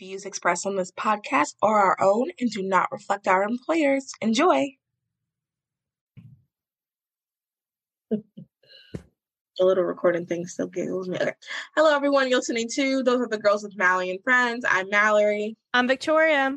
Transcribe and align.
Views 0.00 0.24
expressed 0.24 0.66
on 0.66 0.76
this 0.76 0.90
podcast 0.92 1.56
are 1.60 1.78
our 1.78 1.96
own 2.00 2.30
and 2.40 2.50
do 2.50 2.62
not 2.62 2.90
reflect 2.90 3.28
our 3.28 3.42
employers. 3.42 4.10
Enjoy. 4.22 4.66
the 8.10 8.22
little 9.60 9.84
recording 9.84 10.24
thing 10.24 10.46
still 10.46 10.68
giggles 10.68 11.06
me. 11.06 11.18
Okay. 11.20 11.34
Hello, 11.76 11.94
everyone. 11.94 12.30
You're 12.30 12.38
listening 12.38 12.70
to 12.76 13.02
Those 13.02 13.20
Other 13.20 13.36
Girls 13.36 13.62
with 13.62 13.76
Mallory 13.76 14.08
and 14.08 14.22
Friends. 14.24 14.64
I'm 14.66 14.88
Mallory. 14.88 15.58
I'm 15.74 15.86
Victoria. 15.86 16.56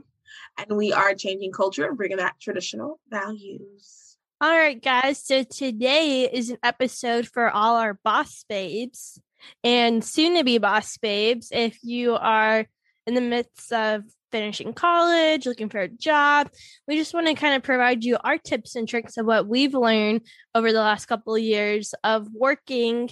And 0.58 0.78
we 0.78 0.94
are 0.94 1.14
changing 1.14 1.52
culture 1.52 1.86
and 1.86 1.98
bringing 1.98 2.16
back 2.16 2.40
traditional 2.40 3.02
values. 3.10 4.16
All 4.40 4.56
right, 4.56 4.82
guys. 4.82 5.22
So 5.22 5.44
today 5.44 6.30
is 6.32 6.50
an 6.50 6.60
episode 6.64 7.28
for 7.28 7.52
all 7.52 7.76
our 7.76 8.00
boss 8.06 8.46
babes 8.48 9.20
and 9.66 10.02
soon 10.02 10.38
to 10.38 10.46
be 10.46 10.60
boss 10.60 10.98
babes. 10.98 11.50
If 11.52 11.84
you 11.84 12.16
are 12.16 12.68
in 13.06 13.14
the 13.14 13.22
midst 13.22 13.72
of 13.72 14.04
finishing 14.32 14.74
college, 14.74 15.46
looking 15.46 15.70
for 15.70 15.80
a 15.80 15.88
job. 15.88 16.50
We 16.88 16.98
just 16.98 17.14
want 17.14 17.28
to 17.28 17.36
kind 17.36 17.56
of 17.56 17.64
provide 17.64 18.04
you 18.04 18.18
our 18.24 18.38
tips 18.38 18.76
and 18.76 18.88
tricks 18.88 19.18
of 19.18 19.26
what 19.26 19.48
we've 19.48 19.74
learned 19.74 20.22
over 20.56 20.72
the 20.72 20.80
last 20.80 21.06
couple 21.06 21.36
of 21.36 21.42
years 21.42 21.94
of 22.04 22.28
working 22.34 23.10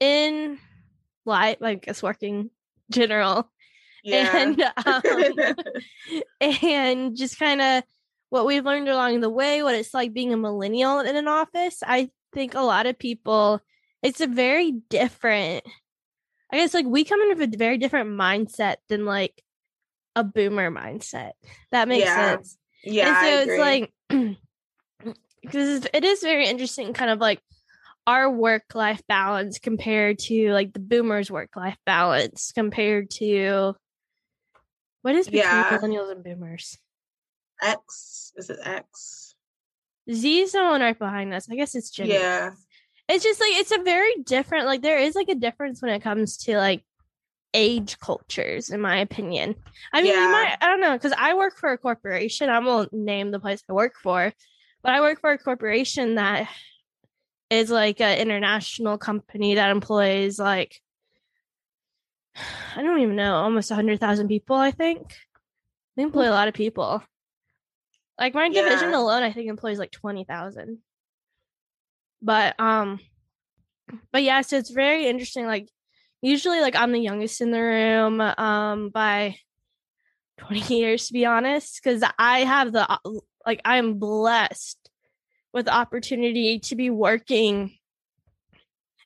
in 0.00 0.58
life, 1.26 1.58
I 1.62 1.74
guess 1.74 2.02
working 2.02 2.50
general. 2.90 3.50
Yeah. 4.02 4.36
And 4.36 4.62
um, 4.86 5.54
and 6.40 7.16
just 7.16 7.38
kind 7.38 7.60
of 7.60 7.84
what 8.30 8.46
we've 8.46 8.64
learned 8.64 8.88
along 8.88 9.20
the 9.20 9.30
way, 9.30 9.62
what 9.62 9.74
it's 9.74 9.92
like 9.92 10.12
being 10.12 10.32
a 10.32 10.36
millennial 10.36 11.00
in 11.00 11.16
an 11.16 11.28
office. 11.28 11.82
I 11.86 12.10
think 12.32 12.54
a 12.54 12.60
lot 12.60 12.86
of 12.86 12.98
people 12.98 13.60
it's 14.02 14.20
a 14.20 14.26
very 14.26 14.72
different 14.88 15.64
I 16.50 16.56
guess 16.56 16.74
like 16.74 16.86
we 16.86 17.04
come 17.04 17.20
in 17.20 17.38
with 17.38 17.54
a 17.54 17.56
very 17.56 17.78
different 17.78 18.10
mindset 18.10 18.76
than 18.88 19.04
like 19.04 19.42
a 20.16 20.24
boomer 20.24 20.70
mindset. 20.70 21.32
That 21.72 21.88
makes 21.88 22.04
Yeah. 22.04 22.36
sense. 22.36 22.58
Yeah. 22.84 23.08
and 23.08 23.46
so 23.46 23.52
it's 23.52 23.60
like 23.60 23.92
because 25.42 25.86
it 25.92 26.04
is 26.04 26.20
very 26.22 26.46
interesting, 26.46 26.92
kind 26.92 27.10
of 27.10 27.18
like 27.18 27.40
our 28.06 28.30
work 28.30 28.74
life 28.74 29.02
balance 29.06 29.58
compared 29.58 30.18
to 30.18 30.52
like 30.52 30.72
the 30.72 30.80
boomers' 30.80 31.30
work 31.30 31.50
life 31.56 31.76
balance 31.84 32.52
compared 32.52 33.10
to 33.10 33.74
what 35.02 35.14
is 35.14 35.26
between 35.26 35.42
Yeah. 35.42 35.78
millennials 35.78 36.10
and 36.10 36.24
boomers? 36.24 36.78
X. 37.60 38.32
Is 38.36 38.50
it 38.50 38.58
X? 38.64 39.34
Z 40.10 40.40
is 40.40 40.52
the 40.52 40.62
one 40.62 40.80
right 40.80 40.98
behind 40.98 41.34
us. 41.34 41.50
I 41.50 41.54
guess 41.56 41.74
it's 41.74 41.90
Gen 41.90 42.10
X. 42.10 42.66
It's 43.08 43.24
just 43.24 43.40
like 43.40 43.52
it's 43.54 43.72
a 43.72 43.82
very 43.82 44.14
different 44.24 44.66
like 44.66 44.82
there 44.82 44.98
is 44.98 45.14
like 45.14 45.28
a 45.28 45.34
difference 45.34 45.80
when 45.80 45.92
it 45.92 46.02
comes 46.02 46.36
to 46.44 46.56
like 46.58 46.84
age 47.54 47.98
cultures 47.98 48.68
in 48.70 48.80
my 48.80 48.98
opinion. 48.98 49.54
I 49.92 50.02
mean 50.02 50.12
Yeah. 50.12 50.26
you 50.26 50.32
might 50.32 50.56
i 50.60 50.66
don't 50.66 50.80
know 50.82 50.92
because 50.92 51.14
i 51.16 51.34
work 51.34 51.56
for 51.56 51.70
a 51.72 51.78
corporation. 51.78 52.50
I 52.50 52.58
won't 52.58 52.92
name 52.92 53.30
the 53.30 53.40
place 53.40 53.62
i 53.68 53.72
work 53.72 53.94
for 54.02 54.32
but 54.82 54.92
i 54.92 55.00
work 55.00 55.20
for 55.20 55.30
a 55.30 55.38
corporation 55.38 56.16
that 56.16 56.48
is 57.50 57.70
like 57.70 58.00
an 58.02 58.18
international 58.18 58.98
company 58.98 59.54
that 59.54 59.70
employs 59.70 60.38
like 60.38 60.80
i 62.76 62.82
don't 62.82 63.00
even 63.00 63.16
know 63.16 63.34
almost 63.36 63.70
100000 63.70 64.28
people 64.28 64.56
i 64.56 64.70
think. 64.70 65.14
They 65.96 66.02
employ 66.04 66.24
hmm. 66.24 66.28
a 66.28 66.32
lot 66.32 66.46
of 66.48 66.54
people. 66.54 67.02
Like 68.20 68.34
my 68.34 68.48
division 68.48 68.90
Yeah. 68.90 68.98
alone 68.98 69.22
i 69.22 69.32
think 69.32 69.48
employs 69.48 69.78
like 69.78 69.90
20000 69.92 70.78
but 72.22 72.58
um 72.58 72.98
but 74.12 74.22
yeah 74.22 74.40
so 74.40 74.56
it's 74.56 74.70
very 74.70 75.06
interesting 75.06 75.46
like 75.46 75.68
usually 76.22 76.60
like 76.60 76.76
i'm 76.76 76.92
the 76.92 77.00
youngest 77.00 77.40
in 77.40 77.50
the 77.50 77.60
room 77.60 78.20
um 78.20 78.90
by 78.90 79.36
20 80.38 80.76
years 80.76 81.06
to 81.06 81.12
be 81.12 81.26
honest 81.26 81.80
because 81.82 82.02
i 82.18 82.40
have 82.40 82.72
the 82.72 82.90
uh, 82.90 82.98
like 83.46 83.60
i'm 83.64 83.98
blessed 83.98 84.90
with 85.52 85.66
the 85.66 85.74
opportunity 85.74 86.58
to 86.58 86.76
be 86.76 86.90
working 86.90 87.78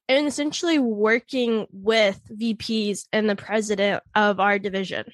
and 0.09 0.27
essentially 0.27 0.79
working 0.79 1.67
with 1.73 2.21
vps 2.29 3.07
and 3.13 3.29
the 3.29 3.37
president 3.37 4.03
of 4.15 4.41
our 4.41 4.59
division. 4.59 5.05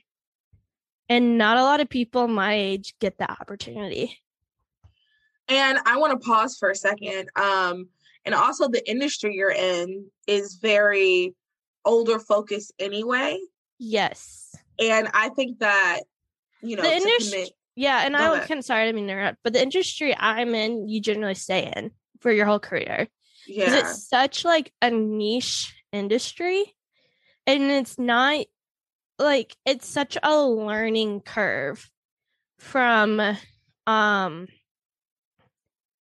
And 1.08 1.38
not 1.38 1.56
a 1.56 1.62
lot 1.62 1.80
of 1.80 1.88
people 1.88 2.28
my 2.28 2.54
age 2.54 2.94
get 3.00 3.18
that 3.18 3.38
opportunity 3.40 4.18
And 5.48 5.78
I 5.86 5.96
want 5.96 6.20
to 6.20 6.26
pause 6.26 6.56
for 6.56 6.70
a 6.70 6.74
second. 6.76 7.30
Um, 7.36 7.88
and 8.24 8.34
also 8.34 8.68
the 8.68 8.88
industry 8.88 9.34
you're 9.34 9.50
in 9.50 10.06
is 10.26 10.54
very 10.54 11.34
older 11.84 12.18
focused 12.18 12.72
anyway. 12.78 13.38
yes 13.78 14.54
And 14.78 15.08
I 15.14 15.30
think 15.30 15.60
that, 15.60 16.00
you 16.60 16.76
know, 16.76 16.82
The 16.82 16.92
industry- 16.92 17.30
commit, 17.38 17.52
Yeah, 17.76 18.02
and 18.04 18.16
I 18.16 18.44
can 18.46 18.60
sorry, 18.62 18.88
I 18.88 18.92
mean 18.92 19.06
to 19.06 19.12
interrupt, 19.12 19.38
but 19.44 19.52
the 19.52 19.62
industry 19.62 20.14
I'm 20.18 20.54
in, 20.54 20.88
you 20.88 21.00
generally 21.00 21.34
stay 21.36 21.72
in 21.74 21.92
for 22.20 22.32
your 22.32 22.44
whole 22.46 22.58
career 22.58 23.08
because 23.46 23.72
yeah, 23.72 23.78
it's 23.78 24.08
such 24.08 24.44
like 24.44 24.72
a 24.82 24.90
niche 24.90 25.72
industry, 25.92 26.74
and 27.46 27.62
it's 27.62 27.98
not 27.98 28.44
like 29.18 29.56
it's 29.64 29.86
such 29.88 30.18
a 30.22 30.42
learning 30.42 31.20
curve 31.20 31.88
from 32.58 33.20
um 33.86 34.48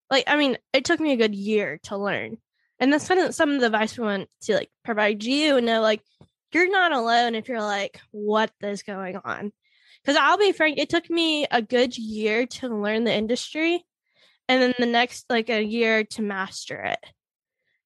like 0.10 0.26
I 0.28 0.38
mean 0.38 0.58
it 0.74 0.86
took 0.86 1.00
me 1.00 1.14
a 1.14 1.18
good 1.18 1.36
year 1.36 1.80
to 1.84 1.98
learn, 1.98 2.38
and 2.80 2.92
that's 2.92 3.08
kind 3.08 3.22
of 3.22 3.36
some 3.36 3.52
of 3.52 3.60
the 3.60 3.68
advice 3.68 3.98
we 3.98 4.06
want 4.06 4.30
to 4.42 4.56
like 4.56 4.72
provide 4.84 5.24
you 5.24 5.58
and 5.58 5.66
know 5.66 5.82
like 5.82 6.02
you're 6.54 6.72
not 6.72 6.92
alone 6.92 7.36
if 7.36 7.50
you're 7.50 7.62
like 7.62 8.00
what 8.12 8.52
is 8.62 8.84
going 8.84 9.18
on 9.24 9.52
because 10.08 10.22
I'll 10.24 10.38
be 10.38 10.54
frank, 10.54 10.78
it 10.78 10.90
took 10.90 11.10
me 11.10 11.46
a 11.52 11.62
good 11.62 11.98
year 11.98 12.46
to 12.46 12.70
learn 12.70 13.04
the 13.04 13.14
industry, 13.14 13.86
and 14.48 14.62
then 14.62 14.74
the 14.80 14.86
next 14.86 15.26
like 15.30 15.50
a 15.50 15.62
year 15.62 16.06
to 16.06 16.22
master 16.22 16.82
it, 16.82 17.00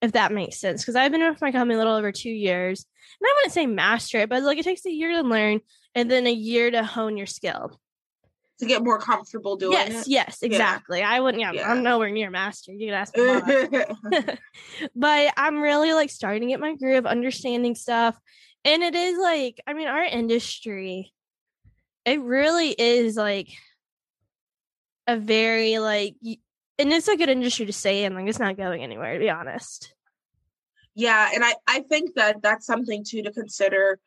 if 0.04 0.12
that 0.12 0.32
makes 0.32 0.60
sense. 0.60 0.84
Because 0.84 0.96
I've 0.96 1.12
been 1.12 1.28
with 1.28 1.42
my 1.42 1.52
company 1.52 1.74
a 1.74 1.78
little 1.80 1.96
over 1.96 2.12
two 2.12 2.30
years, 2.30 2.86
and 3.20 3.28
I 3.28 3.34
wouldn't 3.38 3.54
say 3.54 3.66
master 3.66 4.20
it, 4.20 4.30
but 4.30 4.44
like 4.44 4.60
it 4.60 4.66
takes 4.66 4.86
a 4.86 4.92
year 4.92 5.12
to 5.14 5.28
learn, 5.28 5.62
and 5.96 6.12
then 6.12 6.28
a 6.28 6.32
year 6.32 6.70
to 6.70 6.84
hone 6.84 7.18
your 7.18 7.26
skill. 7.26 7.80
To 8.62 8.68
get 8.68 8.84
more 8.84 9.00
comfortable 9.00 9.56
doing 9.56 9.74
yes, 9.74 10.08
yes, 10.08 10.44
exactly. 10.44 11.02
I 11.02 11.20
wouldn't. 11.20 11.42
Yeah, 11.42 11.52
Yeah. 11.52 11.72
I'm 11.72 11.82
nowhere 11.82 12.12
near 12.12 12.30
master. 12.30 12.72
You 12.72 12.88
can 12.88 12.94
ask 12.94 13.18
me. 13.18 13.84
but 14.96 15.34
I'm 15.36 15.62
really 15.62 15.94
like 15.94 16.12
starting 16.12 16.44
to 16.44 16.48
get 16.48 16.60
my 16.60 16.76
groove, 16.76 17.08
understanding 17.08 17.74
stuff. 17.74 18.16
And 18.64 18.84
it 18.84 18.94
is 18.94 19.18
like, 19.18 19.60
I 19.66 19.74
mean, 19.74 19.88
our 19.88 20.04
industry, 20.04 21.12
it 22.06 22.22
really 22.22 22.70
is 22.70 23.18
like 23.18 23.50
a 25.08 25.18
very 25.18 25.80
like, 25.80 26.16
and 26.24 26.94
it's 26.94 27.08
a 27.08 27.18
good 27.18 27.30
industry 27.30 27.66
to 27.66 27.74
stay 27.74 28.04
in. 28.06 28.14
Like, 28.14 28.28
it's 28.28 28.38
not 28.38 28.58
going 28.58 28.84
anywhere, 28.84 29.14
to 29.14 29.20
be 29.20 29.32
honest. 29.32 29.96
yeah, 30.94 31.30
and 31.34 31.44
I 31.44 31.56
I 31.68 31.80
think 31.82 32.14
that 32.14 32.44
that's 32.44 32.68
something 32.68 33.04
too 33.04 33.24
to 33.24 33.32
consider 33.32 34.00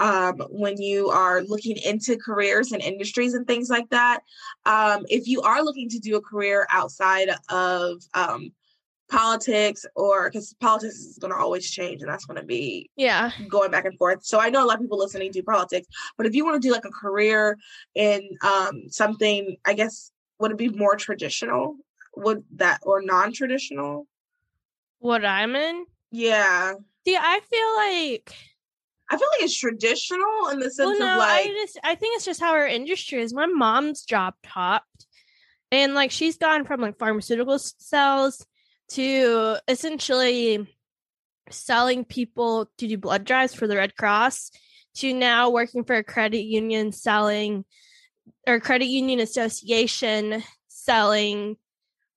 um, 0.00 0.40
when 0.50 0.80
you 0.80 1.08
are 1.08 1.42
looking 1.42 1.76
into 1.78 2.16
careers 2.16 2.72
and 2.72 2.82
industries 2.82 3.34
and 3.34 3.46
things 3.46 3.70
like 3.70 3.88
that. 3.90 4.20
Um, 4.64 5.04
if 5.08 5.26
you 5.26 5.42
are 5.42 5.62
looking 5.62 5.88
to 5.90 5.98
do 5.98 6.16
a 6.16 6.20
career 6.20 6.66
outside 6.70 7.30
of 7.48 8.02
um, 8.14 8.52
politics, 9.10 9.86
or 9.94 10.28
because 10.28 10.54
politics 10.60 10.96
is 10.96 11.18
going 11.18 11.32
to 11.32 11.38
always 11.38 11.70
change, 11.70 12.02
and 12.02 12.10
that's 12.10 12.26
going 12.26 12.40
to 12.40 12.46
be 12.46 12.90
Yeah. 12.96 13.30
going 13.48 13.70
back 13.70 13.84
and 13.84 13.96
forth. 13.96 14.24
So 14.24 14.40
I 14.40 14.50
know 14.50 14.64
a 14.64 14.66
lot 14.66 14.76
of 14.76 14.82
people 14.82 14.98
listening 14.98 15.30
do 15.30 15.42
politics, 15.42 15.86
but 16.16 16.26
if 16.26 16.34
you 16.34 16.44
want 16.44 16.60
to 16.60 16.68
do 16.68 16.72
like 16.72 16.84
a 16.84 16.90
career 16.90 17.56
in 17.94 18.28
um, 18.44 18.82
something, 18.88 19.56
I 19.64 19.74
guess 19.74 20.10
would 20.38 20.50
it 20.50 20.58
be 20.58 20.68
more 20.68 20.96
traditional? 20.96 21.76
Would 22.16 22.44
that 22.56 22.80
or 22.82 23.02
non-traditional? 23.02 24.06
What 24.98 25.24
I'm 25.24 25.54
in. 25.54 25.84
Yeah, 26.10 26.74
See, 27.06 27.16
I 27.16 27.40
feel 27.48 27.76
like 27.76 28.34
I 29.08 29.16
feel 29.16 29.28
like 29.34 29.44
it's 29.44 29.58
traditional 29.58 30.48
in 30.50 30.58
the 30.58 30.70
sense 30.70 30.98
well, 30.98 30.98
no, 30.98 31.12
of 31.12 31.18
like 31.18 31.46
I 31.46 31.52
just 31.52 31.78
I 31.84 31.94
think 31.94 32.16
it's 32.16 32.24
just 32.24 32.40
how 32.40 32.52
our 32.52 32.66
industry 32.66 33.20
is. 33.20 33.32
My 33.32 33.46
mom's 33.46 34.02
job 34.02 34.34
topped, 34.42 35.06
and 35.70 35.94
like 35.94 36.10
she's 36.10 36.38
gone 36.38 36.64
from 36.64 36.80
like 36.80 36.98
pharmaceutical 36.98 37.58
sales 37.58 38.44
to 38.90 39.56
essentially 39.68 40.66
selling 41.50 42.04
people 42.04 42.70
to 42.78 42.88
do 42.88 42.98
blood 42.98 43.24
drives 43.24 43.54
for 43.54 43.66
the 43.66 43.76
Red 43.76 43.96
Cross 43.96 44.50
to 44.96 45.12
now 45.12 45.50
working 45.50 45.84
for 45.84 45.94
a 45.94 46.04
credit 46.04 46.42
union 46.42 46.90
selling 46.90 47.64
or 48.46 48.60
credit 48.60 48.86
union 48.86 49.20
association 49.20 50.42
selling 50.68 51.56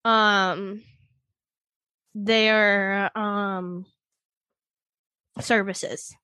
um 0.06 0.82
their 2.16 3.16
um 3.18 3.86
services. 5.40 6.16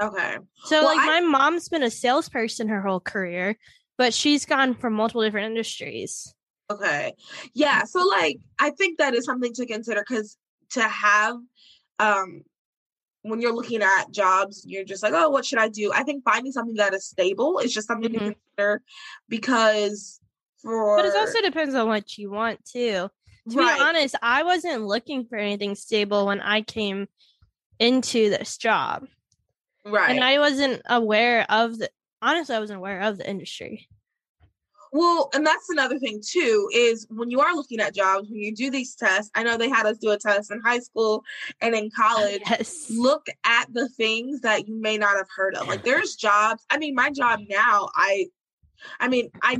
Okay. 0.00 0.36
So 0.64 0.82
Well, 0.84 0.96
like 0.96 1.08
I- 1.08 1.20
my 1.20 1.26
mom's 1.26 1.68
been 1.68 1.82
a 1.82 1.90
salesperson 1.90 2.68
her 2.68 2.80
whole 2.82 3.00
career, 3.00 3.58
but 3.98 4.14
she's 4.14 4.46
gone 4.46 4.74
from 4.74 4.94
multiple 4.94 5.22
different 5.22 5.46
industries. 5.46 6.34
Okay. 6.70 7.14
Yeah. 7.52 7.84
So 7.84 8.06
like 8.06 8.38
I 8.58 8.70
think 8.70 8.98
that 8.98 9.14
is 9.14 9.24
something 9.24 9.52
to 9.54 9.66
consider 9.66 10.04
because 10.08 10.36
to 10.70 10.82
have 10.82 11.36
um 11.98 12.42
when 13.22 13.40
you're 13.42 13.52
looking 13.54 13.82
at 13.82 14.10
jobs, 14.12 14.64
you're 14.66 14.84
just 14.84 15.02
like, 15.02 15.12
oh, 15.14 15.28
what 15.28 15.44
should 15.44 15.58
I 15.58 15.68
do? 15.68 15.92
I 15.92 16.04
think 16.04 16.24
finding 16.24 16.52
something 16.52 16.76
that 16.76 16.94
is 16.94 17.04
stable 17.06 17.58
is 17.58 17.74
just 17.74 17.86
something 17.86 18.10
Mhm. 18.10 18.14
to 18.14 18.34
consider 18.34 18.82
because 19.28 20.20
for 20.62 20.96
But 20.96 21.06
it 21.06 21.14
also 21.16 21.42
depends 21.42 21.74
on 21.74 21.88
what 21.88 22.16
you 22.16 22.30
want 22.30 22.64
too. 22.64 23.10
To 23.50 23.56
right. 23.56 23.76
be 23.76 23.82
honest, 23.82 24.14
I 24.22 24.42
wasn't 24.44 24.86
looking 24.86 25.26
for 25.26 25.36
anything 25.36 25.74
stable 25.74 26.26
when 26.26 26.40
I 26.40 26.62
came 26.62 27.08
into 27.78 28.30
this 28.30 28.56
job. 28.56 29.06
Right. 29.84 30.10
And 30.10 30.24
I 30.24 30.38
wasn't 30.38 30.82
aware 30.88 31.46
of 31.50 31.78
the 31.78 31.90
honestly, 32.22 32.54
I 32.54 32.60
wasn't 32.60 32.78
aware 32.78 33.00
of 33.00 33.18
the 33.18 33.28
industry. 33.28 33.88
Well, 34.92 35.30
and 35.34 35.46
that's 35.46 35.68
another 35.70 36.00
thing 36.00 36.20
too 36.24 36.68
is 36.74 37.06
when 37.10 37.30
you 37.30 37.40
are 37.40 37.54
looking 37.54 37.78
at 37.78 37.94
jobs, 37.94 38.28
when 38.28 38.40
you 38.40 38.54
do 38.54 38.70
these 38.70 38.96
tests, 38.96 39.30
I 39.36 39.44
know 39.44 39.56
they 39.56 39.68
had 39.68 39.86
us 39.86 39.98
do 39.98 40.10
a 40.10 40.18
test 40.18 40.50
in 40.50 40.60
high 40.60 40.80
school 40.80 41.22
and 41.60 41.74
in 41.74 41.86
oh, 41.86 42.02
college. 42.02 42.42
Yes. 42.50 42.90
Look 42.90 43.26
at 43.44 43.72
the 43.72 43.88
things 43.88 44.40
that 44.40 44.66
you 44.66 44.80
may 44.80 44.98
not 44.98 45.16
have 45.16 45.28
heard 45.34 45.54
of. 45.54 45.68
Like 45.68 45.84
there's 45.84 46.16
jobs. 46.16 46.64
I 46.70 46.78
mean, 46.78 46.94
my 46.94 47.10
job 47.10 47.40
now, 47.48 47.88
I 47.94 48.26
I 48.98 49.08
mean, 49.08 49.30
I 49.42 49.58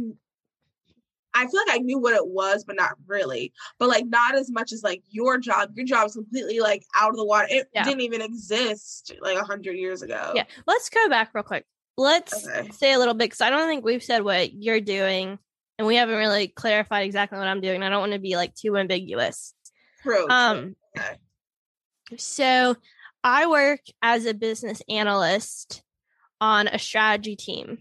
I 1.35 1.47
feel 1.47 1.61
like 1.67 1.77
I 1.77 1.79
knew 1.79 1.99
what 1.99 2.15
it 2.15 2.27
was, 2.27 2.65
but 2.65 2.77
not 2.77 2.93
really. 3.07 3.53
But 3.79 3.89
like 3.89 4.07
not 4.07 4.35
as 4.35 4.51
much 4.51 4.73
as 4.73 4.83
like 4.83 5.03
your 5.11 5.39
job. 5.39 5.71
Your 5.77 5.87
job 5.87 6.07
is 6.07 6.15
completely 6.15 6.61
like 6.61 6.85
out 6.99 7.11
of 7.11 7.17
the 7.17 7.25
water. 7.25 7.47
It 7.51 7.69
Yeah. 7.73 7.85
didn't 7.85 8.01
even 8.01 8.21
exist 8.21 9.13
like 9.21 9.39
a 9.39 9.45
hundred 9.45 9.77
years 9.77 10.03
ago. 10.03 10.33
Yeah. 10.35 10.45
Let's 10.67 10.91
go 10.91 11.09
back 11.09 11.31
real 11.35 11.45
quick. 11.45 11.65
Let's 11.97 12.47
Okay. 12.49 12.71
say 12.71 12.93
a 12.93 12.99
little 12.99 13.15
bit 13.15 13.27
because 13.27 13.41
I 13.41 13.51
don't 13.51 13.69
think 13.69 13.85
we've 13.85 14.03
said 14.03 14.23
what 14.23 14.53
you're 14.53 14.81
doing, 14.81 15.39
and 15.79 15.87
we 15.87 15.97
haven't 15.97 16.17
really 16.17 16.49
clarified 16.49 17.05
exactly 17.05 17.39
what 17.39 17.47
I'm 17.49 17.61
doing. 17.61 17.83
I 17.83 17.89
don't 17.91 18.01
want 18.01 18.13
to 18.13 18.19
be 18.19 18.37
like 18.37 18.55
too 18.55 18.77
ambiguous. 18.77 19.55
True. 20.03 20.17
true. 20.17 20.27
Um, 20.31 20.77
Okay. 20.99 21.17
so 22.17 22.75
I 23.23 23.47
work 23.47 23.81
as 24.03 24.25
a 24.27 24.35
business 24.35 24.83
analyst 24.89 25.83
on 26.41 26.69
a 26.69 26.79
strategy 26.79 27.37
team 27.37 27.79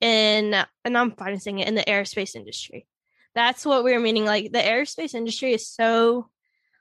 in, 0.00 0.54
and 0.84 0.98
I'm 0.98 1.12
fine 1.12 1.38
saying 1.38 1.58
it 1.60 1.68
in 1.68 1.74
the 1.74 1.84
aerospace 1.84 2.34
industry. 2.34 2.86
That's 3.34 3.66
what 3.66 3.84
we're 3.84 4.00
meaning. 4.00 4.24
Like 4.24 4.52
the 4.52 4.58
aerospace 4.58 5.14
industry 5.14 5.52
is 5.52 5.68
so, 5.68 6.28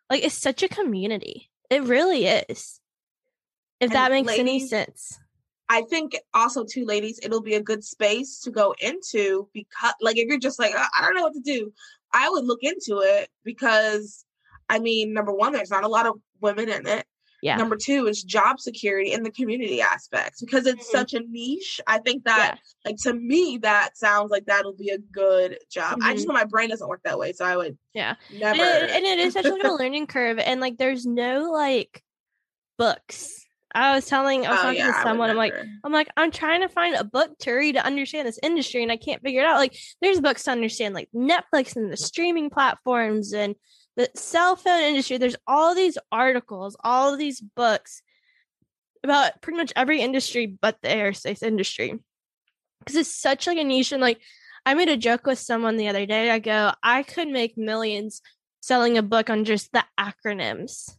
like, 0.09 0.23
it's 0.23 0.35
such 0.35 0.63
a 0.63 0.69
community. 0.69 1.49
It 1.69 1.83
really 1.83 2.25
is. 2.25 2.79
If 3.79 3.89
And 3.89 3.91
that 3.93 4.11
makes 4.11 4.37
any 4.37 4.65
sense. 4.65 5.19
I 5.67 5.81
think 5.81 6.15
also 6.33 6.63
too, 6.63 6.85
ladies, 6.85 7.19
it'll 7.23 7.41
be 7.41 7.55
a 7.55 7.61
good 7.61 7.83
space 7.83 8.39
to 8.41 8.51
go 8.51 8.75
into 8.79 9.49
because, 9.53 9.95
like, 9.99 10.17
if 10.17 10.27
you're 10.27 10.39
just 10.39 10.59
like, 10.59 10.75
"Uh, 10.75 10.85
I 10.97 11.01
don't 11.01 11.15
know 11.15 11.23
what 11.23 11.33
to 11.33 11.39
do, 11.39 11.73
I 12.13 12.29
would 12.29 12.45
look 12.45 12.59
into 12.61 12.99
it 12.99 13.29
because, 13.43 14.23
I 14.69 14.79
mean, 14.79 15.13
number 15.13 15.33
one, 15.33 15.53
there's 15.53 15.71
not 15.71 15.83
a 15.83 15.89
lot 15.89 16.05
of 16.05 16.21
women 16.39 16.69
in 16.69 16.87
it. 16.87 17.05
Yeah. 17.45 17.57
Number 17.57 17.75
two 17.75 18.07
is 18.07 18.23
job 18.23 18.59
security 18.59 19.13
and 19.13 19.23
the 19.23 19.29
community 19.29 19.79
aspects 19.79 20.41
because 20.41 20.65
it's 20.65 20.87
Mhm. 20.87 20.91
such 20.91 21.13
a 21.13 21.19
niche. 21.19 21.79
I 21.85 21.99
think 21.99 22.23
that, 22.23 22.57
like, 22.83 22.95
to 23.03 23.13
me, 23.13 23.59
that 23.61 23.95
sounds 23.95 24.31
like 24.31 24.47
that'll 24.47 24.73
be 24.73 24.89
a 24.89 24.97
good 24.97 25.59
job. 25.69 25.99
I 26.01 26.15
just 26.15 26.27
know 26.27 26.33
my 26.33 26.45
brain 26.45 26.69
doesn't 26.69 26.87
work 26.87 27.01
that 27.03 27.19
way, 27.19 27.33
so 27.33 27.45
I 27.45 27.55
would 27.55 27.77
Yeah. 27.93 28.15
never. 28.31 28.63
And 28.63 28.89
it, 28.89 28.89
and 28.95 29.05
it 29.05 29.19
is 29.19 29.33
such 29.33 29.45
like 29.45 29.63
a 29.63 29.71
learning 29.79 30.07
curve, 30.07 30.39
and 30.39 30.59
like 30.59 30.77
there's 30.79 31.05
no 31.05 31.51
like 31.51 32.01
books. 32.79 33.45
I 33.75 33.93
was 33.93 34.07
telling, 34.07 34.47
I 34.47 34.49
was 34.51 34.59
Oh, 34.59 34.63
talking 34.63 34.77
yeah, 34.77 34.91
to 34.93 35.01
someone. 35.03 35.29
I'm 35.29 35.35
like. 35.37 35.53
I'm 35.83 35.91
like, 35.91 36.09
I'm 36.17 36.31
trying 36.31 36.61
to 36.61 36.67
find 36.69 36.95
a 36.95 37.03
book 37.03 37.37
to 37.41 37.51
read 37.51 37.73
to 37.73 37.85
understand 37.85 38.27
this 38.27 38.39
industry, 38.41 38.81
and 38.81 38.91
I 38.91 38.97
can't 38.97 39.21
figure 39.21 39.41
it 39.41 39.45
out. 39.45 39.57
Like, 39.59 39.77
there's 40.01 40.19
books 40.19 40.45
to 40.45 40.51
understand, 40.51 40.95
like 40.95 41.09
Netflix 41.13 41.75
and 41.75 41.91
the 41.91 41.97
streaming 41.97 42.49
platforms 42.49 43.33
and 43.33 43.53
the 43.95 44.09
cell 44.15 44.55
phone 44.55 44.83
industry. 44.83 45.17
There's 45.17 45.35
all 45.47 45.75
these 45.75 45.97
articles, 46.11 46.75
all 46.83 47.13
of 47.13 47.19
these 47.19 47.41
books 47.41 48.01
about 49.03 49.41
pretty 49.41 49.57
much 49.57 49.73
every 49.75 50.01
industry 50.01 50.47
but 50.47 50.81
the 50.81 50.89
aerospace 50.89 51.43
industry, 51.43 51.99
because 52.79 52.95
it's 52.95 53.15
such 53.15 53.47
like 53.47 53.57
a 53.57 53.63
niche. 53.63 53.91
And 53.91 54.01
like, 54.01 54.19
I 54.65 54.73
made 54.73 54.89
a 54.89 54.97
joke 54.97 55.25
with 55.25 55.39
someone 55.39 55.77
the 55.77 55.89
other 55.89 56.05
day. 56.05 56.31
I 56.31 56.39
go, 56.39 56.71
I 56.81 57.03
could 57.03 57.27
make 57.27 57.57
millions 57.57 58.21
selling 58.61 58.97
a 58.97 59.03
book 59.03 59.29
on 59.29 59.45
just 59.45 59.71
the 59.71 59.83
acronyms 59.99 60.95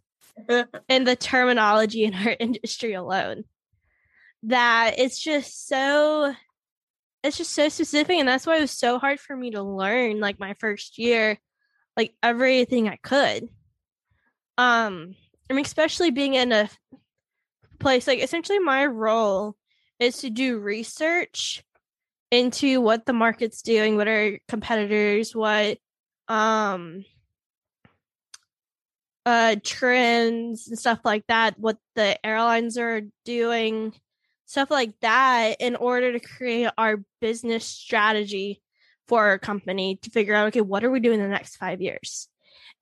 and 0.88 1.06
the 1.06 1.16
terminology 1.16 2.04
in 2.04 2.14
our 2.14 2.36
industry 2.40 2.94
alone 2.94 3.44
that 4.44 4.94
it's 4.98 5.18
just 5.18 5.66
so 5.66 6.32
it's 7.24 7.36
just 7.36 7.52
so 7.52 7.68
specific 7.68 8.16
and 8.16 8.28
that's 8.28 8.46
why 8.46 8.56
it 8.56 8.60
was 8.60 8.70
so 8.70 8.98
hard 8.98 9.18
for 9.18 9.36
me 9.36 9.50
to 9.50 9.62
learn 9.62 10.20
like 10.20 10.38
my 10.38 10.54
first 10.54 10.98
year 10.98 11.38
like 11.96 12.14
everything 12.22 12.88
i 12.88 12.96
could. 12.96 13.48
Um 14.58 15.14
i 15.50 15.52
mean 15.52 15.64
especially 15.64 16.10
being 16.10 16.34
in 16.34 16.52
a 16.52 16.68
place 17.78 18.06
like 18.06 18.22
essentially 18.22 18.58
my 18.58 18.86
role 18.86 19.56
is 19.98 20.18
to 20.18 20.30
do 20.30 20.58
research 20.58 21.62
into 22.30 22.80
what 22.80 23.06
the 23.06 23.12
market's 23.12 23.62
doing 23.62 23.96
what 23.96 24.08
are 24.08 24.38
competitors 24.48 25.34
what 25.34 25.78
um 26.28 27.04
uh 29.24 29.56
trends 29.62 30.68
and 30.68 30.78
stuff 30.78 31.00
like 31.04 31.24
that 31.28 31.58
what 31.58 31.76
the 31.94 32.26
airlines 32.26 32.78
are 32.78 33.02
doing 33.24 33.92
stuff 34.46 34.70
like 34.70 34.92
that 35.00 35.56
in 35.60 35.76
order 35.76 36.12
to 36.12 36.20
create 36.20 36.70
our 36.78 37.02
business 37.20 37.64
strategy 37.64 38.60
for 39.08 39.26
our 39.26 39.38
company 39.38 39.96
to 40.02 40.10
figure 40.10 40.34
out 40.34 40.48
okay 40.48 40.60
what 40.60 40.84
are 40.84 40.90
we 40.90 41.00
doing 41.00 41.20
in 41.20 41.24
the 41.24 41.30
next 41.30 41.56
five 41.56 41.80
years 41.80 42.28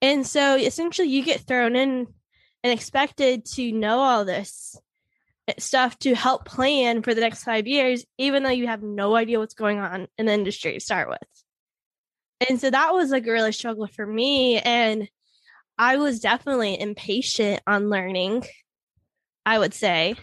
and 0.01 0.25
so 0.25 0.55
essentially 0.55 1.07
you 1.07 1.23
get 1.23 1.41
thrown 1.41 1.75
in 1.75 2.07
and 2.63 2.73
expected 2.73 3.45
to 3.45 3.71
know 3.71 3.99
all 3.99 4.25
this 4.25 4.75
stuff 5.59 5.97
to 5.99 6.15
help 6.15 6.45
plan 6.45 7.03
for 7.03 7.13
the 7.13 7.21
next 7.21 7.43
five 7.43 7.67
years 7.67 8.03
even 8.17 8.43
though 8.43 8.49
you 8.49 8.67
have 8.67 8.81
no 8.81 9.15
idea 9.15 9.39
what's 9.39 9.53
going 9.53 9.79
on 9.79 10.07
in 10.17 10.25
the 10.25 10.33
industry 10.33 10.73
to 10.73 10.79
start 10.79 11.07
with 11.07 12.47
and 12.49 12.59
so 12.59 12.69
that 12.69 12.93
was 12.93 13.11
like 13.11 13.27
a 13.27 13.31
really 13.31 13.51
struggle 13.51 13.87
for 13.87 14.05
me 14.05 14.59
and 14.59 15.07
I 15.77 15.97
was 15.97 16.19
definitely 16.19 16.79
impatient 16.79 17.61
on 17.67 17.89
learning, 17.89 18.45
I 19.45 19.59
would 19.59 19.73
say. 19.73 20.15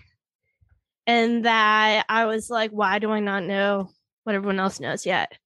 And 1.06 1.44
that 1.44 2.06
I 2.08 2.26
was 2.26 2.48
like, 2.48 2.70
why 2.70 2.98
do 2.98 3.10
I 3.10 3.20
not 3.20 3.42
know 3.42 3.90
what 4.24 4.34
everyone 4.34 4.60
else 4.60 4.80
knows 4.80 5.04
yet? 5.04 5.36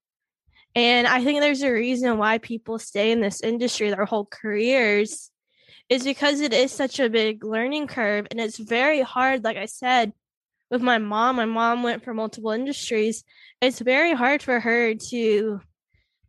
And 0.76 1.06
I 1.06 1.24
think 1.24 1.40
there's 1.40 1.62
a 1.62 1.72
reason 1.72 2.18
why 2.18 2.36
people 2.36 2.78
stay 2.78 3.10
in 3.10 3.22
this 3.22 3.40
industry 3.40 3.88
their 3.88 4.04
whole 4.04 4.26
careers 4.26 5.30
is 5.88 6.04
because 6.04 6.40
it 6.40 6.52
is 6.52 6.70
such 6.70 7.00
a 7.00 7.08
big 7.08 7.42
learning 7.44 7.86
curve 7.86 8.26
and 8.30 8.38
it's 8.38 8.58
very 8.58 9.00
hard 9.00 9.42
like 9.42 9.56
I 9.56 9.66
said 9.66 10.12
with 10.70 10.82
my 10.82 10.98
mom 10.98 11.36
my 11.36 11.44
mom 11.44 11.82
went 11.82 12.04
for 12.04 12.12
multiple 12.12 12.50
industries 12.50 13.24
it's 13.60 13.78
very 13.78 14.12
hard 14.12 14.42
for 14.42 14.60
her 14.60 14.94
to 14.94 15.60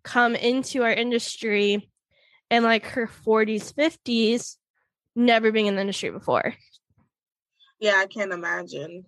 come 0.03 0.35
into 0.35 0.83
our 0.83 0.93
industry 0.93 1.89
in 2.49 2.63
like 2.63 2.85
her 2.85 3.07
40s 3.07 3.73
50s 3.73 4.55
never 5.15 5.51
being 5.51 5.65
in 5.65 5.75
the 5.75 5.81
industry 5.81 6.11
before 6.11 6.53
yeah, 7.79 7.97
I 7.97 8.07
can't 8.07 8.33
imagine. 8.33 9.05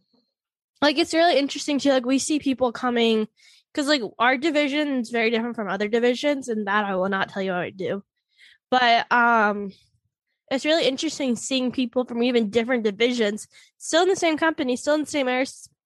like 0.81 0.97
it's 0.97 1.13
really 1.13 1.37
interesting 1.37 1.79
too 1.79 1.91
like 1.91 2.05
we 2.05 2.19
see 2.19 2.39
people 2.39 2.71
coming 2.71 3.27
because 3.73 3.87
like 3.87 4.01
our 4.17 4.37
division 4.37 4.99
is 4.99 5.09
very 5.09 5.29
different 5.29 5.55
from 5.55 5.69
other 5.69 5.87
divisions 5.87 6.47
and 6.47 6.67
that 6.67 6.85
i 6.85 6.95
will 6.95 7.09
not 7.09 7.29
tell 7.29 7.41
you 7.41 7.51
what 7.51 7.59
i 7.61 7.69
do 7.69 8.03
but 8.71 9.11
um 9.11 9.71
it's 10.51 10.65
really 10.65 10.87
interesting 10.87 11.35
seeing 11.35 11.71
people 11.71 12.05
from 12.05 12.23
even 12.23 12.49
different 12.49 12.83
divisions 12.83 13.47
still 13.77 14.03
in 14.03 14.09
the 14.09 14.15
same 14.15 14.37
company 14.37 14.75
still 14.75 14.95
in 14.95 15.01
the 15.01 15.05
same 15.07 15.27
air 15.27 15.45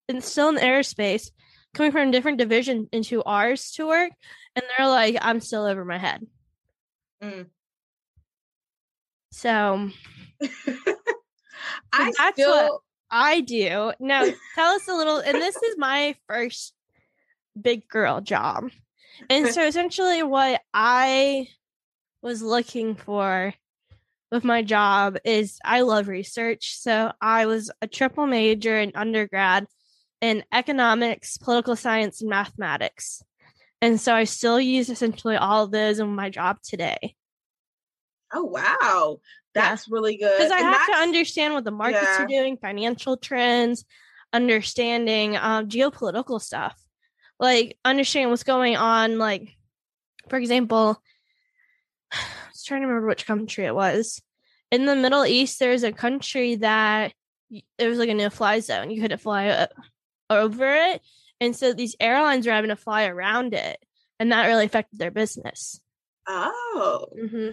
and 0.10 0.24
still 0.24 0.50
in 0.50 0.56
the 0.56 0.62
aerospace 0.62 1.32
coming 1.74 1.92
from 1.92 2.12
different 2.12 2.38
division 2.38 2.88
into 2.92 3.24
ours 3.24 3.72
to 3.72 3.88
work 3.88 4.12
and 4.56 4.64
they're 4.78 4.88
like 4.88 5.18
i'm 5.22 5.40
still 5.40 5.66
over 5.66 5.84
my 5.86 5.98
head 5.98 6.26
Mm. 7.22 7.46
so 9.32 9.90
I 11.94 12.12
that's 12.18 12.36
still 12.36 12.52
what- 12.52 12.82
I 13.16 13.42
do. 13.42 13.94
Now, 14.00 14.24
tell 14.56 14.72
us 14.74 14.88
a 14.88 14.94
little, 14.96 15.18
and 15.18 15.36
this 15.38 15.56
is 15.56 15.76
my 15.78 16.16
first 16.28 16.74
big 17.60 17.88
girl 17.88 18.22
job. 18.22 18.72
And 19.30 19.48
so 19.48 19.66
essentially 19.66 20.24
what 20.24 20.62
I 20.74 21.48
was 22.22 22.42
looking 22.42 22.96
for 22.96 23.54
with 24.32 24.44
my 24.44 24.64
job 24.64 25.18
is 25.24 25.60
I 25.64 25.82
love 25.82 26.08
research. 26.08 26.78
So 26.78 27.12
I 27.22 27.46
was 27.46 27.70
a 27.82 27.88
triple 27.88 28.26
major 28.26 28.78
in 28.80 28.92
undergrad 28.96 29.68
in 30.22 30.44
economics, 30.52 31.38
political 31.38 31.76
science, 31.76 32.22
and 32.22 32.30
mathematics. 32.30 33.22
And 33.82 34.00
so 34.00 34.16
I 34.16 34.24
still 34.24 34.60
use 34.60 34.90
essentially 34.90 35.36
all 35.36 35.66
of 35.66 35.72
those 35.72 36.00
in 36.00 36.08
my 36.08 36.30
job 36.30 36.62
today. 36.64 37.16
Oh 38.34 38.46
wow. 38.46 39.20
That's 39.54 39.88
yeah. 39.88 39.94
really 39.94 40.18
good. 40.18 40.38
Because 40.38 40.52
I 40.52 40.60
and 40.60 40.68
have 40.68 40.88
to 40.88 40.94
understand 40.94 41.54
what 41.54 41.66
the 41.66 41.72
markets 41.72 42.04
yeah. 42.04 42.24
are 42.24 42.28
doing, 42.28 42.58
financial 42.58 43.18
trends, 43.18 43.86
understanding 44.32 45.38
um, 45.38 45.70
geopolitical 45.70 46.42
stuff, 46.42 46.76
like 47.44 47.78
understanding 47.84 48.30
what's 48.30 48.44
going 48.44 48.78
on. 48.78 49.18
Like, 49.18 49.56
for 50.30 50.38
example, 50.38 51.00
I 52.12 52.18
was 52.50 52.64
trying 52.64 52.82
to 52.82 52.88
remember 52.88 53.08
which 53.08 53.28
country 53.28 53.66
it 53.66 53.76
was. 53.76 54.22
In 54.72 54.86
the 54.86 54.96
Middle 54.96 55.26
East, 55.26 55.60
there's 55.60 55.84
a 55.84 55.92
country 55.92 56.56
that 56.56 57.14
there 57.78 57.90
was 57.90 58.00
like 58.00 58.10
a 58.10 58.14
no 58.14 58.30
fly 58.30 58.62
zone. 58.62 58.90
You 58.90 59.02
couldn't 59.02 59.22
fly 59.22 59.68
over 60.30 60.74
it. 60.74 61.02
And 61.42 61.56
so 61.56 61.74
these 61.74 61.98
airlines 62.00 62.48
were 62.48 62.54
having 62.54 62.70
to 62.70 62.76
fly 62.78 63.06
around 63.06 63.54
it. 63.54 63.78
And 64.20 64.32
that 64.32 64.48
really 64.48 64.66
affected 64.66 64.98
their 64.98 65.12
business. 65.12 65.82
Oh. 66.26 67.08
Mm-hmm. 67.22 67.50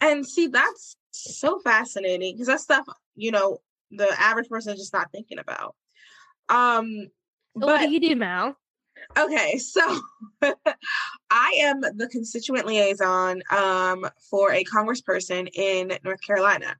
And 0.00 0.26
see, 0.26 0.48
that's 0.48 0.96
so 1.12 1.60
fascinating 1.60 2.34
because 2.34 2.48
that 2.48 2.60
stuff, 2.60 2.84
you 3.14 3.30
know, 3.30 3.58
the 3.92 4.08
average 4.20 4.48
person 4.48 4.72
is 4.72 4.80
just 4.80 4.92
not 4.92 5.12
thinking 5.12 5.38
about. 5.38 5.76
Um, 6.48 7.10
so 7.54 7.60
but, 7.60 7.68
what 7.68 7.86
do 7.86 7.92
you 7.92 8.00
do, 8.00 8.16
Mal? 8.16 8.56
Okay, 9.16 9.58
so 9.58 9.80
I 11.30 11.56
am 11.60 11.80
the 11.80 12.08
constituent 12.10 12.66
liaison 12.66 13.42
um, 13.50 14.06
for 14.30 14.52
a 14.52 14.64
congressperson 14.64 15.48
in 15.54 15.92
North 16.04 16.20
Carolina. 16.20 16.76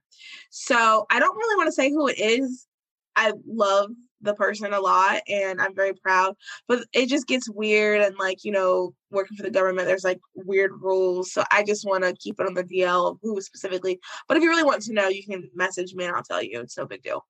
So 0.49 1.05
I 1.09 1.19
don't 1.19 1.35
really 1.35 1.55
want 1.57 1.67
to 1.67 1.73
say 1.73 1.89
who 1.89 2.07
it 2.07 2.19
is. 2.19 2.67
I 3.15 3.33
love 3.45 3.91
the 4.21 4.33
person 4.33 4.73
a 4.73 4.79
lot 4.79 5.21
and 5.27 5.61
I'm 5.61 5.75
very 5.75 5.93
proud. 5.93 6.35
But 6.67 6.85
it 6.93 7.07
just 7.07 7.27
gets 7.27 7.49
weird 7.49 8.01
and 8.01 8.15
like, 8.17 8.43
you 8.43 8.51
know, 8.51 8.93
working 9.11 9.37
for 9.37 9.43
the 9.43 9.51
government, 9.51 9.87
there's 9.87 10.03
like 10.03 10.19
weird 10.35 10.71
rules. 10.79 11.31
So 11.31 11.43
I 11.51 11.63
just 11.63 11.85
want 11.85 12.03
to 12.03 12.13
keep 12.13 12.39
it 12.39 12.47
on 12.47 12.53
the 12.53 12.63
DL 12.63 13.17
who 13.21 13.41
specifically. 13.41 13.99
But 14.27 14.37
if 14.37 14.43
you 14.43 14.49
really 14.49 14.63
want 14.63 14.81
to 14.83 14.93
know, 14.93 15.07
you 15.07 15.23
can 15.23 15.49
message 15.55 15.93
me 15.93 16.05
and 16.05 16.15
I'll 16.15 16.23
tell 16.23 16.43
you. 16.43 16.61
It's 16.61 16.77
no 16.77 16.85
big 16.85 17.01
deal. 17.01 17.25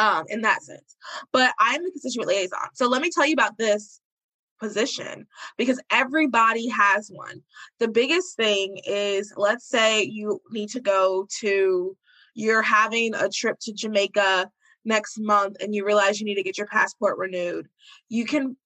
Um, 0.00 0.24
in 0.28 0.40
that 0.40 0.62
sense. 0.62 0.96
But 1.30 1.52
I'm 1.58 1.84
the 1.84 1.90
constituent 1.90 2.28
liaison. 2.28 2.70
So 2.72 2.88
let 2.88 3.02
me 3.02 3.10
tell 3.10 3.26
you 3.26 3.34
about 3.34 3.58
this 3.58 4.00
position 4.58 5.26
because 5.58 5.78
everybody 5.90 6.68
has 6.68 7.10
one. 7.12 7.42
The 7.80 7.88
biggest 7.88 8.34
thing 8.34 8.80
is 8.86 9.32
let's 9.36 9.68
say 9.68 10.04
you 10.04 10.40
need 10.50 10.70
to 10.70 10.80
go 10.80 11.26
to 11.40 11.96
you're 12.34 12.62
having 12.62 13.14
a 13.14 13.28
trip 13.28 13.58
to 13.60 13.74
Jamaica 13.74 14.50
next 14.86 15.18
month 15.18 15.56
and 15.60 15.74
you 15.74 15.84
realize 15.84 16.18
you 16.18 16.26
need 16.26 16.36
to 16.36 16.42
get 16.42 16.56
your 16.56 16.66
passport 16.66 17.18
renewed, 17.18 17.68
you 18.08 18.24
can 18.24 18.56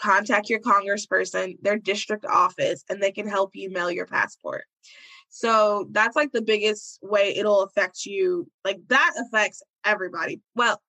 contact 0.00 0.48
your 0.48 0.60
congressperson, 0.60 1.56
their 1.62 1.78
district 1.78 2.24
office, 2.24 2.82
and 2.88 3.02
they 3.02 3.12
can 3.12 3.28
help 3.28 3.50
you 3.54 3.70
mail 3.70 3.90
your 3.90 4.06
passport. 4.06 4.64
So 5.28 5.86
that's 5.90 6.16
like 6.16 6.32
the 6.32 6.42
biggest 6.42 6.98
way 7.02 7.36
it'll 7.36 7.62
affect 7.62 8.04
you. 8.04 8.50
Like 8.64 8.80
that 8.88 9.12
affects 9.18 9.62
everybody. 9.84 10.40
Well, 10.54 10.80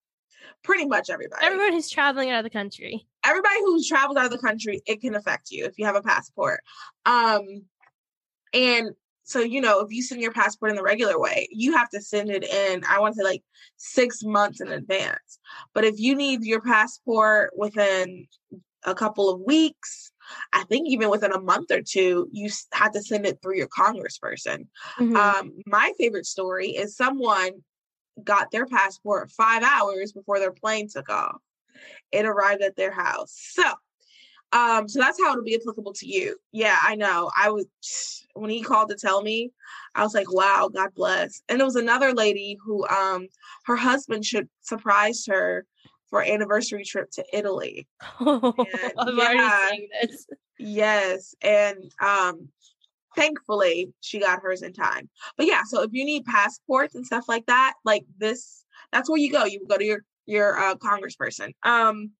pretty 0.64 0.86
much 0.86 1.10
everybody. 1.10 1.46
Everyone 1.46 1.74
who's 1.74 1.90
traveling 1.90 2.30
out 2.30 2.40
of 2.40 2.44
the 2.44 2.50
country. 2.50 3.06
Everybody 3.26 3.56
who's 3.60 3.88
traveled 3.88 4.18
out 4.18 4.26
of 4.26 4.32
the 4.32 4.38
country, 4.38 4.82
it 4.86 5.02
can 5.02 5.16
affect 5.16 5.52
you 5.52 5.66
if 5.66 5.78
you 5.78 5.86
have 5.86 5.96
a 5.96 6.02
passport. 6.02 6.62
Um 7.06 7.42
and 8.54 8.92
so 9.24 9.40
you 9.40 9.62
know 9.62 9.80
if 9.80 9.92
you 9.92 10.04
send 10.04 10.22
your 10.22 10.32
passport 10.32 10.70
in 10.70 10.76
the 10.76 10.84
regular 10.84 11.20
way 11.20 11.48
you 11.52 11.74
have 11.74 11.90
to 11.90 12.02
send 12.02 12.30
it 12.30 12.44
in 12.44 12.84
i 12.90 13.00
want 13.00 13.14
to 13.16 13.20
say 13.20 13.24
like 13.24 13.44
six 13.78 14.24
months 14.24 14.62
in 14.62 14.70
advance 14.70 15.40
but 15.74 15.84
if 15.84 16.00
you 16.00 16.16
need 16.16 16.44
your 16.44 16.62
passport 16.62 17.52
within 17.58 18.28
a 18.86 18.94
couple 18.94 19.30
of 19.30 19.42
weeks 19.42 20.12
i 20.54 20.64
think 20.66 20.88
even 20.88 21.10
within 21.10 21.32
a 21.32 21.40
month 21.40 21.72
or 21.72 21.82
two 21.82 22.28
you 22.32 22.50
have 22.74 22.92
to 22.92 23.02
send 23.02 23.26
it 23.26 23.40
through 23.42 23.56
your 23.56 23.68
congressperson 23.68 24.68
mm-hmm. 25.00 25.16
um, 25.16 25.52
my 25.66 25.92
favorite 25.98 26.26
story 26.26 26.70
is 26.70 26.96
someone 26.96 27.52
got 28.24 28.52
their 28.52 28.66
passport 28.66 29.32
five 29.32 29.64
hours 29.64 30.12
before 30.12 30.40
their 30.40 30.52
plane 30.52 30.88
took 30.90 31.10
off 31.10 31.42
it 32.12 32.26
arrived 32.26 32.62
at 32.62 32.76
their 32.76 32.92
house 32.92 33.36
so 33.54 33.64
um, 34.54 34.88
so 34.88 35.00
that's 35.00 35.20
how 35.20 35.32
it'll 35.32 35.44
be 35.44 35.56
applicable 35.56 35.94
to 35.94 36.08
you. 36.08 36.38
Yeah, 36.52 36.78
I 36.82 36.96
know. 36.96 37.32
I 37.36 37.50
was 37.50 37.66
when 38.34 38.52
he 38.52 38.62
called 38.62 38.90
to 38.90 38.96
tell 38.96 39.22
me, 39.22 39.52
I 39.96 40.04
was 40.04 40.14
like, 40.14 40.32
wow, 40.32 40.70
God 40.74 40.92
bless. 40.96 41.42
And 41.50 41.60
it 41.60 41.64
was 41.64 41.76
another 41.76 42.14
lady 42.14 42.58
who 42.64 42.88
um 42.88 43.28
her 43.66 43.76
husband 43.76 44.26
should 44.26 44.48
surprised 44.62 45.28
her 45.28 45.66
for 46.10 46.22
anniversary 46.22 46.86
trip 46.86 47.10
to 47.12 47.26
Italy. 47.34 47.88
Oh, 48.20 48.54
I'm 48.98 49.18
yeah, 49.18 49.60
already 49.62 49.90
this. 50.02 50.28
Yes. 50.60 51.36
And 51.42 51.92
um 52.00 52.50
thankfully 53.16 53.94
she 54.02 54.20
got 54.20 54.42
hers 54.42 54.62
in 54.62 54.74
time. 54.74 55.10
But 55.38 55.48
yeah, 55.48 55.62
so 55.66 55.82
if 55.82 55.92
you 55.94 56.06
need 56.06 56.26
passports 56.26 56.96
and 56.96 57.06
stuff 57.06 57.26
like 57.28 57.46
that, 57.48 57.74
like 57.86 58.06
this, 58.18 58.66
that's 58.92 59.10
where 59.10 59.20
you 59.20 59.32
go. 59.32 59.46
You 59.46 59.66
go 59.68 59.78
to 59.78 59.86
your 59.86 60.00
your 60.26 60.58
uh, 60.58 60.76
congressperson. 60.76 61.54
Um 61.64 62.12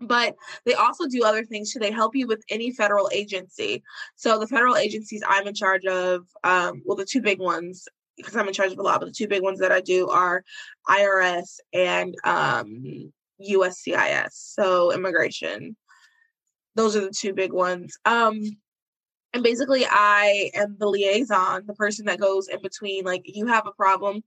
but 0.00 0.34
they 0.64 0.74
also 0.74 1.06
do 1.06 1.24
other 1.24 1.44
things 1.44 1.72
too. 1.72 1.78
They 1.78 1.90
help 1.90 2.14
you 2.14 2.26
with 2.26 2.42
any 2.50 2.72
federal 2.72 3.08
agency. 3.12 3.82
So 4.16 4.38
the 4.38 4.46
federal 4.46 4.76
agencies 4.76 5.22
I'm 5.26 5.46
in 5.46 5.54
charge 5.54 5.86
of, 5.86 6.26
um, 6.42 6.82
well, 6.84 6.96
the 6.96 7.04
two 7.04 7.22
big 7.22 7.38
ones, 7.38 7.86
because 8.16 8.36
I'm 8.36 8.48
in 8.48 8.54
charge 8.54 8.72
of 8.72 8.78
a 8.78 8.82
lot, 8.82 9.00
but 9.00 9.06
the 9.06 9.12
two 9.12 9.28
big 9.28 9.42
ones 9.42 9.60
that 9.60 9.72
I 9.72 9.80
do 9.80 10.08
are 10.08 10.44
IRS 10.88 11.58
and 11.72 12.14
um, 12.24 13.12
USCIS, 13.40 14.30
so 14.32 14.92
immigration. 14.92 15.76
Those 16.76 16.96
are 16.96 17.00
the 17.00 17.14
two 17.16 17.32
big 17.32 17.52
ones. 17.52 17.96
Um, 18.04 18.42
and 19.34 19.42
basically 19.42 19.84
i 19.90 20.50
am 20.54 20.76
the 20.78 20.88
liaison 20.88 21.66
the 21.66 21.74
person 21.74 22.06
that 22.06 22.20
goes 22.20 22.48
in 22.48 22.62
between 22.62 23.04
like 23.04 23.22
you 23.24 23.46
have 23.46 23.66
a 23.66 23.72
problem 23.72 24.22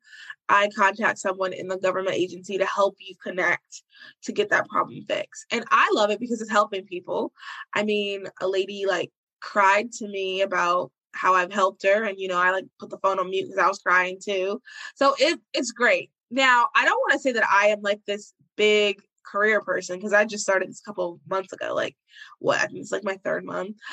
i 0.50 0.70
contact 0.76 1.18
someone 1.18 1.54
in 1.54 1.68
the 1.68 1.78
government 1.78 2.16
agency 2.16 2.58
to 2.58 2.66
help 2.66 2.96
you 3.00 3.16
connect 3.24 3.84
to 4.22 4.32
get 4.32 4.50
that 4.50 4.68
problem 4.70 5.02
fixed. 5.08 5.46
And 5.52 5.66
i 5.72 5.90
love 5.94 6.12
it 6.12 6.20
because 6.20 6.42
it's 6.42 6.52
helping 6.52 6.86
people. 6.86 7.32
I 7.74 7.84
mean 7.84 8.28
a 8.42 8.48
lady 8.48 8.86
like 8.86 9.12
cried 9.40 9.92
to 9.94 10.08
me 10.08 10.42
about 10.42 10.92
how 11.14 11.34
i've 11.34 11.54
helped 11.54 11.84
her 11.84 12.04
and 12.04 12.20
you 12.20 12.28
know 12.28 12.38
i 12.38 12.52
like 12.52 12.66
put 12.80 12.90
the 12.90 12.98
phone 13.00 13.20
on 13.20 13.30
mute 13.30 13.46
because 13.46 13.58
i 13.58 13.68
was 13.68 13.80
crying 13.80 14.20
too. 14.24 14.62
So 14.96 15.16
it, 15.20 15.40
it's 15.54 15.72
great. 15.72 16.12
Now 16.30 16.68
i 16.76 16.86
don't 16.86 17.00
want 17.00 17.14
to 17.14 17.20
say 17.20 17.32
that 17.32 17.48
i 17.52 17.68
am 17.68 17.82
like 17.82 18.02
this 18.06 18.34
big 18.56 19.02
career 19.30 19.62
person 19.62 19.98
because 19.98 20.14
I 20.14 20.26
just 20.26 20.44
started 20.44 20.70
this 20.70 20.82
couple 20.82 21.20
months 21.30 21.54
ago. 21.54 21.74
Like 21.74 21.96
what? 22.40 22.60
I 22.60 22.68
it's 22.72 22.92
like 22.92 23.04
my 23.04 23.18
third 23.24 23.46
month. 23.46 23.78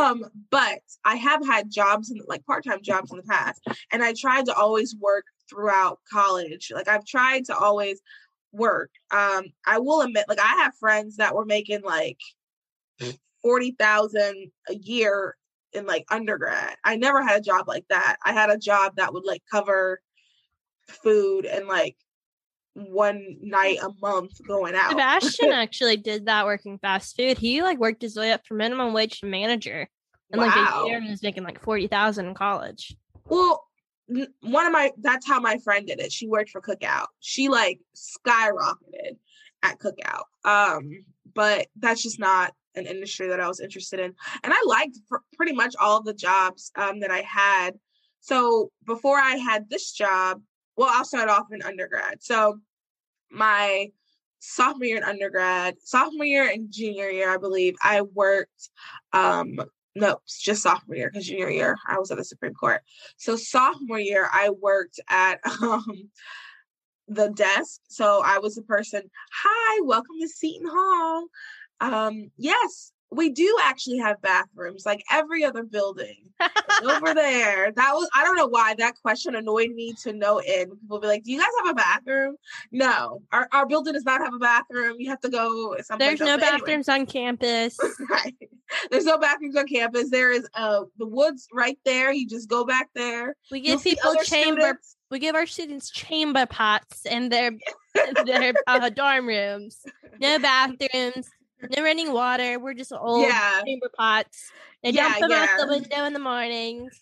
Um, 0.00 0.24
but 0.50 0.80
I 1.04 1.16
have 1.16 1.44
had 1.44 1.70
jobs 1.70 2.10
and 2.10 2.20
like 2.26 2.44
part-time 2.46 2.80
jobs 2.82 3.10
in 3.10 3.18
the 3.18 3.22
past. 3.24 3.60
And 3.92 4.02
I 4.02 4.14
tried 4.18 4.46
to 4.46 4.54
always 4.54 4.94
work 4.98 5.24
throughout 5.48 5.98
college. 6.10 6.70
Like 6.74 6.88
I've 6.88 7.04
tried 7.04 7.46
to 7.46 7.56
always 7.56 8.00
work. 8.52 8.90
Um, 9.10 9.44
I 9.66 9.78
will 9.78 10.00
admit, 10.00 10.26
like 10.28 10.40
I 10.40 10.62
have 10.62 10.74
friends 10.76 11.16
that 11.16 11.34
were 11.34 11.44
making 11.44 11.82
like 11.82 12.18
mm. 13.00 13.18
forty 13.42 13.72
thousand 13.72 14.50
a 14.68 14.74
year 14.74 15.36
in 15.72 15.86
like 15.86 16.04
undergrad. 16.10 16.76
I 16.84 16.96
never 16.96 17.22
had 17.22 17.40
a 17.40 17.44
job 17.44 17.68
like 17.68 17.84
that. 17.90 18.16
I 18.24 18.32
had 18.32 18.50
a 18.50 18.58
job 18.58 18.94
that 18.96 19.12
would 19.12 19.24
like 19.24 19.42
cover 19.50 20.00
food 20.88 21.44
and 21.46 21.66
like 21.66 21.96
one 22.88 23.36
night 23.40 23.78
a 23.82 23.90
month 24.00 24.40
going 24.46 24.74
out. 24.74 24.90
Sebastian 24.90 25.52
actually 25.52 25.96
did 25.96 26.26
that 26.26 26.46
working 26.46 26.78
fast 26.78 27.16
food. 27.16 27.38
He 27.38 27.62
like 27.62 27.78
worked 27.78 28.02
his 28.02 28.16
way 28.16 28.32
up 28.32 28.46
from 28.46 28.58
minimum 28.58 28.92
wage 28.92 29.20
to 29.20 29.26
manager. 29.26 29.88
And 30.32 30.40
wow. 30.40 30.46
like 30.46 30.84
a 30.84 30.88
year 30.88 31.00
he 31.00 31.10
was 31.10 31.22
making 31.22 31.44
like 31.44 31.60
forty 31.60 31.86
thousand 31.86 32.26
in 32.26 32.34
college. 32.34 32.96
Well, 33.26 33.64
one 34.42 34.66
of 34.66 34.72
my 34.72 34.92
that's 35.00 35.26
how 35.26 35.40
my 35.40 35.58
friend 35.58 35.86
did 35.86 36.00
it. 36.00 36.12
She 36.12 36.26
worked 36.26 36.50
for 36.50 36.60
Cookout. 36.60 37.06
She 37.20 37.48
like 37.48 37.80
skyrocketed 37.96 39.16
at 39.62 39.78
Cookout. 39.78 40.24
Um, 40.44 41.04
but 41.34 41.68
that's 41.76 42.02
just 42.02 42.18
not 42.18 42.52
an 42.74 42.86
industry 42.86 43.28
that 43.28 43.40
I 43.40 43.48
was 43.48 43.60
interested 43.60 44.00
in. 44.00 44.14
And 44.44 44.52
I 44.52 44.62
liked 44.66 44.98
pretty 45.36 45.52
much 45.52 45.74
all 45.80 46.02
the 46.02 46.14
jobs 46.14 46.70
um, 46.76 47.00
that 47.00 47.10
I 47.10 47.20
had. 47.22 47.72
So 48.20 48.70
before 48.86 49.18
I 49.18 49.36
had 49.36 49.68
this 49.68 49.92
job, 49.92 50.40
well, 50.76 50.90
I'll 50.92 51.04
start 51.04 51.28
off 51.28 51.46
in 51.52 51.62
undergrad. 51.62 52.22
So 52.22 52.58
my 53.30 53.90
sophomore 54.40 54.86
year 54.86 54.96
in 54.96 55.04
undergrad, 55.04 55.76
sophomore 55.82 56.24
year 56.24 56.48
and 56.48 56.72
junior 56.72 57.08
year, 57.10 57.32
I 57.32 57.36
believe, 57.36 57.74
I 57.82 58.02
worked 58.02 58.70
um 59.12 59.60
no, 59.96 60.20
just 60.40 60.62
sophomore 60.62 60.96
year 60.96 61.10
because 61.10 61.26
junior 61.26 61.50
year 61.50 61.76
I 61.88 61.98
was 61.98 62.10
at 62.10 62.16
the 62.16 62.24
Supreme 62.24 62.54
Court. 62.54 62.82
So 63.16 63.36
sophomore 63.36 63.98
year 63.98 64.28
I 64.32 64.50
worked 64.50 65.00
at 65.08 65.40
um 65.62 66.10
the 67.08 67.28
desk. 67.30 67.80
So 67.88 68.22
I 68.24 68.38
was 68.38 68.54
the 68.54 68.62
person, 68.62 69.02
hi, 69.32 69.80
welcome 69.82 70.16
to 70.20 70.28
Seton 70.28 70.68
Hall. 70.70 71.26
Um, 71.80 72.30
yes, 72.36 72.92
we 73.12 73.30
do 73.30 73.56
actually 73.62 73.98
have 73.98 74.22
bathrooms 74.22 74.86
like 74.86 75.02
every 75.10 75.44
other 75.44 75.64
building 75.64 76.30
over 76.82 77.14
there. 77.14 77.72
That 77.72 77.92
was 77.92 78.08
I 78.14 78.22
don't 78.24 78.36
know 78.36 78.46
why 78.46 78.74
that 78.78 78.94
question 79.02 79.34
annoyed 79.34 79.70
me 79.70 79.94
to 80.02 80.12
no 80.12 80.38
end. 80.38 80.72
People 80.80 81.00
be 81.00 81.08
like, 81.08 81.24
"Do 81.24 81.32
you 81.32 81.38
guys 81.38 81.48
have 81.58 81.72
a 81.72 81.74
bathroom?" 81.74 82.36
No, 82.70 83.22
our, 83.32 83.48
our 83.52 83.66
building 83.66 83.94
does 83.94 84.04
not 84.04 84.20
have 84.20 84.32
a 84.32 84.38
bathroom. 84.38 84.96
You 84.98 85.10
have 85.10 85.20
to 85.20 85.28
go. 85.28 85.76
There's 85.98 86.20
no 86.20 86.38
bathrooms 86.38 86.88
anyway. 86.88 87.00
on 87.00 87.06
campus. 87.06 87.78
right. 88.10 88.36
There's 88.90 89.04
no 89.04 89.18
bathrooms 89.18 89.56
on 89.56 89.66
campus. 89.66 90.10
There 90.10 90.30
is 90.30 90.46
uh 90.54 90.84
the 90.98 91.06
woods 91.06 91.48
right 91.52 91.78
there. 91.84 92.12
You 92.12 92.28
just 92.28 92.48
go 92.48 92.64
back 92.64 92.90
there. 92.94 93.34
We 93.50 93.60
give 93.60 93.84
You'll 93.84 93.94
people 93.94 94.14
chamber. 94.24 94.60
Students. 94.60 94.96
We 95.10 95.18
give 95.18 95.34
our 95.34 95.46
students 95.46 95.90
chamber 95.90 96.46
pots 96.46 97.04
in 97.06 97.30
their 97.30 97.50
their 98.24 98.54
uh, 98.68 98.88
dorm 98.90 99.26
rooms. 99.26 99.78
No 100.20 100.38
bathrooms 100.38 101.28
no 101.76 101.82
running 101.82 102.12
water. 102.12 102.58
We're 102.58 102.74
just 102.74 102.92
old 102.92 103.26
yeah. 103.26 103.60
chamber 103.64 103.90
pots. 103.96 104.50
They 104.82 104.90
yeah, 104.90 105.08
dump 105.08 105.20
them 105.20 105.30
yeah. 105.30 105.46
out 105.50 105.60
the 105.60 105.66
window 105.68 106.04
in 106.04 106.12
the 106.12 106.18
mornings. 106.18 107.00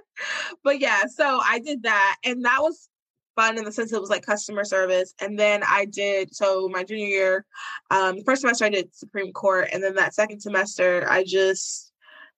but 0.64 0.80
yeah, 0.80 1.02
so 1.06 1.40
I 1.44 1.60
did 1.60 1.84
that, 1.84 2.16
and 2.24 2.44
that 2.44 2.58
was 2.60 2.88
fun 3.36 3.56
in 3.56 3.64
the 3.64 3.72
sense 3.72 3.92
it 3.92 4.00
was 4.00 4.10
like 4.10 4.26
customer 4.26 4.64
service. 4.64 5.14
And 5.20 5.38
then 5.38 5.62
I 5.66 5.86
did 5.86 6.34
so 6.34 6.68
my 6.68 6.84
junior 6.84 7.06
year, 7.06 7.46
um, 7.90 8.16
the 8.16 8.24
first 8.24 8.42
semester 8.42 8.64
I 8.64 8.70
did 8.70 8.94
Supreme 8.94 9.32
Court, 9.32 9.68
and 9.72 9.82
then 9.82 9.94
that 9.94 10.14
second 10.14 10.40
semester 10.40 11.06
I 11.08 11.24
just 11.24 11.92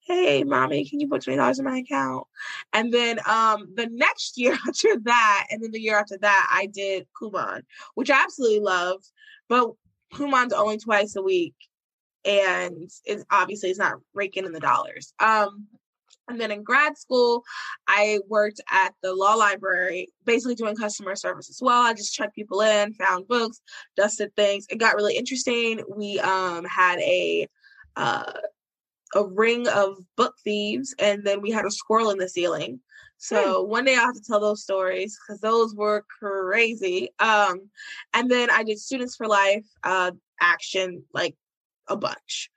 hey 0.06 0.44
mommy 0.44 0.84
can 0.84 1.00
you 1.00 1.08
put 1.08 1.22
$20 1.22 1.58
in 1.58 1.64
my 1.64 1.78
account 1.78 2.26
and 2.72 2.92
then 2.92 3.18
um 3.26 3.66
the 3.74 3.88
next 3.90 4.36
year 4.38 4.56
after 4.68 4.98
that 5.00 5.46
and 5.50 5.62
then 5.62 5.70
the 5.70 5.80
year 5.80 5.98
after 5.98 6.18
that 6.18 6.48
i 6.52 6.66
did 6.66 7.06
kumon 7.20 7.62
which 7.94 8.10
i 8.10 8.22
absolutely 8.22 8.60
loved 8.60 9.10
but 9.48 9.70
Kumon's 10.14 10.52
only 10.52 10.78
twice 10.78 11.16
a 11.16 11.22
week, 11.22 11.54
and 12.24 12.90
it's 13.04 13.24
obviously 13.30 13.70
it's 13.70 13.78
not 13.78 13.98
raking 14.14 14.44
in 14.44 14.52
the 14.52 14.60
dollars. 14.60 15.12
Um, 15.18 15.66
and 16.28 16.40
then 16.40 16.50
in 16.50 16.62
grad 16.62 16.96
school, 16.96 17.44
I 17.86 18.20
worked 18.28 18.60
at 18.70 18.94
the 19.02 19.14
law 19.14 19.34
library, 19.34 20.08
basically 20.24 20.54
doing 20.54 20.74
customer 20.74 21.16
service 21.16 21.50
as 21.50 21.60
well. 21.60 21.82
I 21.82 21.92
just 21.92 22.14
checked 22.14 22.34
people 22.34 22.62
in, 22.62 22.94
found 22.94 23.28
books, 23.28 23.60
dusted 23.96 24.34
things. 24.34 24.66
It 24.70 24.78
got 24.78 24.96
really 24.96 25.16
interesting. 25.16 25.82
We 25.94 26.18
um, 26.20 26.64
had 26.64 26.98
a 27.00 27.46
uh, 27.96 28.32
a 29.14 29.24
ring 29.24 29.68
of 29.68 29.98
book 30.16 30.34
thieves, 30.42 30.94
and 30.98 31.24
then 31.24 31.40
we 31.40 31.50
had 31.50 31.66
a 31.66 31.70
squirrel 31.70 32.10
in 32.10 32.18
the 32.18 32.28
ceiling. 32.28 32.80
So 33.18 33.64
hmm. 33.64 33.70
one 33.70 33.84
day 33.84 33.94
I'll 33.94 34.06
have 34.06 34.14
to 34.14 34.22
tell 34.22 34.40
those 34.40 34.62
stories 34.62 35.18
because 35.18 35.40
those 35.40 35.74
were 35.74 36.04
crazy. 36.20 37.10
Um, 37.18 37.70
and 38.12 38.30
then 38.30 38.50
I 38.50 38.64
did 38.64 38.78
Students 38.78 39.16
for 39.16 39.26
Life 39.26 39.66
uh, 39.82 40.12
action, 40.40 41.04
like 41.12 41.34
a 41.88 41.96
bunch, 41.96 42.50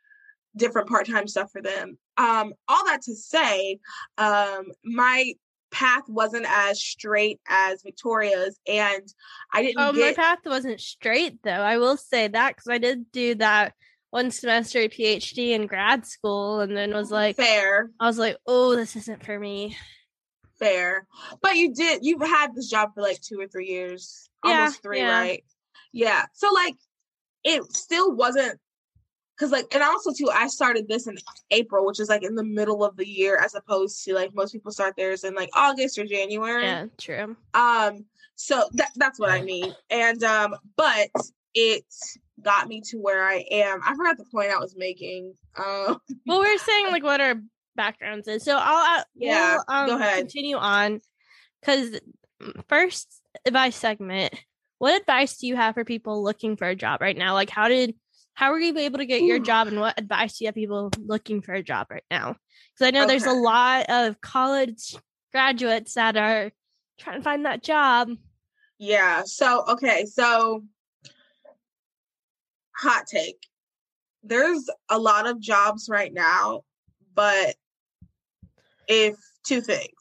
different 0.55 0.89
part 0.89 1.07
time 1.07 1.27
stuff 1.27 1.51
for 1.51 1.61
them. 1.61 1.97
Um, 2.17 2.53
all 2.67 2.85
that 2.85 3.01
to 3.03 3.15
say, 3.15 3.79
um, 4.17 4.65
my 4.83 5.33
path 5.71 6.03
wasn't 6.07 6.45
as 6.49 6.81
straight 6.81 7.39
as 7.47 7.83
Victoria's, 7.83 8.59
and 8.67 9.07
I 9.53 9.61
didn't. 9.61 9.79
Oh, 9.79 9.93
get... 9.93 10.17
my 10.17 10.23
path 10.23 10.39
wasn't 10.45 10.81
straight 10.81 11.41
though. 11.43 11.51
I 11.51 11.77
will 11.77 11.97
say 11.97 12.27
that 12.27 12.55
because 12.55 12.69
I 12.69 12.77
did 12.77 13.11
do 13.11 13.35
that 13.35 13.73
one 14.09 14.31
semester 14.31 14.79
PhD 14.79 15.51
in 15.51 15.67
grad 15.67 16.05
school, 16.05 16.61
and 16.61 16.75
then 16.75 16.93
was 16.93 17.11
like, 17.11 17.35
fair. 17.35 17.91
I 17.99 18.07
was 18.07 18.17
like, 18.17 18.37
oh, 18.47 18.75
this 18.75 18.95
isn't 18.95 19.23
for 19.23 19.39
me 19.39 19.77
fair. 20.59 21.07
But 21.41 21.55
you 21.55 21.73
did 21.73 22.05
you've 22.05 22.21
had 22.21 22.55
this 22.55 22.69
job 22.69 22.91
for 22.93 23.01
like 23.01 23.21
two 23.21 23.39
or 23.39 23.47
three 23.47 23.67
years. 23.67 24.29
Yeah, 24.45 24.51
almost 24.51 24.83
three, 24.83 24.99
yeah. 24.99 25.19
right? 25.19 25.43
Yeah. 25.91 26.25
So 26.33 26.51
like 26.53 26.75
it 27.43 27.63
still 27.75 28.13
wasn't 28.13 28.59
because 29.37 29.51
like 29.51 29.67
and 29.73 29.83
also 29.83 30.11
too 30.11 30.29
i 30.33 30.47
started 30.47 30.87
this 30.87 31.07
in 31.07 31.15
april 31.51 31.85
which 31.85 31.99
is 31.99 32.09
like 32.09 32.23
in 32.23 32.35
the 32.35 32.43
middle 32.43 32.83
of 32.83 32.95
the 32.97 33.07
year 33.07 33.37
as 33.37 33.55
opposed 33.55 34.03
to 34.03 34.13
like 34.13 34.33
most 34.33 34.51
people 34.51 34.71
start 34.71 34.95
theirs 34.95 35.23
in 35.23 35.35
like 35.35 35.49
august 35.53 35.97
or 35.97 36.05
january 36.05 36.65
yeah 36.65 36.85
true 36.97 37.35
um 37.53 38.05
so 38.35 38.67
that, 38.73 38.89
that's 38.95 39.19
what 39.19 39.29
i 39.29 39.41
mean 39.41 39.73
and 39.89 40.23
um 40.23 40.55
but 40.75 41.09
it 41.53 41.83
got 42.41 42.67
me 42.67 42.81
to 42.81 42.97
where 42.97 43.23
i 43.23 43.43
am 43.51 43.79
i 43.85 43.95
forgot 43.95 44.17
the 44.17 44.25
point 44.25 44.51
i 44.51 44.59
was 44.59 44.75
making 44.75 45.33
um 45.57 45.99
well 46.25 46.39
we 46.39 46.47
are 46.47 46.57
saying 46.57 46.87
like 46.91 47.03
what 47.03 47.21
our 47.21 47.35
backgrounds 47.77 48.27
is. 48.27 48.43
So 48.43 48.57
I'll 48.59 48.99
uh, 48.99 49.03
yeah 49.15 49.57
we'll, 49.67 49.77
um, 49.77 49.87
go 49.87 49.95
ahead. 49.97 50.17
continue 50.17 50.57
on 50.57 50.99
because 51.61 51.99
first 52.67 53.21
advice 53.45 53.75
segment. 53.77 54.33
What 54.79 54.99
advice 54.99 55.37
do 55.37 55.47
you 55.47 55.55
have 55.55 55.73
for 55.73 55.85
people 55.85 56.21
looking 56.21 56.57
for 56.57 56.67
a 56.67 56.75
job 56.75 57.01
right 57.01 57.17
now? 57.17 57.33
Like 57.33 57.49
how 57.49 57.69
did 57.69 57.95
how 58.33 58.51
were 58.51 58.59
you 58.59 58.77
able 58.77 58.99
to 58.99 59.05
get 59.05 59.23
your 59.23 59.39
job 59.39 59.67
and 59.67 59.79
what 59.79 59.97
advice 59.97 60.37
do 60.37 60.43
you 60.43 60.47
have 60.49 60.55
people 60.55 60.91
looking 60.99 61.41
for 61.41 61.53
a 61.53 61.63
job 61.63 61.87
right 61.89 62.03
now? 62.11 62.35
Because 62.73 62.87
I 62.87 62.91
know 62.91 63.05
okay. 63.05 63.13
there's 63.13 63.25
a 63.25 63.31
lot 63.31 63.85
of 63.89 64.21
college 64.21 64.95
graduates 65.31 65.95
that 65.95 66.17
are 66.17 66.51
trying 66.99 67.17
to 67.17 67.23
find 67.23 67.45
that 67.45 67.63
job. 67.63 68.09
Yeah. 68.77 69.23
So 69.25 69.63
okay, 69.69 70.05
so 70.05 70.63
hot 72.75 73.07
take. 73.07 73.39
There's 74.23 74.69
a 74.89 74.99
lot 74.99 75.27
of 75.27 75.39
jobs 75.39 75.87
right 75.89 76.13
now, 76.13 76.61
but 77.15 77.55
if 78.87 79.15
two 79.45 79.61
things. 79.61 79.91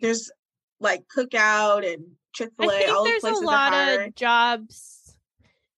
There's 0.00 0.30
like 0.80 1.04
cookout 1.14 1.90
and 1.90 2.04
Chick 2.32 2.50
fil 2.58 2.70
A, 2.70 2.86
all 2.86 3.04
there's 3.04 3.24
a 3.24 3.32
lot 3.34 3.72
of 3.72 4.14
jobs 4.14 5.16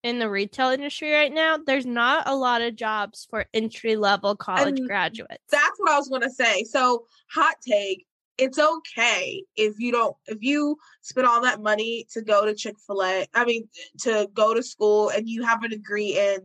in 0.04 0.20
the 0.20 0.30
retail 0.30 0.70
industry 0.70 1.12
right 1.12 1.34
now. 1.34 1.58
There's 1.58 1.86
not 1.86 2.28
a 2.28 2.36
lot 2.36 2.62
of 2.62 2.76
jobs 2.76 3.28
for 3.30 3.46
entry 3.54 3.96
level 3.96 4.36
college 4.36 4.80
and 4.80 4.88
graduates. 4.88 5.44
That's 5.50 5.80
what 5.80 5.92
I 5.92 5.98
was 5.98 6.10
gonna 6.10 6.30
say. 6.30 6.64
So 6.64 7.06
hot 7.34 7.56
take, 7.66 8.06
it's 8.38 8.60
okay 8.60 9.44
if 9.56 9.80
you 9.80 9.92
don't 9.92 10.16
if 10.26 10.40
you 10.42 10.78
spend 11.02 11.28
all 11.28 11.42
that 11.42 11.62
money 11.62 12.08
to 12.12 12.22
go 12.22 12.46
to 12.46 12.56
Chick-fil-A, 12.56 13.28
I 13.34 13.46
mean 13.46 13.68
to 14.02 14.28
go 14.34 14.54
to 14.54 14.64
school 14.64 15.10
and 15.10 15.28
you 15.28 15.44
have 15.44 15.64
a 15.64 15.70
degree 15.70 16.18
in 16.18 16.40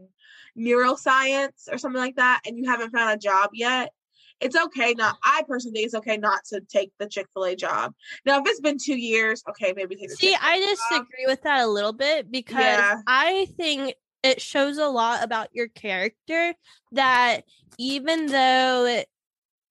neuroscience 0.58 1.68
or 1.70 1.78
something 1.78 2.00
like 2.00 2.16
that 2.16 2.40
and 2.46 2.56
you 2.58 2.70
haven't 2.70 2.90
found 2.90 3.12
a 3.12 3.18
job 3.18 3.50
yet 3.52 3.92
it's 4.40 4.56
okay 4.56 4.94
not 4.94 5.16
i 5.24 5.42
personally 5.48 5.74
think 5.74 5.86
it's 5.86 5.94
okay 5.94 6.16
not 6.16 6.44
to 6.44 6.60
take 6.60 6.92
the 6.98 7.08
chick-fil-a 7.08 7.56
job 7.56 7.92
now 8.24 8.38
if 8.38 8.44
it's 8.46 8.60
been 8.60 8.78
two 8.78 8.96
years 8.96 9.42
okay 9.48 9.72
maybe 9.74 9.96
take 9.96 10.10
see 10.12 10.36
i 10.40 10.58
disagree 10.58 11.24
job. 11.24 11.28
with 11.28 11.42
that 11.42 11.64
a 11.64 11.66
little 11.66 11.92
bit 11.92 12.30
because 12.30 12.56
yeah. 12.56 13.00
i 13.06 13.46
think 13.56 13.94
it 14.22 14.40
shows 14.40 14.78
a 14.78 14.86
lot 14.86 15.22
about 15.22 15.48
your 15.52 15.68
character 15.68 16.54
that 16.92 17.42
even 17.78 18.26
though 18.26 18.84
it 18.86 19.06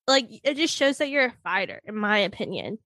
like 0.08 0.30
it 0.44 0.56
just 0.56 0.76
shows 0.76 0.98
that 0.98 1.10
you're 1.10 1.26
a 1.26 1.34
fighter 1.44 1.82
in 1.86 1.96
my 1.96 2.20
opinion 2.20 2.78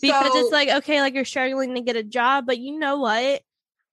because 0.00 0.32
so, 0.32 0.38
it's 0.38 0.52
like 0.52 0.68
okay 0.68 1.00
like 1.00 1.14
you're 1.14 1.24
struggling 1.24 1.74
to 1.74 1.80
get 1.80 1.96
a 1.96 2.02
job 2.02 2.44
but 2.46 2.58
you 2.58 2.78
know 2.78 2.96
what 2.96 3.42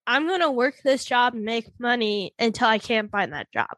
i'm 0.06 0.26
gonna 0.26 0.50
work 0.50 0.74
this 0.82 1.04
job 1.04 1.34
and 1.34 1.44
make 1.44 1.68
money 1.78 2.34
until 2.38 2.68
i 2.68 2.78
can't 2.78 3.10
find 3.10 3.32
that 3.32 3.50
job 3.52 3.68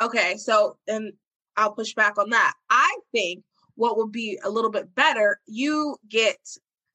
okay 0.00 0.36
so 0.36 0.76
then 0.86 1.12
I'll 1.56 1.72
push 1.72 1.94
back 1.94 2.18
on 2.18 2.30
that. 2.30 2.54
I 2.70 2.98
think 3.12 3.44
what 3.74 3.96
would 3.96 4.12
be 4.12 4.38
a 4.42 4.50
little 4.50 4.70
bit 4.70 4.94
better, 4.94 5.40
you 5.46 5.96
get 6.08 6.38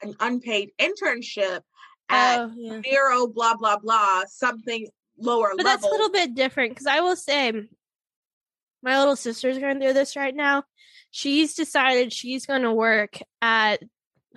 an 0.02 0.15
unpaid 0.20 0.72
internship 0.80 1.62
at 2.10 2.39
oh, 2.39 2.52
yeah. 2.56 2.82
zero, 2.82 3.28
blah, 3.28 3.56
blah, 3.56 3.78
blah, 3.78 4.24
something 4.28 4.88
lower 5.17 5.50
but 5.58 5.65
level. 5.65 5.72
that's 5.72 5.84
a 5.84 5.89
little 5.89 6.12
bit 6.12 6.36
different 6.36 6.72
because 6.72 6.88
I 6.88 7.00
will 7.02 7.15
say 7.15 7.52
my 8.84 9.00
little 9.00 9.15
sister's 9.15 9.58
going 9.58 9.80
through 9.80 9.93
this 9.93 10.15
right 10.15 10.36
now. 10.36 10.63
She's 11.12 11.56
decided 11.56 12.13
she's 12.13 12.46
going 12.46 12.62
to 12.62 12.72
work 12.72 13.17
at 13.41 13.82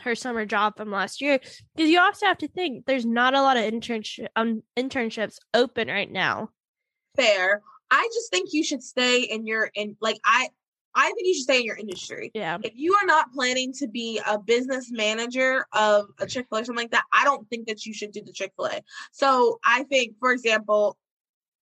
her 0.00 0.14
summer 0.14 0.46
job 0.46 0.76
from 0.76 0.90
last 0.90 1.20
year 1.20 1.38
because 1.76 1.90
you 1.90 2.00
also 2.00 2.26
have 2.26 2.38
to 2.38 2.48
think 2.48 2.86
there's 2.86 3.04
not 3.04 3.34
a 3.34 3.42
lot 3.42 3.58
of 3.58 3.64
internship 3.64 4.28
um, 4.34 4.62
internships 4.78 5.36
open 5.52 5.88
right 5.88 6.10
now. 6.10 6.50
Fair. 7.16 7.62
I 7.90 8.08
just 8.14 8.30
think 8.30 8.52
you 8.52 8.64
should 8.64 8.82
stay 8.82 9.22
in 9.22 9.46
your 9.46 9.70
in 9.74 9.96
like 10.00 10.18
I 10.24 10.48
I 10.94 11.06
think 11.06 11.26
you 11.26 11.34
should 11.34 11.44
stay 11.44 11.58
in 11.60 11.64
your 11.64 11.76
industry. 11.76 12.30
Yeah. 12.34 12.58
If 12.62 12.72
you 12.74 12.94
are 12.94 13.06
not 13.06 13.32
planning 13.32 13.72
to 13.74 13.86
be 13.86 14.20
a 14.26 14.38
business 14.38 14.90
manager 14.90 15.66
of 15.72 16.06
a 16.18 16.26
Chick 16.26 16.46
fil 16.48 16.58
A 16.58 16.62
or 16.62 16.64
something 16.64 16.82
like 16.82 16.90
that, 16.90 17.04
I 17.12 17.24
don't 17.24 17.48
think 17.48 17.68
that 17.68 17.86
you 17.86 17.94
should 17.94 18.12
do 18.12 18.22
the 18.24 18.32
Chick 18.32 18.52
fil 18.56 18.66
A. 18.66 18.80
So 19.12 19.60
I 19.64 19.84
think, 19.84 20.14
for 20.18 20.32
example, 20.32 20.96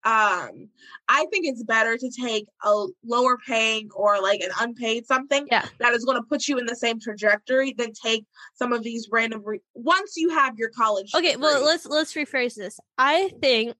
um, 0.05 0.69
I 1.09 1.27
think 1.33 1.47
it's 1.47 1.65
better 1.65 1.97
to 1.97 2.11
take 2.11 2.47
a 2.63 2.87
lower 3.05 3.39
paying 3.45 3.89
or 3.93 4.23
like 4.23 4.41
an 4.41 4.51
unpaid 4.61 5.05
something 5.05 5.49
yeah. 5.51 5.67
that 5.81 5.95
is 5.95 6.05
going 6.05 6.17
to 6.17 6.23
put 6.23 6.47
you 6.47 6.59
in 6.59 6.67
the 6.67 6.77
same 6.77 7.01
trajectory 7.01 7.73
than 7.73 7.93
take 7.93 8.25
some 8.55 8.73
of 8.73 8.85
these 8.85 9.09
random 9.11 9.43
re- 9.45 9.61
once 9.75 10.17
you 10.17 10.29
have 10.31 10.57
your 10.57 10.71
college. 10.71 11.13
Okay, 11.13 11.33
degree. 11.33 11.43
well 11.43 11.65
let's 11.65 11.87
let's 11.87 12.15
rephrase 12.15 12.55
this. 12.55 12.79
I 12.97 13.33
think 13.41 13.75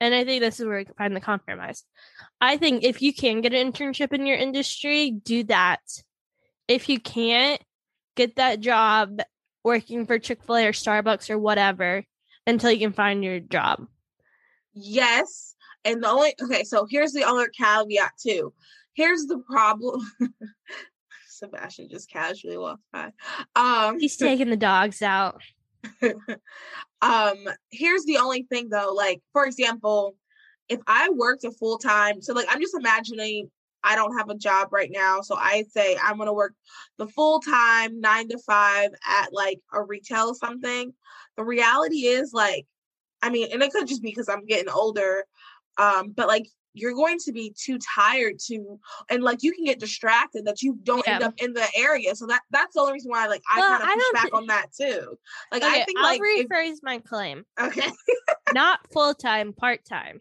and 0.00 0.14
I 0.14 0.24
think 0.24 0.40
this 0.40 0.58
is 0.58 0.66
where 0.66 0.78
we 0.78 0.84
can 0.86 0.94
find 0.94 1.14
the 1.14 1.20
compromise. 1.20 1.84
I 2.40 2.56
think 2.56 2.84
if 2.84 3.02
you 3.02 3.12
can 3.12 3.42
get 3.42 3.52
an 3.52 3.72
internship 3.72 4.12
in 4.12 4.26
your 4.26 4.36
industry, 4.36 5.10
do 5.10 5.44
that. 5.44 5.80
If 6.68 6.88
you 6.88 6.98
can't, 6.98 7.62
get 8.16 8.36
that 8.36 8.60
job 8.60 9.20
working 9.62 10.06
for 10.06 10.18
Chick 10.18 10.42
fil 10.42 10.56
A 10.56 10.66
or 10.66 10.72
Starbucks 10.72 11.30
or 11.30 11.38
whatever 11.38 12.04
until 12.46 12.70
you 12.70 12.78
can 12.78 12.92
find 12.92 13.22
your 13.22 13.40
job. 13.40 13.86
Yes. 14.72 15.54
And 15.84 16.02
the 16.02 16.08
only 16.08 16.34
okay, 16.42 16.64
so 16.64 16.86
here's 16.88 17.12
the 17.12 17.24
other 17.24 17.48
caveat 17.48 18.12
too. 18.20 18.52
Here's 18.94 19.26
the 19.26 19.38
problem. 19.38 20.00
Sebastian 21.28 21.88
just 21.90 22.10
casually 22.10 22.58
walked 22.58 22.82
by. 22.92 23.12
Um 23.56 23.98
He's 23.98 24.16
taking 24.16 24.50
the 24.50 24.56
dogs 24.56 25.02
out. 25.02 25.40
um 27.02 27.36
here's 27.70 28.04
the 28.04 28.18
only 28.18 28.42
thing 28.44 28.68
though, 28.68 28.92
like 28.94 29.20
for 29.32 29.44
example, 29.44 30.14
if 30.68 30.80
I 30.86 31.10
worked 31.10 31.44
a 31.44 31.50
full 31.50 31.78
time, 31.78 32.20
so 32.22 32.32
like 32.34 32.46
I'm 32.48 32.60
just 32.60 32.74
imagining 32.74 33.50
I 33.82 33.96
don't 33.96 34.16
have 34.16 34.28
a 34.28 34.34
job 34.34 34.68
right 34.72 34.90
now. 34.92 35.20
So 35.22 35.36
I 35.36 35.64
say 35.70 35.96
I'm 36.02 36.18
gonna 36.18 36.32
work 36.32 36.54
the 36.98 37.08
full 37.08 37.40
time 37.40 38.00
nine 38.00 38.28
to 38.28 38.38
five 38.38 38.90
at 39.06 39.32
like 39.32 39.60
a 39.72 39.82
retail 39.82 40.34
something. 40.34 40.92
The 41.36 41.44
reality 41.44 42.06
is 42.06 42.32
like, 42.32 42.66
I 43.22 43.30
mean, 43.30 43.48
and 43.52 43.62
it 43.62 43.72
could 43.72 43.88
just 43.88 44.02
be 44.02 44.10
because 44.10 44.28
I'm 44.28 44.46
getting 44.46 44.68
older. 44.70 45.24
Um, 45.78 46.10
but 46.10 46.28
like 46.28 46.46
you're 46.72 46.94
going 46.94 47.18
to 47.18 47.32
be 47.32 47.54
too 47.56 47.78
tired 47.78 48.38
to 48.46 48.78
and 49.08 49.22
like 49.22 49.42
you 49.42 49.52
can 49.52 49.64
get 49.64 49.80
distracted 49.80 50.46
that 50.46 50.62
you 50.62 50.78
don't 50.82 51.04
yeah. 51.06 51.14
end 51.14 51.24
up 51.24 51.34
in 51.38 51.52
the 51.52 51.66
area. 51.76 52.14
So 52.14 52.26
that 52.26 52.42
that's 52.50 52.74
the 52.74 52.80
only 52.80 52.94
reason 52.94 53.10
why 53.10 53.26
like 53.26 53.42
I 53.50 53.58
well, 53.58 53.78
kind 53.78 53.92
of 53.92 53.96
push 53.96 54.12
back 54.12 54.22
th- 54.22 54.34
on 54.34 54.46
that 54.46 54.66
too. 54.78 55.16
Like 55.52 55.62
okay, 55.62 55.80
I 55.80 55.84
think 55.84 55.98
I'll 55.98 56.04
like 56.04 56.20
rephrase 56.20 56.74
if- 56.74 56.82
my 56.82 56.98
claim. 56.98 57.44
Okay. 57.60 57.88
Not 58.52 58.80
full 58.92 59.14
time, 59.14 59.52
part 59.52 59.84
time. 59.84 60.20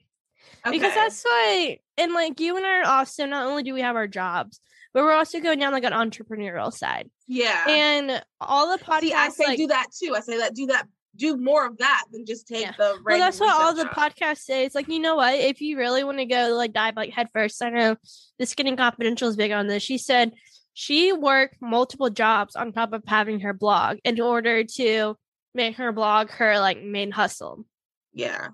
Okay. 0.66 0.78
Because 0.78 0.94
that's 0.94 1.24
why 1.24 1.80
and 1.98 2.14
like 2.14 2.40
you 2.40 2.58
and 2.58 2.66
I 2.66 2.80
are 2.80 2.86
also 2.86 3.26
not 3.26 3.46
only 3.46 3.64
do 3.64 3.74
we 3.74 3.82
have 3.82 3.96
our 3.96 4.08
jobs, 4.08 4.60
but 4.94 5.04
we're 5.04 5.14
also 5.14 5.40
going 5.40 5.60
down 5.60 5.72
like 5.72 5.84
an 5.84 5.94
entrepreneurial 5.94 6.74
side. 6.74 7.10
Yeah. 7.28 7.66
And 7.68 8.24
all 8.42 8.76
the 8.76 8.84
podcasts 8.84 9.02
See, 9.02 9.14
I 9.14 9.30
say 9.30 9.46
like, 9.46 9.58
do 9.58 9.68
that 9.68 9.88
too. 9.98 10.16
I 10.16 10.22
say 10.22 10.38
that 10.38 10.56
do 10.56 10.68
that 10.68 10.88
do 11.20 11.38
more 11.38 11.68
of 11.68 11.78
that 11.78 12.06
than 12.12 12.26
just 12.26 12.48
take 12.48 12.62
yeah. 12.62 12.74
the 12.78 12.98
well 13.06 13.20
that's 13.20 13.40
what 13.40 13.50
all 13.50 13.76
the 13.76 13.84
job. 13.84 13.94
podcasts 13.94 14.40
say. 14.40 14.66
It's 14.66 14.74
like 14.74 14.88
you 14.88 15.00
know 15.00 15.16
what? 15.18 15.36
If 15.36 15.62
you 15.62 15.78
really 15.78 16.04
want 16.04 16.18
to 16.18 16.26
go 16.26 16.56
like 16.56 16.74
dive 16.74 16.96
like 16.96 17.12
head 17.12 17.28
first 17.34 17.62
i 17.62 17.70
know 17.70 17.98
the 18.40 18.46
skinny 18.46 18.76
confidential 18.76 19.28
is 19.28 19.36
big 19.36 19.52
on 19.52 19.68
this. 19.68 19.84
She 19.84 19.98
said 19.98 20.32
she 20.74 21.12
worked 21.12 21.62
multiple 21.62 22.10
jobs 22.10 22.56
on 22.56 22.72
top 22.72 22.94
of 22.94 23.04
having 23.06 23.42
her 23.42 23.54
blog 23.54 23.98
in 24.04 24.20
order 24.20 24.64
to 24.64 25.16
make 25.54 25.76
her 25.76 25.92
blog 25.92 26.30
her 26.30 26.58
like 26.60 26.82
main 26.82 27.12
hustle. 27.12 27.66
Yeah. 28.14 28.50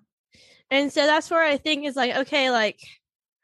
And 0.72 0.92
so 0.92 1.06
that's 1.06 1.30
where 1.30 1.44
i 1.44 1.58
think 1.58 1.86
is 1.86 1.96
like 1.96 2.16
okay 2.16 2.50
like 2.50 2.80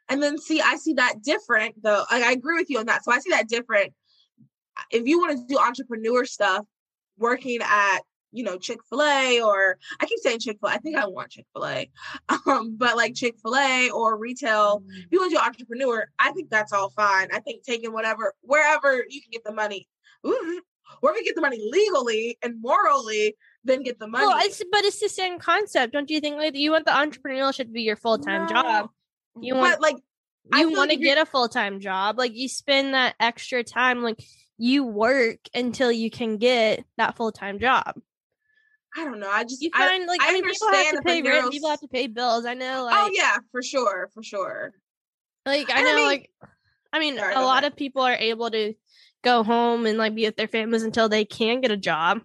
and 0.10 0.22
then 0.22 0.38
see 0.38 0.60
i 0.62 0.76
see 0.76 0.94
that 0.94 1.22
different 1.24 1.76
though 1.84 2.04
like, 2.12 2.24
i 2.24 2.32
agree 2.32 2.58
with 2.58 2.70
you 2.70 2.80
on 2.80 2.88
that. 2.88 3.06
So 3.06 3.12
i 3.12 3.20
see 3.20 3.30
that 3.30 3.48
different. 3.48 3.94
If 4.90 5.06
you 5.06 5.20
want 5.20 5.38
to 5.38 5.46
do 5.48 5.60
entrepreneur 5.60 6.26
stuff 6.26 6.66
working 7.18 7.60
at 7.62 8.00
you 8.32 8.44
know, 8.44 8.58
Chick 8.58 8.80
fil 8.90 9.02
A 9.02 9.42
or 9.42 9.78
I 10.00 10.06
keep 10.06 10.20
saying 10.20 10.40
Chick 10.40 10.58
fil 10.60 10.70
A. 10.70 10.74
I 10.74 10.78
think 10.78 10.98
I 10.98 11.08
want 11.08 11.32
Chick 11.32 11.46
fil 11.54 11.66
A. 11.66 11.90
Um, 12.48 12.76
but 12.78 12.98
like 12.98 13.14
Chick 13.14 13.36
fil 13.42 13.56
A 13.56 13.90
or 13.92 14.18
retail, 14.18 14.84
if 14.90 15.08
you 15.12 15.20
want 15.20 15.32
to 15.32 15.38
do 15.38 15.44
entrepreneur, 15.44 16.08
I 16.20 16.32
think 16.32 16.50
that's 16.50 16.74
all 16.74 16.90
fine. 16.90 17.28
I 17.34 17.40
think 17.40 17.64
taking 17.64 17.94
whatever, 17.94 18.34
wherever 18.42 19.04
you 19.10 19.22
can 19.22 19.32
get 19.32 19.44
the 19.44 19.54
money, 19.54 19.88
ooh, 20.26 20.62
wherever 21.00 21.20
you 21.20 21.26
get 21.26 21.36
the 21.36 21.42
money 21.42 21.60
legally 21.72 22.38
and 22.42 22.62
morally, 22.62 23.36
then 23.64 23.84
get 23.84 24.00
the 24.00 24.08
money. 24.08 24.26
Well, 24.26 24.40
it's, 24.42 24.62
but 24.72 24.84
it's 24.84 25.00
the 25.00 25.10
same 25.10 25.40
concept. 25.40 25.94
Don't 25.94 26.10
you 26.10 26.20
think 26.20 26.38
like 26.38 26.56
you 26.56 26.72
want 26.72 26.86
the 26.86 26.92
entrepreneurship 26.92 27.58
to 27.58 27.66
be 27.66 27.84
your 27.84 27.96
full 27.96 28.18
time 28.18 28.44
no. 28.44 28.50
job? 28.50 28.90
You 29.40 29.56
want 29.56 29.80
but, 29.80 29.82
like 29.82 29.98
you 30.58 30.72
want 30.72 30.92
to 30.92 30.98
get 30.98 31.18
a 31.18 31.26
full 31.26 31.48
time 31.48 31.80
job. 31.80 32.18
Like 32.18 32.36
you 32.36 32.50
spend 32.50 32.94
that 32.94 33.16
extra 33.20 33.64
time, 33.64 34.02
like 34.02 34.22
you 34.58 34.84
work 34.84 35.38
until 35.54 35.92
you 35.92 36.10
can 36.10 36.38
get 36.38 36.86
that 36.98 37.16
full 37.16 37.32
time 37.32 37.60
job. 37.60 37.96
I 38.96 39.06
don't 39.06 39.20
know. 39.20 39.30
I 39.30 39.44
just 39.44 39.62
you 39.62 39.70
find 39.72 40.06
like 40.06 40.22
I, 40.22 40.30
I 40.30 40.34
mean, 40.34 40.44
people 40.44 40.68
have 40.70 40.92
to 40.92 41.02
pay 41.02 41.22
rent, 41.22 41.52
people 41.52 41.70
have 41.70 41.80
to 41.82 41.88
pay 41.88 42.08
bills. 42.08 42.46
I 42.46 42.54
know. 42.54 42.82
Oh, 42.82 42.86
like, 42.86 42.96
oh 42.98 43.10
yeah, 43.14 43.38
for 43.52 43.64
sure, 43.64 44.10
for 44.14 44.24
sure. 44.24 44.74
Like 45.46 45.70
I 45.70 45.78
and 45.78 45.86
know, 45.86 45.92
I 45.92 45.96
mean, 45.96 46.06
like 46.06 46.32
I 46.94 47.00
mean, 47.00 47.18
sorry, 47.18 47.34
a 47.36 47.42
lot 47.42 47.64
of 47.64 47.76
people 47.76 48.02
are 48.02 48.16
able 48.16 48.52
to 48.52 48.74
go 49.24 49.44
home 49.44 49.86
and 49.86 49.98
like 49.98 50.16
be 50.16 50.26
with 50.26 50.36
their 50.36 50.48
families 50.48 50.84
until 50.84 51.08
they 51.08 51.26
can 51.26 51.62
get 51.62 51.72
a 51.72 51.78
job. 51.78 52.22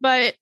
But 0.00 0.34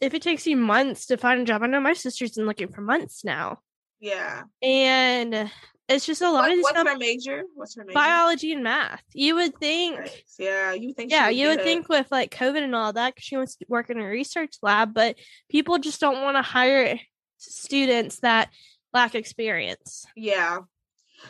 if 0.00 0.14
it 0.14 0.22
takes 0.22 0.46
you 0.46 0.56
months 0.56 1.06
to 1.06 1.16
find 1.16 1.40
a 1.40 1.44
job, 1.44 1.62
I 1.62 1.66
know 1.66 1.80
my 1.80 1.92
sister's 1.92 2.32
been 2.32 2.46
looking 2.46 2.68
for 2.68 2.80
months 2.80 3.24
now. 3.24 3.58
Yeah. 4.00 4.44
And 4.62 5.50
it's 5.88 6.04
just 6.04 6.20
a 6.20 6.30
lot 6.30 6.42
what, 6.42 6.52
of 6.52 6.58
what's 6.58 6.78
stuff. 6.78 6.86
her 6.86 6.98
major? 6.98 7.42
What's 7.54 7.76
her 7.76 7.84
major? 7.84 7.94
Biology 7.94 8.52
and 8.52 8.62
math. 8.62 9.02
You 9.14 9.36
would 9.36 9.56
think. 9.58 10.24
Yeah, 10.38 10.72
you 10.74 10.92
think. 10.92 11.10
Yeah, 11.10 11.28
you 11.30 11.48
would 11.48 11.62
think 11.62 11.88
with 11.88 12.06
like 12.10 12.30
COVID 12.30 12.62
and 12.62 12.74
all 12.74 12.92
that, 12.92 13.14
because 13.14 13.24
she 13.24 13.36
wants 13.36 13.56
to 13.56 13.66
work 13.68 13.88
in 13.88 13.98
a 13.98 14.06
research 14.06 14.56
lab, 14.62 14.92
but 14.92 15.16
people 15.48 15.78
just 15.78 16.00
don't 16.00 16.22
want 16.22 16.36
to 16.36 16.42
hire 16.42 17.00
students 17.38 18.20
that 18.20 18.50
lack 18.92 19.14
experience. 19.14 20.04
Yeah. 20.14 20.58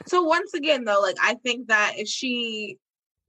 So 0.06 0.22
once 0.22 0.54
again, 0.54 0.84
though, 0.84 1.00
like 1.00 1.16
I 1.22 1.34
think 1.34 1.68
that 1.68 1.94
if 1.96 2.08
she 2.08 2.78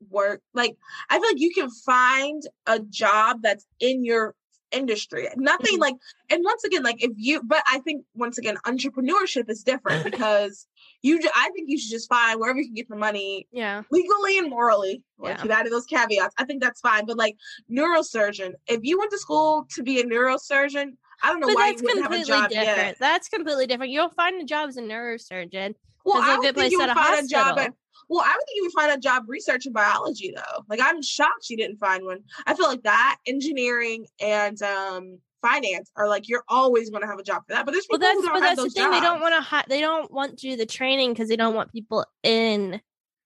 work, 0.09 0.41
like 0.53 0.75
I 1.09 1.19
feel 1.19 1.29
like 1.29 1.39
you 1.39 1.53
can 1.53 1.69
find 1.69 2.41
a 2.65 2.79
job 2.79 3.41
that's 3.43 3.65
in 3.79 4.03
your 4.03 4.35
industry. 4.71 5.27
Nothing 5.35 5.73
mm-hmm. 5.73 5.81
like, 5.81 5.95
and 6.29 6.43
once 6.43 6.63
again, 6.63 6.83
like 6.83 7.03
if 7.03 7.11
you, 7.15 7.41
but 7.43 7.63
I 7.67 7.79
think 7.79 8.05
once 8.13 8.37
again, 8.37 8.57
entrepreneurship 8.65 9.49
is 9.49 9.63
different 9.63 10.03
because 10.11 10.67
you, 11.01 11.19
I 11.35 11.49
think 11.55 11.69
you 11.69 11.77
should 11.77 11.91
just 11.91 12.09
find 12.09 12.39
wherever 12.39 12.59
you 12.59 12.65
can 12.65 12.73
get 12.73 12.89
the 12.89 12.95
money, 12.95 13.47
yeah, 13.51 13.83
legally 13.91 14.38
and 14.38 14.49
morally. 14.49 15.03
Like 15.17 15.38
yeah. 15.38 15.43
you 15.43 15.51
added 15.51 15.71
those 15.71 15.85
caveats. 15.85 16.35
I 16.38 16.45
think 16.45 16.62
that's 16.62 16.81
fine. 16.81 17.05
But 17.05 17.17
like 17.17 17.38
neurosurgeon, 17.71 18.53
if 18.67 18.81
you 18.83 18.97
went 18.97 19.12
to 19.12 19.17
school 19.17 19.65
to 19.75 19.83
be 19.83 19.99
a 19.99 20.03
neurosurgeon, 20.03 20.91
I 21.23 21.29
don't 21.29 21.39
know 21.39 21.47
but 21.47 21.55
why 21.55 21.71
that's 21.71 21.81
you 21.81 21.88
wouldn't 21.88 22.05
completely 22.05 22.33
have 22.33 22.45
a 22.45 22.47
job 22.47 22.49
different. 22.49 22.88
yet. 22.88 22.97
That's 22.99 23.29
completely 23.29 23.67
different. 23.67 23.91
You'll 23.91 24.09
find 24.09 24.41
a 24.41 24.45
job 24.45 24.69
as 24.69 24.77
a 24.77 24.81
neurosurgeon. 24.81 25.75
Well, 26.05 26.21
I 26.21 26.38
would 26.38 26.55
think 26.55 26.71
you 26.71 26.79
would 26.79 26.89
find 26.89 27.25
a 27.25 27.27
job 27.27 27.57
at 27.57 27.73
well, 28.09 28.23
I 28.25 28.35
would 28.35 28.45
think 28.47 28.55
you 28.55 28.63
would 28.63 28.73
find 28.73 28.91
a 28.91 28.99
job 28.99 29.23
researching 29.27 29.71
biology 29.71 30.33
though. 30.35 30.63
Like 30.67 30.79
I'm 30.81 31.01
shocked 31.01 31.49
you 31.49 31.57
didn't 31.57 31.77
find 31.77 32.03
one. 32.05 32.19
I 32.47 32.55
feel 32.55 32.67
like 32.67 32.83
that 32.83 33.17
engineering 33.27 34.07
and 34.19 34.59
um 34.63 35.19
finance 35.41 35.91
are 35.95 36.08
like 36.08 36.28
you're 36.28 36.43
always 36.47 36.89
going 36.89 37.02
to 37.02 37.08
have 37.08 37.19
a 37.19 37.23
job 37.23 37.43
for 37.47 37.54
that. 37.54 37.65
But 37.65 37.71
there's 37.71 37.86
people 37.86 37.99
well, 37.99 38.15
that's, 38.15 38.19
who 38.19 38.28
don't 38.28 38.34
but 38.34 38.39
that's 38.41 38.63
the 38.63 38.69
thing. 38.69 38.84
Jobs. 38.84 38.95
They 38.95 39.02
don't 39.02 39.21
want 39.21 39.36
to. 39.36 39.41
Ha- 39.41 39.65
they 39.67 39.82
don't 39.82 40.12
want 40.12 40.38
to 40.38 40.49
do 40.49 40.56
the 40.58 40.65
training 40.65 41.13
because 41.13 41.30
they 41.30 41.36
don't 41.36 41.56
want 41.56 41.71
people 41.71 42.06
in 42.23 42.82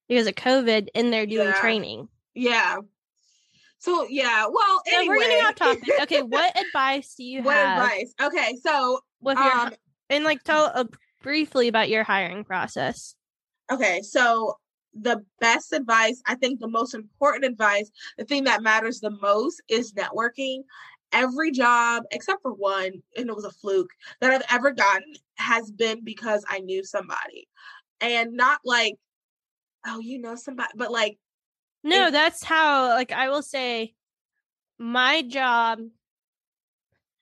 because 0.08 0.28
of 0.28 0.36
COVID 0.36 0.90
in 0.94 1.12
there 1.12 1.26
doing 1.26 1.48
yeah. 1.48 1.60
training. 1.60 2.08
Yeah. 2.34 2.78
So 3.80 4.08
yeah, 4.10 4.48
well, 4.50 4.82
so 4.88 4.96
anyway. 4.96 5.16
we're 5.16 5.20
getting 5.20 5.46
off 5.46 5.56
topic. 5.56 5.90
Okay, 6.04 6.22
what 6.22 6.58
advice 6.58 7.16
do 7.16 7.24
you 7.26 7.44
what 7.44 7.56
have? 7.56 7.80
What 7.80 7.92
advice? 7.92 8.14
Okay, 8.22 8.58
so 8.64 9.02
with 9.20 9.38
your 9.38 9.52
um, 9.52 9.74
and 10.10 10.24
like 10.24 10.42
tell 10.44 10.72
uh, 10.74 10.86
briefly 11.22 11.68
about 11.68 11.90
your 11.90 12.06
hiring 12.06 12.46
process. 12.46 13.16
Okay, 13.70 14.02
so 14.02 14.58
the 14.94 15.26
best 15.40 15.74
advice, 15.74 16.22
I 16.26 16.36
think 16.36 16.60
the 16.60 16.68
most 16.68 16.94
important 16.94 17.46
advice, 17.46 17.90
the 18.18 18.26
thing 18.26 18.44
that 18.46 18.62
matters 18.62 19.00
the 19.00 19.10
most 19.10 19.62
is 19.68 19.94
networking. 19.94 20.64
Every 21.14 21.52
job, 21.52 22.04
except 22.12 22.42
for 22.42 22.54
one, 22.54 22.92
and 23.16 23.30
it 23.30 23.36
was 23.36 23.46
a 23.46 23.52
fluke, 23.52 23.92
that 24.20 24.32
I've 24.32 24.44
ever 24.52 24.72
gotten 24.72 25.14
has 25.38 25.72
been 25.72 26.04
because 26.04 26.44
I 26.50 26.60
knew 26.60 26.84
somebody. 26.84 27.48
And 28.02 28.34
not 28.34 28.60
like, 28.66 28.96
oh, 29.86 30.00
you 30.00 30.20
know 30.20 30.36
somebody, 30.36 30.72
but 30.76 30.92
like, 30.92 31.18
no, 31.84 32.12
that's 32.12 32.44
how, 32.44 32.90
like, 32.90 33.12
I 33.12 33.30
will 33.30 33.42
say 33.42 33.94
my 34.80 35.22
job, 35.22 35.80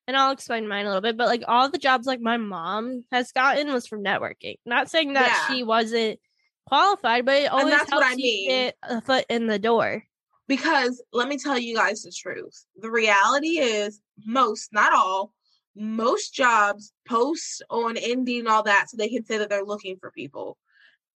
and 0.07 0.17
I'll 0.17 0.31
explain 0.31 0.67
mine 0.67 0.85
a 0.85 0.89
little 0.89 1.01
bit, 1.01 1.17
but 1.17 1.27
like 1.27 1.43
all 1.47 1.69
the 1.69 1.77
jobs 1.77 2.07
like 2.07 2.19
my 2.19 2.37
mom 2.37 3.05
has 3.11 3.31
gotten 3.31 3.71
was 3.71 3.87
from 3.87 4.03
networking. 4.03 4.55
Not 4.65 4.89
saying 4.89 5.13
that 5.13 5.27
yeah. 5.27 5.55
she 5.55 5.63
wasn't 5.63 6.19
qualified, 6.65 7.25
but 7.25 7.43
it 7.43 7.51
always 7.51 7.73
helps 7.73 7.91
I 7.93 8.15
mean. 8.15 8.43
you 8.43 8.49
get 8.49 8.77
a 8.83 9.01
foot 9.01 9.25
in 9.29 9.47
the 9.47 9.59
door. 9.59 10.03
Because 10.51 11.01
let 11.13 11.29
me 11.29 11.37
tell 11.37 11.57
you 11.57 11.77
guys 11.77 12.03
the 12.03 12.11
truth. 12.11 12.65
The 12.75 12.91
reality 12.91 13.59
is 13.59 14.01
most, 14.25 14.73
not 14.73 14.91
all, 14.91 15.31
most 15.77 16.33
jobs 16.33 16.91
post 17.07 17.63
on 17.69 17.95
Indeed 17.95 18.39
and 18.39 18.49
all 18.49 18.63
that 18.63 18.89
so 18.89 18.97
they 18.97 19.07
can 19.07 19.23
say 19.23 19.37
that 19.37 19.49
they're 19.49 19.63
looking 19.63 19.95
for 19.95 20.11
people. 20.11 20.57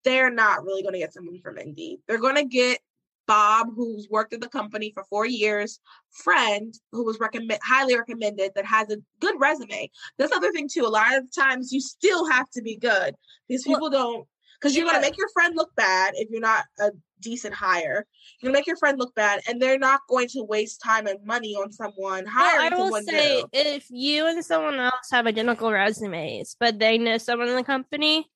They're 0.05 0.31
not 0.31 0.62
really 0.62 0.83
going 0.83 0.92
to 0.92 1.01
get 1.01 1.12
someone 1.12 1.40
from 1.40 1.59
Indeed. 1.59 1.99
They're 2.07 2.20
going 2.20 2.37
to 2.37 2.44
get 2.44 2.79
Bob, 3.27 3.70
who's 3.75 4.07
worked 4.09 4.35
at 4.35 4.40
the 4.40 4.49
company 4.49 4.92
for 4.94 5.03
four 5.11 5.27
years, 5.27 5.81
friend 6.12 6.73
who 6.92 7.05
was 7.05 7.18
recommend 7.18 7.59
highly 7.61 7.97
recommended 7.97 8.53
that 8.55 8.66
has 8.66 8.88
a 8.90 8.99
good 9.18 9.35
resume. 9.40 9.90
That's 10.16 10.31
other 10.31 10.53
thing 10.53 10.68
too. 10.73 10.87
A 10.87 10.87
lot 10.87 11.12
of 11.16 11.25
times 11.35 11.73
you 11.73 11.81
still 11.81 12.31
have 12.31 12.49
to 12.51 12.62
be 12.62 12.77
good 12.77 13.16
because 13.49 13.64
people 13.64 13.90
well, 13.90 13.90
don't 13.90 14.29
because 14.61 14.77
you're 14.77 14.87
yeah. 14.87 14.92
gonna 14.92 15.03
make 15.03 15.18
your 15.18 15.29
friend 15.31 15.57
look 15.57 15.75
bad 15.75 16.12
if 16.16 16.31
you're 16.31 16.40
not 16.40 16.66
a 16.79 16.92
decent 17.25 17.55
hire. 17.55 18.07
Gonna 18.43 18.53
make 18.53 18.67
your 18.67 18.77
friend 18.77 18.99
look 18.99 19.15
bad, 19.15 19.41
and 19.49 19.61
they're 19.61 19.79
not 19.79 20.03
going 20.09 20.29
to 20.29 20.45
waste 20.45 20.81
time 20.85 21.07
and 21.07 21.25
money 21.25 21.55
on 21.55 21.73
someone 21.73 22.27
hiring 22.27 22.79
well, 22.79 22.87
I 22.87 22.91
will 22.91 23.03
say, 23.03 23.37
new. 23.37 23.49
if 23.53 23.87
you 23.91 24.27
and 24.27 24.45
someone 24.45 24.79
else 24.79 25.09
have 25.11 25.27
identical 25.27 25.73
resumes, 25.73 26.57
but 26.61 26.79
they 26.79 26.99
know 26.99 27.19
someone 27.19 27.49
in 27.49 27.57
the 27.57 27.65
company, 27.65 28.31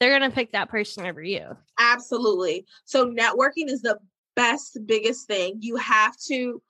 they're 0.00 0.18
gonna 0.18 0.30
pick 0.30 0.52
that 0.52 0.68
person 0.68 1.06
over 1.06 1.22
you. 1.22 1.56
Absolutely. 1.78 2.66
So 2.84 3.06
networking 3.06 3.68
is 3.68 3.82
the 3.82 3.98
best, 4.36 4.78
biggest 4.86 5.26
thing. 5.26 5.58
You 5.60 5.76
have 5.76 6.16
to, 6.28 6.60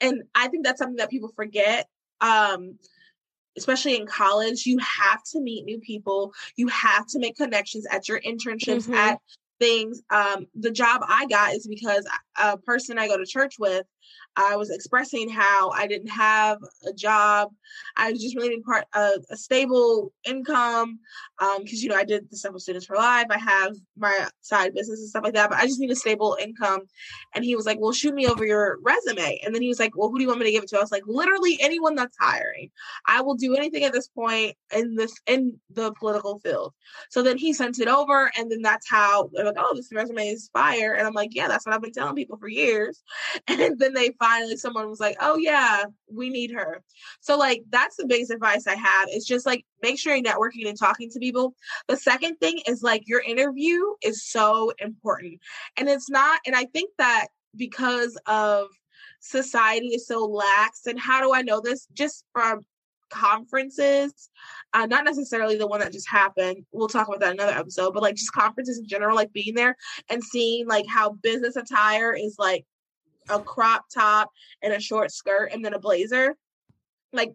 and 0.00 0.24
I 0.34 0.48
think 0.48 0.64
that's 0.64 0.78
something 0.78 0.96
that 0.96 1.10
people 1.10 1.30
forget. 1.34 1.88
Um, 2.20 2.78
especially 3.56 3.96
in 3.96 4.06
college, 4.06 4.66
you 4.66 4.78
have 4.78 5.22
to 5.32 5.40
meet 5.40 5.64
new 5.64 5.78
people. 5.78 6.32
You 6.56 6.68
have 6.68 7.06
to 7.08 7.18
make 7.18 7.36
connections 7.36 7.86
at 7.90 8.08
your 8.08 8.20
internships, 8.20 8.84
mm-hmm. 8.84 8.94
at 8.94 9.18
things. 9.58 10.02
Um, 10.10 10.46
the 10.54 10.70
job 10.70 11.02
I 11.06 11.26
got 11.26 11.54
is 11.54 11.66
because 11.66 12.06
a 12.40 12.56
person 12.58 12.98
I 12.98 13.08
go 13.08 13.16
to 13.16 13.26
church 13.26 13.54
with 13.58 13.86
I 14.36 14.56
was 14.56 14.70
expressing 14.70 15.28
how 15.28 15.70
I 15.70 15.86
didn't 15.86 16.08
have 16.08 16.58
a 16.86 16.92
job. 16.92 17.50
I 17.96 18.12
just 18.12 18.36
really 18.36 18.54
in 18.54 18.62
part 18.62 18.84
a, 18.94 19.12
a 19.30 19.36
stable 19.36 20.12
income 20.24 20.98
because 21.38 21.56
um, 21.58 21.64
you 21.82 21.88
know 21.88 21.96
I 21.96 22.04
did 22.04 22.30
the 22.30 22.36
stuff 22.36 22.52
with 22.52 22.62
Students 22.62 22.86
for 22.86 22.96
Life. 22.96 23.26
I 23.30 23.38
have 23.38 23.74
my 23.96 24.28
side 24.42 24.74
business 24.74 25.00
and 25.00 25.08
stuff 25.08 25.24
like 25.24 25.34
that, 25.34 25.50
but 25.50 25.58
I 25.58 25.66
just 25.66 25.80
need 25.80 25.90
a 25.90 25.96
stable 25.96 26.36
income. 26.40 26.82
And 27.34 27.44
he 27.44 27.56
was 27.56 27.64
like, 27.64 27.78
"Well, 27.80 27.92
shoot 27.92 28.14
me 28.14 28.26
over 28.26 28.44
your 28.44 28.78
resume." 28.82 29.40
And 29.44 29.54
then 29.54 29.62
he 29.62 29.68
was 29.68 29.80
like, 29.80 29.96
"Well, 29.96 30.10
who 30.10 30.18
do 30.18 30.22
you 30.22 30.28
want 30.28 30.40
me 30.40 30.46
to 30.46 30.52
give 30.52 30.64
it 30.64 30.68
to?" 30.70 30.78
I 30.78 30.82
was 30.82 30.92
like, 30.92 31.04
"Literally 31.06 31.58
anyone 31.60 31.94
that's 31.94 32.16
hiring. 32.20 32.70
I 33.06 33.22
will 33.22 33.34
do 33.36 33.54
anything 33.54 33.84
at 33.84 33.92
this 33.92 34.08
point 34.08 34.56
in 34.74 34.96
this 34.96 35.14
in 35.26 35.58
the 35.70 35.92
political 35.94 36.38
field." 36.40 36.74
So 37.10 37.22
then 37.22 37.38
he 37.38 37.54
sent 37.54 37.78
it 37.78 37.88
over, 37.88 38.30
and 38.36 38.50
then 38.50 38.60
that's 38.60 38.88
how 38.88 39.30
they're 39.32 39.46
like, 39.46 39.56
"Oh, 39.58 39.74
this 39.74 39.90
resume 39.92 40.28
is 40.28 40.50
fire," 40.52 40.92
and 40.92 41.06
I'm 41.06 41.14
like, 41.14 41.34
"Yeah, 41.34 41.48
that's 41.48 41.64
what 41.64 41.74
I've 41.74 41.82
been 41.82 41.92
telling 41.92 42.16
people 42.16 42.36
for 42.36 42.48
years." 42.48 43.02
And 43.48 43.78
then 43.78 43.94
they 43.96 44.10
finally 44.18 44.56
someone 44.56 44.88
was 44.88 45.00
like, 45.00 45.16
"Oh 45.20 45.36
yeah, 45.36 45.84
we 46.12 46.30
need 46.30 46.52
her." 46.52 46.82
So 47.20 47.36
like 47.36 47.62
that's 47.70 47.96
the 47.96 48.06
biggest 48.06 48.30
advice 48.30 48.66
I 48.66 48.76
have. 48.76 49.08
It's 49.08 49.26
just 49.26 49.46
like 49.46 49.64
make 49.82 49.98
sure 49.98 50.14
you're 50.14 50.24
networking 50.24 50.68
and 50.68 50.78
talking 50.78 51.10
to 51.10 51.18
people. 51.18 51.54
The 51.88 51.96
second 51.96 52.36
thing 52.36 52.60
is 52.66 52.82
like 52.82 53.02
your 53.06 53.20
interview 53.20 53.80
is 54.02 54.24
so 54.28 54.72
important. 54.78 55.40
And 55.76 55.88
it's 55.88 56.10
not 56.10 56.40
and 56.46 56.54
I 56.54 56.66
think 56.66 56.90
that 56.98 57.28
because 57.56 58.18
of 58.26 58.68
society 59.20 59.88
is 59.88 60.06
so 60.06 60.24
lax 60.24 60.86
and 60.86 61.00
how 61.00 61.20
do 61.20 61.34
I 61.34 61.42
know 61.42 61.60
this 61.60 61.86
just 61.94 62.24
from 62.32 62.60
conferences 63.08 64.30
uh, 64.74 64.84
not 64.86 65.04
necessarily 65.04 65.56
the 65.56 65.66
one 65.66 65.78
that 65.78 65.92
just 65.92 66.08
happened 66.08 66.64
we'll 66.72 66.88
talk 66.88 67.06
about 67.06 67.20
that 67.20 67.32
another 67.32 67.52
episode 67.52 67.94
but 67.94 68.02
like 68.02 68.16
just 68.16 68.32
conferences 68.32 68.78
in 68.78 68.86
general 68.86 69.14
like 69.14 69.32
being 69.32 69.54
there 69.54 69.76
and 70.10 70.22
seeing 70.22 70.66
like 70.66 70.84
how 70.88 71.10
business 71.22 71.54
attire 71.54 72.12
is 72.12 72.34
like 72.38 72.64
a 73.28 73.40
crop 73.40 73.86
top 73.92 74.30
and 74.62 74.72
a 74.72 74.80
short 74.80 75.10
skirt 75.10 75.52
and 75.52 75.64
then 75.64 75.74
a 75.74 75.78
blazer. 75.78 76.36
Like 77.12 77.34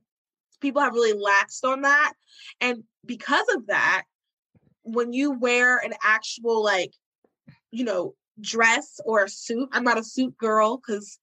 people 0.59 0.81
have 0.81 0.93
really 0.93 1.19
laxed 1.19 1.63
on 1.63 1.81
that. 1.81 2.13
And 2.59 2.83
because 3.05 3.47
of 3.53 3.67
that, 3.67 4.03
when 4.83 5.13
you 5.13 5.31
wear 5.31 5.77
an 5.77 5.93
actual 6.03 6.63
like, 6.63 6.93
you 7.71 7.83
know, 7.83 8.15
dress 8.39 8.99
or 9.05 9.23
a 9.23 9.29
suit, 9.29 9.69
I'm 9.71 9.83
not 9.83 9.99
a 9.99 10.03
suit 10.03 10.37
girl 10.37 10.77
because 10.77 11.19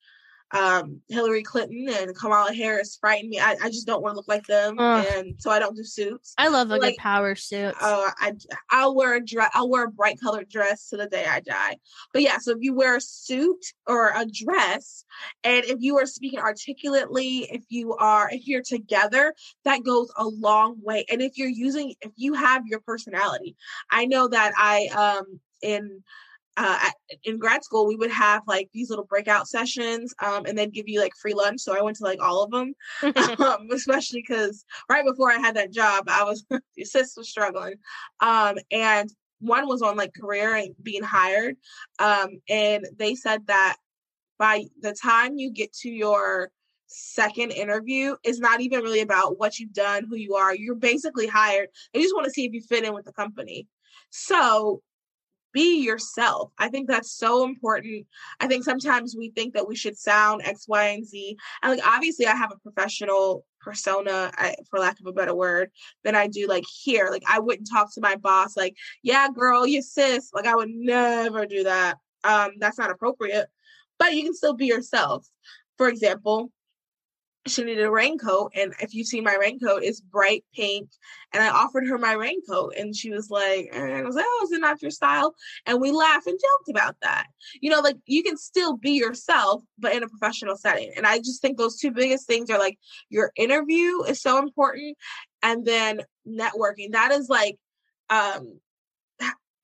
um, 0.52 1.00
Hillary 1.08 1.42
Clinton 1.42 1.88
and 1.90 2.16
Kamala 2.16 2.54
Harris 2.54 2.96
frighten 3.00 3.28
me. 3.28 3.38
I, 3.38 3.56
I 3.62 3.68
just 3.68 3.86
don't 3.86 4.02
want 4.02 4.14
to 4.14 4.16
look 4.16 4.28
like 4.28 4.46
them, 4.46 4.78
and 4.78 5.34
so 5.38 5.50
I 5.50 5.58
don't 5.58 5.76
do 5.76 5.84
suits. 5.84 6.34
I 6.38 6.48
love 6.48 6.70
a 6.70 6.76
like, 6.76 6.94
good 6.94 7.02
power 7.02 7.34
suit. 7.34 7.74
Oh, 7.80 8.10
I 8.18 8.32
I'll 8.70 8.94
wear 8.94 9.16
a 9.16 9.24
dress. 9.24 9.50
I'll 9.54 9.68
wear 9.68 9.84
a 9.84 9.90
bright 9.90 10.20
colored 10.20 10.48
dress 10.48 10.88
to 10.88 10.96
the 10.96 11.06
day 11.06 11.26
I 11.26 11.40
die. 11.40 11.76
But 12.12 12.22
yeah, 12.22 12.38
so 12.38 12.52
if 12.52 12.58
you 12.60 12.74
wear 12.74 12.96
a 12.96 13.00
suit 13.00 13.64
or 13.86 14.08
a 14.08 14.24
dress, 14.24 15.04
and 15.44 15.64
if 15.64 15.80
you 15.80 15.98
are 15.98 16.06
speaking 16.06 16.38
articulately, 16.38 17.48
if 17.50 17.64
you 17.68 17.94
are 17.96 18.30
if 18.30 18.46
you're 18.46 18.62
together, 18.62 19.34
that 19.64 19.84
goes 19.84 20.10
a 20.16 20.26
long 20.26 20.76
way. 20.82 21.04
And 21.10 21.20
if 21.20 21.36
you're 21.36 21.48
using, 21.48 21.94
if 22.00 22.12
you 22.16 22.34
have 22.34 22.66
your 22.66 22.80
personality, 22.80 23.56
I 23.90 24.06
know 24.06 24.28
that 24.28 24.52
I 24.56 24.86
um 24.96 25.40
in 25.60 26.02
uh, 26.58 26.90
in 27.22 27.38
grad 27.38 27.62
school, 27.62 27.86
we 27.86 27.94
would 27.94 28.10
have 28.10 28.42
like 28.48 28.68
these 28.72 28.90
little 28.90 29.04
breakout 29.04 29.46
sessions, 29.46 30.12
um, 30.22 30.44
and 30.44 30.58
they'd 30.58 30.74
give 30.74 30.88
you 30.88 31.00
like 31.00 31.12
free 31.14 31.32
lunch. 31.32 31.60
So 31.60 31.76
I 31.76 31.82
went 31.82 31.96
to 31.98 32.04
like 32.04 32.20
all 32.20 32.42
of 32.42 32.50
them, 32.50 32.74
um, 33.38 33.68
especially 33.72 34.24
because 34.26 34.64
right 34.90 35.04
before 35.04 35.30
I 35.30 35.38
had 35.38 35.54
that 35.56 35.72
job, 35.72 36.04
I 36.08 36.24
was 36.24 36.44
sis 36.82 37.14
was 37.16 37.30
struggling, 37.30 37.76
um, 38.20 38.56
and 38.72 39.08
one 39.40 39.68
was 39.68 39.82
on 39.82 39.96
like 39.96 40.12
career 40.14 40.56
and 40.56 40.74
being 40.82 41.04
hired, 41.04 41.56
um, 42.00 42.40
and 42.48 42.86
they 42.98 43.14
said 43.14 43.46
that 43.46 43.76
by 44.36 44.64
the 44.80 44.94
time 44.94 45.38
you 45.38 45.52
get 45.52 45.72
to 45.74 45.90
your 45.90 46.50
second 46.88 47.52
interview 47.52 48.16
is 48.24 48.40
not 48.40 48.60
even 48.60 48.82
really 48.82 49.00
about 49.00 49.38
what 49.38 49.58
you've 49.58 49.74
done, 49.74 50.06
who 50.08 50.16
you 50.16 50.34
are. 50.34 50.54
You're 50.54 50.74
basically 50.74 51.26
hired. 51.26 51.68
They 51.92 52.00
just 52.00 52.14
want 52.14 52.24
to 52.24 52.30
see 52.30 52.46
if 52.46 52.52
you 52.52 52.62
fit 52.62 52.84
in 52.84 52.94
with 52.94 53.04
the 53.04 53.12
company. 53.12 53.68
So 54.10 54.82
be 55.52 55.82
yourself. 55.82 56.52
I 56.58 56.68
think 56.68 56.88
that's 56.88 57.12
so 57.12 57.44
important. 57.44 58.06
I 58.40 58.46
think 58.46 58.64
sometimes 58.64 59.16
we 59.16 59.30
think 59.30 59.54
that 59.54 59.66
we 59.66 59.76
should 59.76 59.96
sound 59.96 60.42
X, 60.44 60.66
Y, 60.68 60.84
and 60.88 61.06
Z. 61.06 61.36
And 61.62 61.72
like 61.72 61.86
obviously 61.86 62.26
I 62.26 62.34
have 62.34 62.52
a 62.52 62.58
professional 62.58 63.44
persona, 63.60 64.30
I, 64.34 64.54
for 64.70 64.78
lack 64.78 65.00
of 65.00 65.06
a 65.06 65.12
better 65.12 65.34
word, 65.34 65.70
than 66.04 66.14
I 66.14 66.26
do 66.26 66.46
like 66.46 66.64
here. 66.66 67.08
Like 67.10 67.24
I 67.28 67.38
wouldn't 67.38 67.68
talk 67.70 67.92
to 67.94 68.00
my 68.00 68.16
boss 68.16 68.56
like, 68.56 68.76
yeah, 69.02 69.28
girl, 69.28 69.66
you 69.66 69.82
sis. 69.82 70.30
Like 70.32 70.46
I 70.46 70.54
would 70.56 70.70
never 70.70 71.46
do 71.46 71.64
that. 71.64 71.98
Um, 72.24 72.52
that's 72.58 72.78
not 72.78 72.90
appropriate. 72.90 73.48
But 73.98 74.14
you 74.14 74.22
can 74.24 74.34
still 74.34 74.54
be 74.54 74.66
yourself. 74.66 75.26
For 75.76 75.88
example, 75.88 76.50
she 77.46 77.64
needed 77.64 77.84
a 77.84 77.90
raincoat 77.90 78.52
and 78.54 78.74
if 78.80 78.94
you 78.94 79.04
see 79.04 79.20
my 79.20 79.34
raincoat 79.34 79.82
it's 79.82 80.00
bright 80.00 80.44
pink 80.54 80.88
and 81.32 81.42
i 81.42 81.48
offered 81.48 81.86
her 81.86 81.96
my 81.96 82.12
raincoat 82.12 82.74
and 82.76 82.94
she 82.94 83.10
was 83.10 83.30
like 83.30 83.68
and 83.72 83.94
i 83.94 84.02
was 84.02 84.16
like 84.16 84.24
oh 84.26 84.40
is 84.44 84.52
it 84.52 84.60
not 84.60 84.82
your 84.82 84.90
style 84.90 85.34
and 85.66 85.80
we 85.80 85.90
laughed 85.90 86.26
and 86.26 86.38
joked 86.38 86.68
about 86.68 86.96
that 87.00 87.26
you 87.60 87.70
know 87.70 87.80
like 87.80 87.96
you 88.06 88.22
can 88.22 88.36
still 88.36 88.76
be 88.76 88.92
yourself 88.92 89.62
but 89.78 89.94
in 89.94 90.02
a 90.02 90.08
professional 90.08 90.56
setting 90.56 90.92
and 90.96 91.06
i 91.06 91.18
just 91.18 91.40
think 91.40 91.56
those 91.56 91.78
two 91.78 91.90
biggest 91.90 92.26
things 92.26 92.50
are 92.50 92.58
like 92.58 92.78
your 93.08 93.32
interview 93.36 94.02
is 94.02 94.20
so 94.20 94.38
important 94.38 94.96
and 95.42 95.64
then 95.64 96.00
networking 96.26 96.92
that 96.92 97.12
is 97.12 97.28
like 97.28 97.56
um 98.10 98.58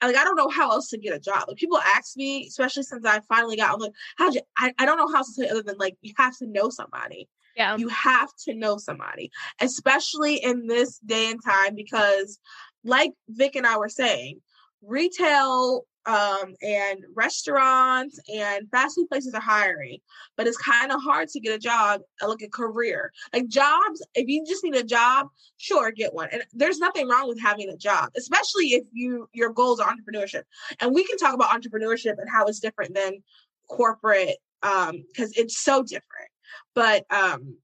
like 0.06 0.16
I 0.16 0.24
don't 0.24 0.36
know 0.36 0.48
how 0.48 0.70
else 0.70 0.88
to 0.90 0.98
get 0.98 1.14
a 1.14 1.20
job. 1.20 1.44
Like 1.48 1.56
people 1.56 1.78
ask 1.78 2.16
me, 2.16 2.46
especially 2.46 2.82
since 2.82 3.04
I 3.04 3.20
finally 3.20 3.56
got, 3.56 3.72
I'm 3.72 3.80
like, 3.80 3.92
how'd 4.16 4.34
you? 4.34 4.42
I, 4.58 4.72
I 4.78 4.86
don't 4.86 4.98
know 4.98 5.08
how 5.08 5.18
else 5.18 5.34
to 5.34 5.42
say 5.42 5.48
other 5.48 5.62
than 5.62 5.78
like 5.78 5.96
you 6.02 6.12
have 6.18 6.36
to 6.38 6.46
know 6.46 6.68
somebody. 6.68 7.28
Yeah. 7.56 7.76
You 7.76 7.88
have 7.88 8.30
to 8.44 8.54
know 8.54 8.78
somebody, 8.78 9.30
especially 9.60 10.36
in 10.36 10.66
this 10.66 10.98
day 10.98 11.30
and 11.30 11.42
time, 11.42 11.74
because 11.74 12.38
like 12.84 13.12
Vic 13.28 13.56
and 13.56 13.66
I 13.66 13.78
were 13.78 13.88
saying, 13.88 14.40
retail 14.82 15.86
um, 16.06 16.54
and 16.60 17.00
restaurants 17.14 18.18
and 18.28 18.68
fast 18.70 18.96
food 18.96 19.08
places 19.08 19.32
are 19.32 19.40
hiring, 19.40 19.98
but 20.36 20.46
it's 20.46 20.58
kind 20.58 20.92
of 20.92 21.02
hard 21.02 21.28
to 21.28 21.40
get 21.40 21.54
a 21.54 21.58
job, 21.58 22.02
uh, 22.22 22.28
like 22.28 22.42
a 22.42 22.48
career. 22.48 23.10
Like 23.32 23.48
jobs, 23.48 24.04
if 24.14 24.28
you 24.28 24.44
just 24.46 24.64
need 24.64 24.76
a 24.76 24.84
job, 24.84 25.28
sure, 25.56 25.90
get 25.92 26.12
one. 26.12 26.28
And 26.30 26.42
there's 26.52 26.78
nothing 26.78 27.08
wrong 27.08 27.28
with 27.28 27.40
having 27.40 27.70
a 27.70 27.76
job, 27.76 28.10
especially 28.16 28.74
if 28.74 28.84
you 28.92 29.28
your 29.32 29.50
goals 29.50 29.80
are 29.80 29.90
entrepreneurship. 29.90 30.42
And 30.80 30.94
we 30.94 31.04
can 31.04 31.16
talk 31.16 31.34
about 31.34 31.58
entrepreneurship 31.58 32.18
and 32.18 32.28
how 32.30 32.46
it's 32.46 32.60
different 32.60 32.94
than 32.94 33.22
corporate 33.68 34.36
um 34.62 35.04
because 35.08 35.32
it's 35.38 35.58
so 35.58 35.82
different 35.82 36.28
but 36.74 37.04
um, 37.10 37.56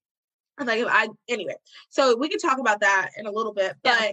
like 0.58 0.84
I 0.86 1.08
anyway, 1.28 1.56
so 1.88 2.16
we 2.16 2.28
can 2.28 2.38
talk 2.38 2.58
about 2.58 2.80
that 2.80 3.10
in 3.16 3.26
a 3.26 3.30
little 3.30 3.54
bit. 3.54 3.74
But 3.82 4.00
yeah. 4.00 4.12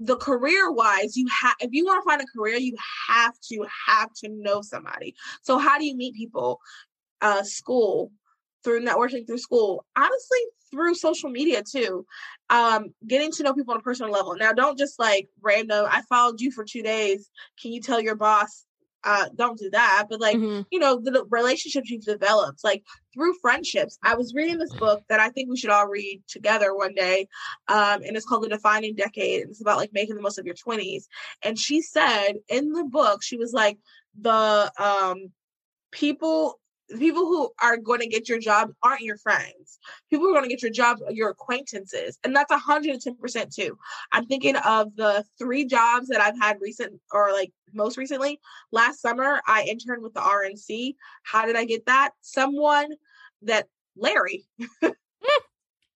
the 0.00 0.16
career 0.16 0.70
wise, 0.70 1.16
you 1.16 1.26
have 1.42 1.56
if 1.60 1.70
you 1.72 1.84
want 1.84 2.02
to 2.02 2.10
find 2.10 2.22
a 2.22 2.38
career, 2.38 2.56
you 2.56 2.76
have 3.08 3.34
to 3.50 3.66
have 3.86 4.12
to 4.24 4.28
know 4.28 4.62
somebody. 4.62 5.14
So 5.42 5.58
how 5.58 5.78
do 5.78 5.84
you 5.84 5.96
meet 5.96 6.14
people? 6.14 6.60
Uh, 7.20 7.42
school 7.42 8.12
through 8.64 8.84
networking 8.84 9.26
through 9.26 9.38
school 9.38 9.84
honestly 9.96 10.38
through 10.70 10.94
social 10.94 11.30
media 11.30 11.62
too 11.62 12.04
um 12.50 12.92
getting 13.06 13.32
to 13.32 13.42
know 13.42 13.54
people 13.54 13.72
on 13.72 13.80
a 13.80 13.82
personal 13.82 14.12
level 14.12 14.34
now 14.36 14.52
don't 14.52 14.78
just 14.78 14.98
like 14.98 15.28
random 15.40 15.86
i 15.90 16.02
followed 16.02 16.40
you 16.40 16.50
for 16.50 16.64
two 16.64 16.82
days 16.82 17.30
can 17.60 17.72
you 17.72 17.80
tell 17.80 18.00
your 18.00 18.14
boss 18.14 18.66
uh, 19.04 19.26
don't 19.36 19.58
do 19.58 19.70
that. 19.70 20.06
But 20.08 20.20
like, 20.20 20.36
mm-hmm. 20.36 20.62
you 20.70 20.78
know, 20.78 21.00
the, 21.00 21.10
the 21.10 21.24
relationships 21.30 21.90
you've 21.90 22.04
developed, 22.04 22.64
like 22.64 22.84
through 23.14 23.34
friendships. 23.40 23.98
I 24.02 24.14
was 24.14 24.34
reading 24.34 24.58
this 24.58 24.74
book 24.74 25.02
that 25.08 25.20
I 25.20 25.30
think 25.30 25.48
we 25.48 25.56
should 25.56 25.70
all 25.70 25.88
read 25.88 26.22
together 26.28 26.74
one 26.74 26.94
day. 26.94 27.28
Um, 27.68 28.02
and 28.02 28.16
it's 28.16 28.26
called 28.26 28.44
The 28.44 28.48
Defining 28.48 28.94
Decade. 28.94 29.42
And 29.42 29.50
it's 29.50 29.60
about 29.60 29.78
like 29.78 29.92
making 29.92 30.16
the 30.16 30.22
most 30.22 30.38
of 30.38 30.46
your 30.46 30.54
20s. 30.54 31.04
And 31.42 31.58
she 31.58 31.80
said 31.80 32.34
in 32.48 32.72
the 32.72 32.84
book, 32.84 33.22
she 33.22 33.36
was 33.36 33.52
like, 33.52 33.78
the 34.20 34.72
um 34.78 35.28
people 35.92 36.58
people 36.96 37.26
who 37.26 37.50
are 37.62 37.76
going 37.76 38.00
to 38.00 38.06
get 38.06 38.28
your 38.28 38.38
job 38.38 38.70
aren't 38.82 39.02
your 39.02 39.18
friends. 39.18 39.78
People 40.10 40.26
who 40.26 40.30
are 40.30 40.38
going 40.38 40.48
to 40.48 40.54
get 40.54 40.62
your 40.62 40.70
job 40.70 40.98
are 41.06 41.12
your 41.12 41.30
acquaintances. 41.30 42.18
And 42.24 42.34
that's 42.34 42.52
110% 42.52 43.54
too. 43.54 43.78
I'm 44.12 44.26
thinking 44.26 44.56
of 44.56 44.94
the 44.96 45.24
three 45.38 45.64
jobs 45.66 46.08
that 46.08 46.20
I've 46.20 46.38
had 46.38 46.58
recent 46.60 47.00
or 47.12 47.32
like 47.32 47.52
most 47.74 47.98
recently. 47.98 48.40
Last 48.72 49.02
summer, 49.02 49.40
I 49.46 49.64
interned 49.64 50.02
with 50.02 50.14
the 50.14 50.20
RNC. 50.20 50.94
How 51.24 51.44
did 51.44 51.56
I 51.56 51.64
get 51.64 51.86
that? 51.86 52.10
Someone 52.20 52.90
that 53.42 53.66
Larry. 53.96 54.44
Mm. 54.82 54.92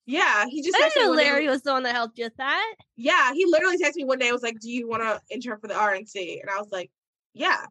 yeah, 0.07 0.47
he 0.49 0.63
just 0.63 0.77
I 0.77 0.89
didn't 0.89 1.15
Larry 1.15 1.47
was 1.47 1.63
the 1.63 1.73
one 1.73 1.85
that 1.85 1.95
helped 1.95 2.19
you 2.19 2.25
with 2.25 2.37
that. 2.37 2.75
Yeah, 2.97 3.33
he 3.33 3.47
literally 3.47 3.79
texted 3.79 3.97
me 3.97 4.05
one 4.05 4.19
day. 4.19 4.29
I 4.29 4.33
was 4.33 4.43
like, 4.43 4.59
Do 4.59 4.69
you 4.69 4.89
want 4.89 5.03
to 5.03 5.21
intern 5.33 5.59
for 5.61 5.69
the 5.69 5.75
RNC? 5.75 6.41
And 6.41 6.51
I 6.51 6.59
was 6.59 6.69
like, 6.73 6.91
Yeah. 7.33 7.65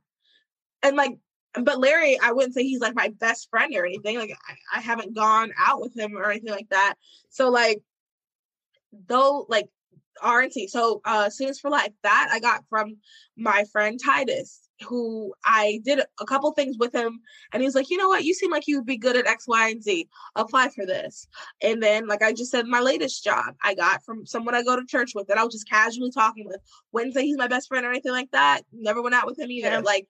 And 0.81 0.95
like 0.95 1.17
but 1.53 1.79
Larry, 1.79 2.17
I 2.19 2.31
wouldn't 2.31 2.53
say 2.53 2.63
he's 2.63 2.79
like 2.79 2.95
my 2.95 3.09
best 3.19 3.49
friend 3.49 3.73
or 3.75 3.85
anything. 3.85 4.17
Like 4.17 4.31
I, 4.47 4.77
I 4.77 4.81
haven't 4.81 5.13
gone 5.13 5.51
out 5.57 5.81
with 5.81 5.97
him 5.97 6.15
or 6.15 6.29
anything 6.29 6.53
like 6.53 6.69
that. 6.69 6.95
So 7.29 7.49
like 7.49 7.81
though 9.07 9.45
like 9.49 9.67
RNT. 10.23 10.69
So 10.69 11.01
uh 11.05 11.29
Students 11.29 11.59
for 11.59 11.69
Life, 11.69 11.91
that 12.03 12.29
I 12.31 12.39
got 12.39 12.63
from 12.69 12.97
my 13.37 13.65
friend 13.71 13.99
Titus, 14.03 14.69
who 14.87 15.33
I 15.45 15.81
did 15.83 15.99
a 16.19 16.25
couple 16.25 16.51
things 16.51 16.77
with 16.77 16.93
him, 16.93 17.19
and 17.51 17.61
he 17.61 17.65
was 17.65 17.75
like, 17.75 17.89
you 17.89 17.97
know 17.97 18.07
what, 18.07 18.23
you 18.23 18.33
seem 18.33 18.51
like 18.51 18.67
you 18.67 18.77
would 18.77 18.85
be 18.85 18.97
good 18.97 19.15
at 19.15 19.27
X, 19.27 19.47
Y, 19.47 19.69
and 19.69 19.83
Z. 19.83 20.07
Apply 20.35 20.69
for 20.69 20.85
this. 20.85 21.27
And 21.61 21.81
then, 21.81 22.07
like 22.07 22.21
I 22.21 22.33
just 22.33 22.51
said, 22.51 22.65
my 22.65 22.79
latest 22.79 23.23
job 23.23 23.55
I 23.63 23.73
got 23.73 24.03
from 24.03 24.25
someone 24.25 24.55
I 24.55 24.63
go 24.63 24.75
to 24.75 24.85
church 24.85 25.11
with 25.15 25.27
that 25.27 25.37
I 25.37 25.43
was 25.43 25.53
just 25.53 25.69
casually 25.69 26.11
talking 26.11 26.45
with. 26.47 26.61
Wednesday, 26.91 27.23
he's 27.23 27.37
my 27.37 27.47
best 27.47 27.67
friend 27.67 27.85
or 27.85 27.89
anything 27.89 28.11
like 28.11 28.31
that. 28.31 28.61
Never 28.71 29.01
went 29.01 29.15
out 29.15 29.25
with 29.25 29.39
him 29.39 29.51
either. 29.51 29.69
Yeah. 29.69 29.79
Like 29.79 30.07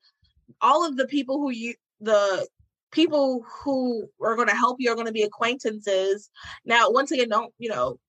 all 0.61 0.85
of 0.85 0.97
the 0.97 1.07
people 1.07 1.37
who 1.39 1.51
you 1.51 1.73
the 1.99 2.47
people 2.91 3.45
who 3.63 4.09
are 4.21 4.35
going 4.35 4.47
to 4.49 4.55
help 4.55 4.77
you 4.79 4.91
are 4.91 4.95
going 4.95 5.07
to 5.07 5.13
be 5.13 5.23
acquaintances. 5.23 6.29
Now, 6.65 6.89
once 6.89 7.11
again, 7.11 7.29
don't 7.29 7.53
you 7.57 7.69
know, 7.69 7.99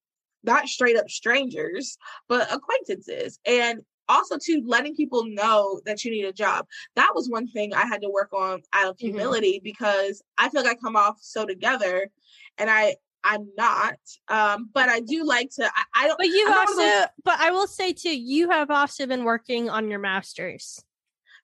not 0.43 0.69
straight 0.69 0.97
up 0.97 1.09
strangers, 1.09 1.97
but 2.29 2.53
acquaintances. 2.53 3.39
And 3.47 3.83
also 4.09 4.37
to 4.37 4.63
letting 4.67 4.97
people 4.97 5.25
know 5.27 5.81
that 5.87 6.05
you 6.05 6.11
need 6.11 6.25
a 6.25 6.33
job. 6.33 6.67
That 6.97 7.13
was 7.15 7.31
one 7.31 7.47
thing 7.47 7.73
I 7.73 7.87
had 7.87 8.03
to 8.03 8.11
work 8.11 8.33
on 8.33 8.61
out 8.73 8.89
of 8.89 8.97
Mhm. 8.97 9.01
humility 9.01 9.61
because 9.63 10.23
I 10.37 10.49
feel 10.49 10.63
like 10.65 10.73
I 10.73 10.81
come 10.81 10.97
off 10.97 11.19
so 11.21 11.47
together 11.47 12.11
and 12.59 12.69
I 12.71 12.97
I'm 13.25 13.49
not. 13.57 13.95
Um, 14.27 14.69
but 14.75 14.89
I 14.89 14.99
do 14.99 15.23
like 15.25 15.51
to 15.51 15.65
I, 15.65 15.85
I 15.95 16.09
don't 16.09 16.19
But 16.19 16.27
you've 16.27 16.49
I'm 16.49 16.55
not 16.57 16.67
one 16.67 16.79
also, 16.81 16.83
those- 16.91 17.07
but 17.23 17.39
I 17.39 17.53
will 17.53 17.69
say 17.69 17.93
too, 17.93 18.19
you 18.19 18.51
have 18.51 18.69
also 18.69 19.07
been 19.07 19.23
working 19.23 19.71
on 19.71 19.89
your 19.89 20.01
master's. 20.01 20.85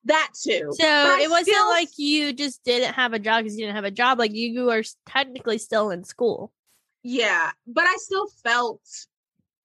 That 0.09 0.31
too. 0.41 0.71
So 0.73 0.87
I 0.87 1.21
it 1.23 1.31
wasn't 1.31 1.49
still- 1.57 1.69
like 1.69 1.89
you 1.97 2.33
just 2.33 2.63
didn't 2.65 2.95
have 2.95 3.13
a 3.13 3.19
job 3.19 3.45
because 3.45 3.57
you 3.57 3.65
didn't 3.65 3.77
have 3.77 3.85
a 3.85 3.91
job. 3.91 4.19
Like 4.19 4.35
you 4.35 4.71
are 4.71 4.83
technically 5.07 5.59
still 5.59 5.91
in 5.91 6.05
school. 6.05 6.53
yeah, 7.03 7.53
but 7.67 7.85
I 7.87 7.95
still 7.99 8.27
felt 8.45 8.81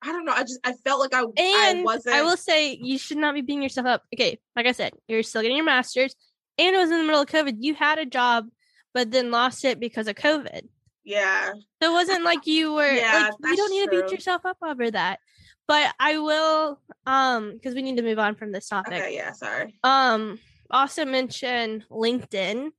I 0.06 0.12
don't 0.12 0.26
know, 0.26 0.34
I 0.34 0.42
just 0.42 0.60
I 0.66 0.74
felt 0.86 1.00
like 1.00 1.14
I 1.14 1.22
I 1.38 1.70
And 1.70 1.84
wasn't 1.86 2.16
I 2.16 2.22
will 2.24 2.38
say 2.38 2.74
you 2.76 2.98
should 2.98 3.18
not 3.18 3.34
be 3.34 3.42
beating 3.42 3.64
yourself 3.64 3.88
up. 3.88 4.04
Okay, 4.14 4.40
like 4.56 4.66
I 4.68 4.74
said, 4.74 4.94
you're 5.08 5.24
still 5.24 5.42
getting 5.42 5.58
your 5.58 5.66
master's, 5.66 6.14
and 6.58 6.76
it 6.76 6.78
was 6.80 6.92
in 6.92 6.98
the 6.98 7.04
middle 7.06 7.22
of 7.22 7.28
COVID. 7.30 7.56
You 7.60 7.74
had 7.74 7.98
a 8.00 8.06
job, 8.06 8.48
but 8.94 9.12
then 9.12 9.32
lost 9.32 9.64
it 9.66 9.80
because 9.80 10.08
of 10.10 10.16
COVID. 10.16 10.68
yeah. 11.06 11.54
So 11.82 11.90
it 11.90 11.94
wasn't 11.94 12.24
like 12.32 12.46
you 12.46 12.74
were 12.74 12.92
Yeah, 12.92 13.30
like 13.40 13.52
you 13.52 13.56
don't 13.58 13.72
need 13.72 13.86
to 13.86 13.92
beat 14.04 14.12
yourself 14.12 14.46
up 14.46 14.58
over 14.62 14.92
that. 14.92 15.20
But 15.68 15.94
I 16.00 16.18
will 16.20 16.80
um 17.06 17.54
because 17.54 17.74
we 17.76 17.82
need 17.82 17.98
to 17.98 18.04
move 18.04 18.20
on 18.20 18.36
from 18.36 18.52
this 18.52 18.68
topic. 18.68 18.94
Okay, 18.94 19.16
yeah, 19.16 19.32
sorry. 19.32 19.76
Um 19.84 20.40
also 20.70 21.06
mention 21.06 21.84
LinkedIn 21.90 22.72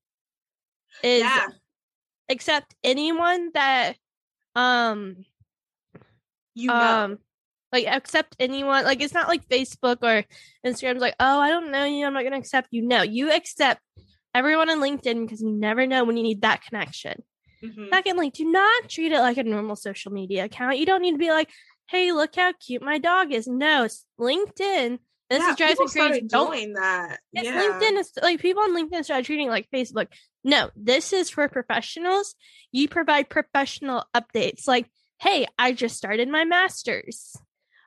is 1.03 1.23
Yeah. 1.23 1.47
accept 2.29 2.75
anyone 2.83 3.51
that 3.55 3.95
um 4.55 5.25
You 6.55 6.69
know. 6.69 6.75
um 6.75 7.19
like 7.73 7.87
accept 7.87 8.37
anyone 8.39 8.85
like 8.85 9.03
it's 9.03 9.13
not 9.13 9.27
like 9.29 9.47
facebook 9.49 9.99
or 10.03 10.25
instagram's 10.65 11.01
like 11.01 11.17
oh 11.19 11.41
i 11.41 11.51
don't 11.51 11.73
know 11.73 11.85
you 11.85 12.07
i'm 12.07 12.15
not 12.15 12.23
gonna 12.23 12.39
accept 12.39 12.69
you 12.71 12.83
no 12.83 13.03
you 13.03 13.33
accept 13.33 13.81
everyone 14.33 14.71
on 14.71 14.79
linkedin 14.81 15.23
because 15.23 15.43
you 15.43 15.51
never 15.51 15.85
know 15.87 16.05
when 16.05 16.17
you 16.17 16.23
need 16.23 16.43
that 16.43 16.63
connection 16.63 17.23
Mhm. 17.63 17.89
secondly 17.93 18.31
do 18.31 18.45
not 18.45 18.89
treat 18.89 19.11
it 19.13 19.19
like 19.21 19.39
a 19.39 19.43
normal 19.43 19.75
social 19.75 20.13
media 20.13 20.45
account 20.45 20.79
you 20.79 20.87
don't 20.87 21.03
need 21.03 21.13
to 21.13 21.19
be 21.19 21.31
like 21.31 21.51
hey 21.89 22.13
look 22.13 22.35
how 22.37 22.53
cute 22.53 22.83
my 22.83 22.99
dog 22.99 23.33
is 23.33 23.47
no 23.47 23.85
it's 23.85 24.05
linkedin 24.19 24.99
this 25.31 25.41
yeah, 25.41 25.51
is 25.51 25.57
driving 25.57 25.77
me 25.79 26.11
crazy 26.11 26.21
doing 26.27 26.73
that. 26.75 27.19
yeah. 27.33 27.61
LinkedIn 27.61 27.99
is 27.99 28.13
like 28.23 28.41
people 28.41 28.63
on 28.63 28.77
LinkedIn 28.77 29.05
started 29.05 29.25
treating 29.25 29.49
like 29.49 29.69
Facebook. 29.71 30.09
No, 30.43 30.71
this 30.77 31.13
is 31.13 31.31
for 31.31 31.49
professionals. 31.49 32.35
You 32.73 32.89
provide 32.89 33.31
professional 33.31 34.05
updates 34.15 34.69
like, 34.69 34.87
hey, 35.21 35.47
I 35.59 35.73
just 35.73 35.97
started 35.97 36.29
my 36.29 36.45
master's. 36.45 37.37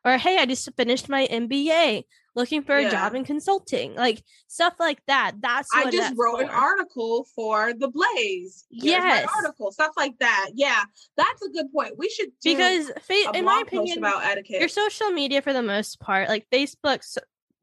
Or 0.04 0.18
hey, 0.18 0.38
I 0.38 0.46
just 0.46 0.70
finished 0.76 1.10
my 1.10 1.28
MBA, 1.28 2.04
looking 2.38 2.64
for 2.64 2.78
a 2.78 2.84
Yeah. 2.84 2.90
job 2.92 3.16
in 3.16 3.26
consulting. 3.26 3.96
Like 3.96 4.24
stuff 4.48 4.76
like 4.80 5.02
that. 5.08 5.34
That's 5.42 5.68
I 5.74 5.92
just 5.92 6.14
wrote 6.18 6.40
an 6.40 6.50
article 6.50 7.26
for 7.36 7.74
the 7.74 7.90
Blaze. 7.90 8.66
Here's 8.72 9.04
my 9.04 9.08
Yes. 9.08 9.30
article, 9.36 9.72
stuff 9.74 9.92
like 9.98 10.18
that. 10.20 10.52
Yeah, 10.54 10.84
that's 11.18 11.42
a 11.42 11.50
good 11.50 11.66
point. 11.74 11.98
We 11.98 12.08
should 12.10 12.30
do 12.42 12.56
because 12.56 12.90
fa- 13.02 13.32
a 13.34 13.38
in 13.38 13.44
my 13.44 13.62
opinion, 13.66 13.98
about 13.98 14.24
etiquette. 14.24 14.60
your 14.62 14.70
social 14.70 15.10
media 15.10 15.42
for 15.42 15.52
the 15.52 15.64
most 15.64 16.00
part, 16.00 16.30
like 16.30 16.48
Facebook, 16.50 17.02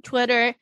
Twitter, 0.02 0.54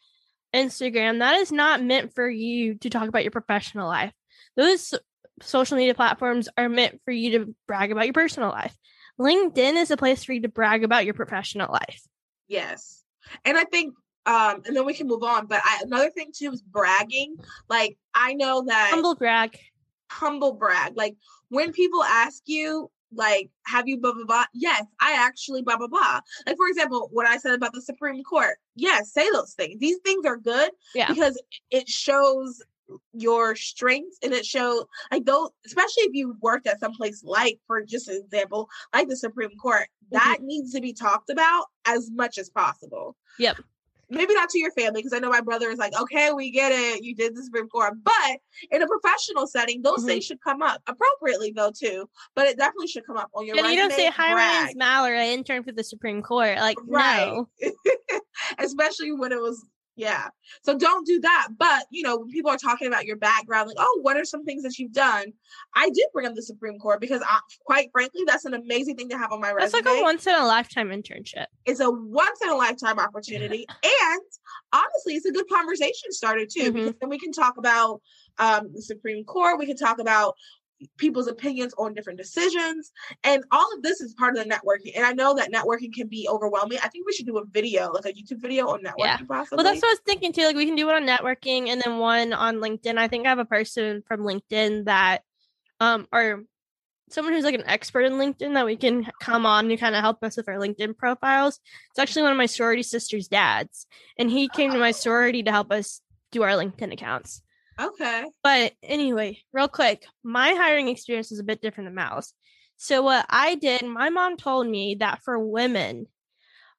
Instagram, 0.55 1.19
that 1.21 1.37
is 1.41 1.51
not 1.51 1.83
meant 1.83 2.15
for 2.15 2.29
you 2.29 2.75
to 2.77 2.91
talk 2.91 3.09
about 3.09 3.25
your 3.25 3.31
professional 3.33 3.89
life. 3.89 4.13
Those 4.57 4.95
social 5.41 5.79
media 5.79 5.95
platforms 5.95 6.49
are 6.59 6.69
meant 6.69 7.01
for 7.07 7.11
you 7.11 7.39
to 7.39 7.55
brag 7.67 7.91
about 7.91 8.05
your 8.05 8.13
personal 8.13 8.51
life. 8.51 8.77
LinkedIn 9.19 9.75
is 9.81 9.91
a 9.91 9.97
place 9.97 10.23
for 10.25 10.33
you 10.35 10.43
to 10.43 10.49
brag 10.49 10.85
about 10.85 11.05
your 11.07 11.15
professional 11.15 11.73
life. 11.73 12.03
Yes. 12.49 13.03
And 13.45 13.57
I 13.57 13.65
think 13.65 13.95
um 14.27 14.63
and 14.67 14.77
then 14.77 14.85
we 14.85 14.95
can 14.95 15.07
move 15.07 15.23
on, 15.23 15.47
but 15.47 15.61
I 15.65 15.81
another 15.85 16.11
thing 16.11 16.31
too 16.35 16.51
is 16.53 16.63
bragging. 16.63 17.37
Like 17.69 17.97
I 18.15 18.35
know 18.35 18.63
that 18.67 18.91
Humble 18.93 19.15
brag. 19.15 19.59
humble 20.11 20.53
brag. 20.53 20.93
Like 20.97 21.17
when 21.49 21.73
people 21.73 22.03
ask 22.03 22.43
you, 22.47 22.91
like, 23.15 23.51
have 23.67 23.87
you 23.89 23.99
blah 23.99 24.13
blah 24.15 24.25
blah? 24.25 24.45
Yes, 24.55 24.85
I 25.01 25.13
actually 25.13 25.63
blah 25.63 25.77
blah 25.77 25.89
blah. 25.89 26.21
Like 26.47 26.57
for 26.57 26.69
example, 26.69 27.09
what 27.13 27.27
I 27.27 27.37
said 27.37 27.55
about 27.55 27.73
the 27.75 27.83
Supreme 27.83 28.23
Court. 28.23 28.57
Yes, 28.77 29.13
say 29.13 29.29
those 29.33 29.53
things. 29.55 29.79
These 29.81 29.99
things 30.05 30.25
are 30.25 30.37
good 30.39 30.71
Yeah. 30.95 31.09
because 31.09 31.41
it 31.71 31.89
shows 31.89 32.63
your 33.15 33.57
strengths 33.57 34.19
and 34.23 34.35
it 34.35 34.45
shows 34.45 34.85
like 35.11 35.25
those 35.25 35.49
especially 35.65 36.03
if 36.03 36.11
you 36.15 36.37
worked 36.43 36.67
at 36.67 36.79
some 36.79 36.93
place 36.93 37.25
like 37.25 37.59
for 37.67 37.83
just 37.83 38.07
an 38.09 38.17
example 38.23 38.69
like 38.93 39.09
the 39.09 39.17
supreme 39.17 39.57
court 39.57 39.87
that 40.11 40.39
needs 40.43 40.73
to 40.75 40.81
be 40.81 40.93
talked 40.93 41.31
about 41.31 41.67
as 41.87 42.11
much 42.11 42.37
as 42.37 42.51
possible 42.51 43.17
Yep. 43.39 43.57
Maybe 44.13 44.35
not 44.35 44.49
to 44.51 44.59
your 44.59 44.71
family 44.73 45.01
because 45.01 45.13
I 45.13 45.19
know 45.19 45.31
my 45.31 45.41
brother 45.41 45.71
is 45.71 45.79
like, 45.79 45.99
okay, 46.01 46.33
we 46.33 46.51
get 46.51 46.73
it, 46.73 47.03
you 47.03 47.15
did 47.15 47.35
the 47.35 47.43
Supreme 47.43 47.69
Court, 47.69 47.95
but 48.03 48.39
in 48.71 48.83
a 48.83 48.87
professional 48.87 49.47
setting, 49.47 49.83
those 49.83 50.05
Mhm. 50.05 50.07
things 50.07 50.25
should 50.27 50.43
come 50.43 50.63
up 50.63 50.83
appropriately 50.87 51.53
though 51.55 51.71
too. 51.71 52.09
But 52.35 52.47
it 52.49 52.57
definitely 52.59 52.89
should 52.89 53.07
come 53.07 53.17
up 53.17 53.31
on 53.35 53.47
your 53.47 53.59
And 53.59 53.69
you 53.69 53.77
don't 53.77 53.93
say, 53.93 54.11
hi, 54.11 54.35
my 54.35 54.47
name's 54.47 54.65
brag. 54.65 54.77
Mallory. 54.77 55.19
I 55.19 55.29
interned 55.29 55.65
for 55.65 55.73
the 55.73 55.85
Supreme 55.85 56.23
Court. 56.23 56.57
Like, 56.59 56.79
right, 56.87 57.27
no. 57.27 57.49
especially 58.59 59.13
when 59.13 59.33
it 59.33 59.41
was 59.41 59.65
yeah. 59.97 60.29
So 60.63 60.77
don't 60.77 61.07
do 61.07 61.21
that. 61.21 61.49
But 61.59 61.85
you 61.91 62.03
know, 62.03 62.19
when 62.19 62.29
people 62.29 62.51
are 62.51 62.57
talking 62.57 62.87
about 62.89 63.05
your 63.05 63.17
background, 63.17 63.69
like, 63.69 63.77
oh, 63.79 63.99
what 64.03 64.17
are 64.17 64.25
some 64.25 64.45
things 64.45 64.63
that 64.63 64.79
you've 64.79 64.93
done? 64.93 65.33
I 65.75 65.91
did 65.91 66.07
bring 66.13 66.27
up 66.27 66.35
the 66.35 66.43
Supreme 66.43 66.79
Court 66.79 67.01
because, 67.01 67.23
I, 67.23 67.39
quite 67.65 67.89
frankly, 67.93 68.23
that's 68.27 68.45
an 68.45 68.55
amazing 68.55 68.97
thing 68.97 69.09
to 69.11 69.19
have 69.19 69.33
on 69.33 69.41
my 69.41 69.49
That's 69.59 69.75
resume. 69.75 69.79
It's 69.81 69.87
like 69.87 69.99
a 69.99 70.03
once 70.03 70.27
in 70.27 70.35
a 70.35 70.45
lifetime 70.47 70.89
internship. 70.89 71.47
it's 71.67 71.81
a 71.81 71.91
once 71.91 72.41
in 72.43 72.49
a 72.49 72.55
lifetime 72.57 72.99
opportunity 72.99 73.67
and 73.85 74.21
honestly 74.73 75.15
it's 75.15 75.27
a 75.27 75.33
good 75.33 75.49
conversation 75.49 76.11
starter 76.11 76.47
too 76.47 76.71
Mhm. 76.71 76.75
because 76.75 76.95
then 77.01 77.11
we 77.11 77.19
can 77.19 77.33
talk 77.33 77.57
about 77.59 78.01
um, 78.39 78.71
the 78.75 78.81
supreme 78.83 79.25
court 79.25 79.59
we 79.59 79.67
can 79.67 79.77
talk 79.77 79.99
about 79.99 80.35
people's 80.97 81.29
opinions 81.29 81.75
on 81.79 81.95
different 81.95 82.19
decisions 82.19 82.93
and 83.25 83.45
all 83.51 83.69
of 83.75 83.83
this 83.83 84.01
is 84.01 84.15
part 84.15 84.37
of 84.37 84.43
the 84.43 84.51
networking 84.51 84.93
and 84.97 85.05
i 85.05 85.13
know 85.13 85.35
that 85.35 85.53
networking 85.53 85.93
can 85.93 86.07
be 86.09 86.29
overwhelming 86.29 86.79
i 86.83 86.89
think 86.89 87.07
we 87.07 87.13
should 87.13 87.27
do 87.27 87.39
a 87.39 87.45
video 87.47 87.91
like 87.93 88.05
a 88.07 88.13
youtube 88.13 88.41
video 88.41 88.69
on 88.69 88.81
networking 88.81 88.99
Yeah. 88.99 89.17
possibly 89.29 89.57
Well, 89.57 89.65
that's 89.65 89.83
what 89.83 89.89
I 89.89 89.93
was 89.93 90.01
thinking 90.07 90.33
too. 90.33 90.45
Like, 90.45 90.57
we 90.57 90.67
can 90.67 90.75
do 90.75 90.87
one 90.87 90.97
on 90.97 91.07
networking 91.07 91.69
and 91.69 91.81
then 91.81 91.99
one 91.99 92.33
on 92.33 92.57
LinkedIn. 92.57 92.99
I 92.99 93.09
think 93.09 93.27
I 93.27 93.31
have 93.31 93.39
a 93.39 93.45
person 93.45 94.03
from 94.07 94.21
LinkedIn 94.21 94.87
that, 94.87 95.23
um, 95.81 96.07
or 96.13 96.45
someone 97.11 97.35
who's 97.35 97.45
like 97.45 97.55
an 97.55 97.67
expert 97.67 98.03
in 98.03 98.15
LinkedIn 98.15 98.55
that 98.55 98.65
we 98.65 98.77
can 98.77 99.11
come 99.21 99.45
on 99.47 99.71
and 99.71 99.81
kind 99.81 99.95
of 99.95 100.01
help 100.01 100.23
us 100.23 100.37
with 100.37 100.49
our 100.49 100.57
LinkedIn 100.57 100.97
profiles. 100.97 101.61
It's 101.91 101.99
actually 101.99 102.23
one 102.23 102.33
of 102.33 102.39
my 102.39 102.47
sorority 102.47 102.83
sister's 102.83 103.29
dads, 103.29 103.87
and 104.17 104.31
he 104.31 104.49
came 104.49 104.73
to 104.73 104.79
my 104.79 104.93
sorority 104.93 105.43
to 105.43 105.51
help 105.51 105.71
us 105.71 106.01
do 106.31 106.43
our 106.43 106.51
LinkedIn 106.51 106.93
accounts. 106.93 107.43
Okay 107.81 108.25
But 108.43 108.73
anyway, 108.83 109.41
real 109.53 109.69
quick, 109.69 110.05
my 110.23 110.53
hiring 110.53 110.89
experience 110.89 111.33
is 111.33 111.39
a 111.39 111.45
bit 111.45 111.61
different 111.63 111.89
than 111.89 111.95
Mal's. 111.95 112.35
So 112.77 113.03
what 113.03 113.27
I 113.29 113.55
did, 113.55 113.83
my 113.85 114.11
mom 114.11 114.37
told 114.37 114.67
me 114.67 114.97
that 114.97 115.23
for 115.23 115.39
women, 115.39 116.07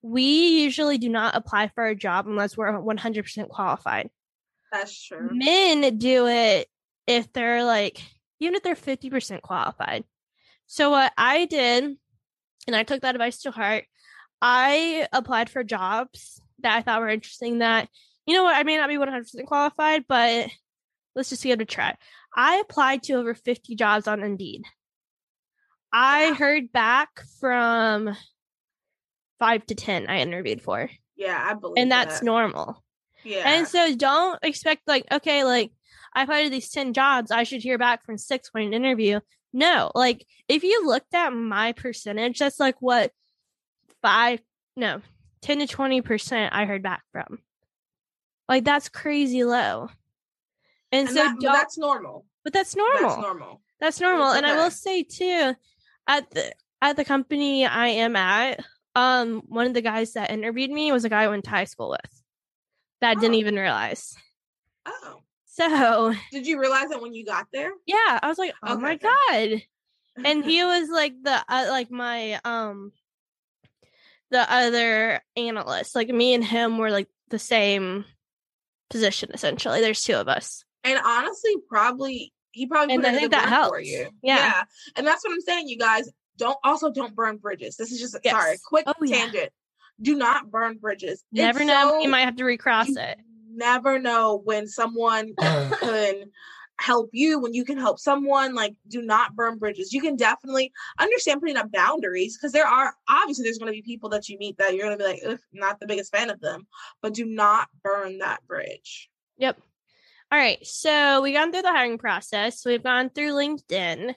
we 0.02 0.62
usually 0.62 0.98
do 0.98 1.08
not 1.08 1.36
apply 1.36 1.70
for 1.70 1.86
a 1.86 1.96
job 1.96 2.28
unless 2.28 2.58
we're 2.58 2.74
100% 2.74 3.48
qualified. 3.48 4.10
that's 4.72 5.02
true 5.02 5.30
Men 5.32 5.98
do 5.98 6.28
it 6.28 6.68
if 7.08 7.32
they're 7.32 7.64
like, 7.64 8.02
even 8.40 8.56
if 8.56 8.64
they're 8.64 8.76
50% 8.76 9.42
qualified. 9.42 10.04
So 10.68 10.90
what 10.90 11.14
I 11.18 11.46
did, 11.46 11.96
and 12.68 12.76
I 12.76 12.84
took 12.84 13.02
that 13.02 13.16
advice 13.16 13.42
to 13.44 13.52
heart, 13.52 13.86
I 14.42 15.08
applied 15.14 15.50
for 15.50 15.64
jobs 15.64 16.42
that 16.60 16.76
I 16.76 16.82
thought 16.82 17.00
were 17.00 17.10
interesting 17.10 17.60
that, 17.60 17.88
you 18.26 18.36
know 18.36 18.44
what, 18.44 18.56
I 18.56 18.64
may 18.64 18.76
not 18.78 18.90
be 18.90 18.98
100% 18.98 19.46
qualified, 19.46 20.06
but 20.08 20.50
let's 21.16 21.30
just 21.30 21.44
give 21.44 21.60
it 21.60 21.64
a 21.64 21.66
try. 21.66 21.96
I 22.36 22.58
applied 22.58 23.04
to 23.04 23.14
over 23.14 23.34
50 23.34 23.76
jobs 23.76 24.08
on 24.08 24.24
Indeed. 24.24 24.64
I 25.92 26.32
Wow. 26.32 26.36
heard 26.36 26.72
back 26.72 27.22
from 27.40 28.16
five 29.40 29.66
to 29.68 29.76
10 29.76 30.08
I 30.08 30.20
interviewed 30.20 30.62
for, 30.62 30.90
yeah 31.16 31.44
i 31.50 31.54
believe 31.54 31.82
and 31.82 31.92
that's 31.92 32.20
that. 32.20 32.26
normal. 32.26 32.84
yeah 33.24 33.44
And 33.48 33.68
so 33.68 33.96
don't 33.96 34.40
expect 34.44 34.88
like, 34.88 35.06
okay, 35.12 35.44
like 35.44 35.72
I 36.16 36.24
applied 36.24 36.44
to 36.46 36.50
these 36.50 36.70
10 36.70 36.94
jobs, 36.94 37.30
I 37.32 37.44
should 37.44 37.62
hear 37.62 37.78
back 37.78 38.04
from 38.06 38.18
six 38.18 38.50
for 38.50 38.60
an 38.60 38.74
interview. 38.74 39.20
No, 39.52 39.92
like 39.94 40.26
if 40.48 40.64
you 40.64 40.86
looked 40.88 41.14
at 41.14 41.30
my 41.34 41.74
percentage, 41.74 42.40
that's 42.40 42.60
like 42.60 42.76
what 42.82 43.12
five, 44.02 44.40
no, 44.76 45.02
10 45.42 45.60
to 45.60 45.68
20% 45.68 46.50
I 46.52 46.66
heard 46.66 46.82
back 46.84 47.04
from. 47.12 47.40
Like 48.50 48.64
that's 48.64 48.90
crazy 48.90 49.44
low. 49.44 49.90
And, 50.94 51.08
And 51.08 51.18
so 51.18 51.24
that- 51.24 51.36
that's 51.42 51.78
normal. 51.78 52.26
but 52.44 52.54
that's 52.54 52.76
normal. 52.76 53.02
That's 53.10 53.22
normal. 53.22 53.62
That's 53.82 54.00
normal. 54.00 54.28
It's 54.30 54.38
And 54.38 54.46
I 54.46 54.56
will 54.56 54.72
say 54.72 55.04
too, 55.04 55.56
at 56.08 56.30
the 56.32 56.54
at 56.82 56.96
the 56.98 57.04
company 57.06 57.66
I 57.66 57.88
am 57.88 58.16
at, 58.16 58.60
um, 58.96 59.42
one 59.48 59.66
of 59.68 59.74
the 59.74 59.82
guys 59.82 60.14
that 60.14 60.32
interviewed 60.32 60.70
me 60.72 60.92
was 60.92 61.04
a 61.06 61.10
guy 61.10 61.24
I 61.24 61.28
went 61.30 61.46
to 61.46 61.50
high 61.50 61.64
school 61.66 61.90
with. 61.90 62.24
That 63.02 63.10
I 63.12 63.16
didn't 63.16 63.36
Oh. 63.36 63.40
even 63.40 63.56
realize. 63.56 64.16
Oh, 64.86 65.22
So 65.46 66.14
did 66.32 66.46
you 66.48 66.60
realize 66.60 66.90
that 66.90 67.02
when 67.02 67.14
you 67.14 67.26
got 67.26 67.48
there? 67.52 67.72
yeah, 67.86 68.20
I 68.22 68.28
was 68.28 68.38
like, 68.38 68.54
oh 68.64 68.74
Okay, 68.74 68.82
my 68.82 68.96
god. 68.98 69.62
And 70.24 70.46
he 70.46 70.64
was 70.64 70.90
like 70.90 71.14
the 71.24 71.44
uh, 71.50 71.66
like 71.70 71.90
my 71.90 72.40
um 72.46 72.92
the 74.30 74.52
other 74.52 75.22
analyst. 75.36 75.96
Like 75.96 76.10
me 76.10 76.34
and 76.34 76.44
him 76.44 76.78
were 76.78 76.92
like 76.92 77.08
the 77.30 77.40
same 77.40 78.06
position 78.90 79.32
essentially. 79.34 79.82
There's 79.82 80.02
two 80.04 80.16
of 80.16 80.28
us. 80.28 80.64
And 80.84 81.00
honestly, 81.04 81.52
probably 81.70 82.34
he 82.52 82.68
probably 82.68 82.94
And 82.96 83.04
put 83.04 83.10
I 83.10 83.14
in 83.14 83.20
think 83.20 83.32
that 83.32 83.62
work 83.62 83.70
for 83.72 83.80
you. 83.80 84.10
Yeah. 84.22 84.64
and 84.96 85.06
that's 85.08 85.24
what 85.24 85.34
I'm 85.34 85.42
saying, 85.42 85.68
you 85.68 85.78
guys. 85.78 86.10
Don't 86.38 86.58
also 86.64 86.92
don't 86.92 87.16
burn 87.16 87.38
bridges. 87.38 87.76
This 87.78 87.92
is 87.92 88.00
just 88.00 88.18
Yes. 88.24 88.34
sorry, 88.34 88.58
quick 88.68 88.86
Oh, 88.88 88.94
yeah. 89.04 89.18
tangent. 89.18 89.50
Do 90.02 90.16
not 90.16 90.50
burn 90.52 90.78
bridges. 90.78 91.24
It's 91.32 91.40
Never 91.40 91.64
know 91.64 91.90
so- 91.92 92.00
you 92.00 92.10
might 92.10 92.26
have 92.26 92.36
to 92.38 92.44
recross 92.46 92.90
it. 92.90 93.20
Never 93.56 94.00
know 94.00 94.42
when 94.44 94.68
someone 94.68 95.34
can 95.40 96.26
help 96.80 97.12
you 97.14 97.40
when 97.40 97.54
you 97.54 97.64
can 97.64 97.78
help 97.78 98.00
someone 98.00 98.56
like 98.56 98.74
do 98.88 99.00
not 99.04 99.36
burn 99.36 99.60
bridges 99.60 99.94
you 99.94 100.02
can 100.02 100.16
definitely 100.16 100.72
understand 101.00 101.40
putting 101.40 101.56
up 101.56 101.72
boundaries 101.72 102.36
because 102.36 102.52
there 102.52 102.66
are 102.66 102.96
obviously 103.08 103.44
there's 103.44 103.60
going 103.60 103.72
to 103.72 103.76
be 103.76 103.82
people 103.84 104.10
that 104.10 104.28
you 104.28 104.38
meet 104.40 104.58
that 104.58 104.74
you're 104.74 104.84
going 104.88 104.98
to 104.98 105.02
be 105.02 105.08
like 105.08 105.22
Ugh, 105.26 105.40
not 105.54 105.80
the 105.80 105.86
biggest 105.86 106.12
fan 106.12 106.32
of 106.32 106.42
them 106.42 106.66
but 107.04 107.14
do 107.14 107.26
not 107.26 107.68
burn 107.84 108.18
that 108.18 108.46
bridge 108.48 109.08
Yep. 109.38 109.62
All 110.34 110.40
right. 110.40 110.66
So 110.66 111.22
we've 111.22 111.36
gone 111.36 111.52
through 111.52 111.62
the 111.62 111.72
hiring 111.72 112.00
process. 112.00 112.66
We've 112.66 112.82
gone 112.82 113.12
through 113.12 113.34
LinkedIn. 113.34 114.16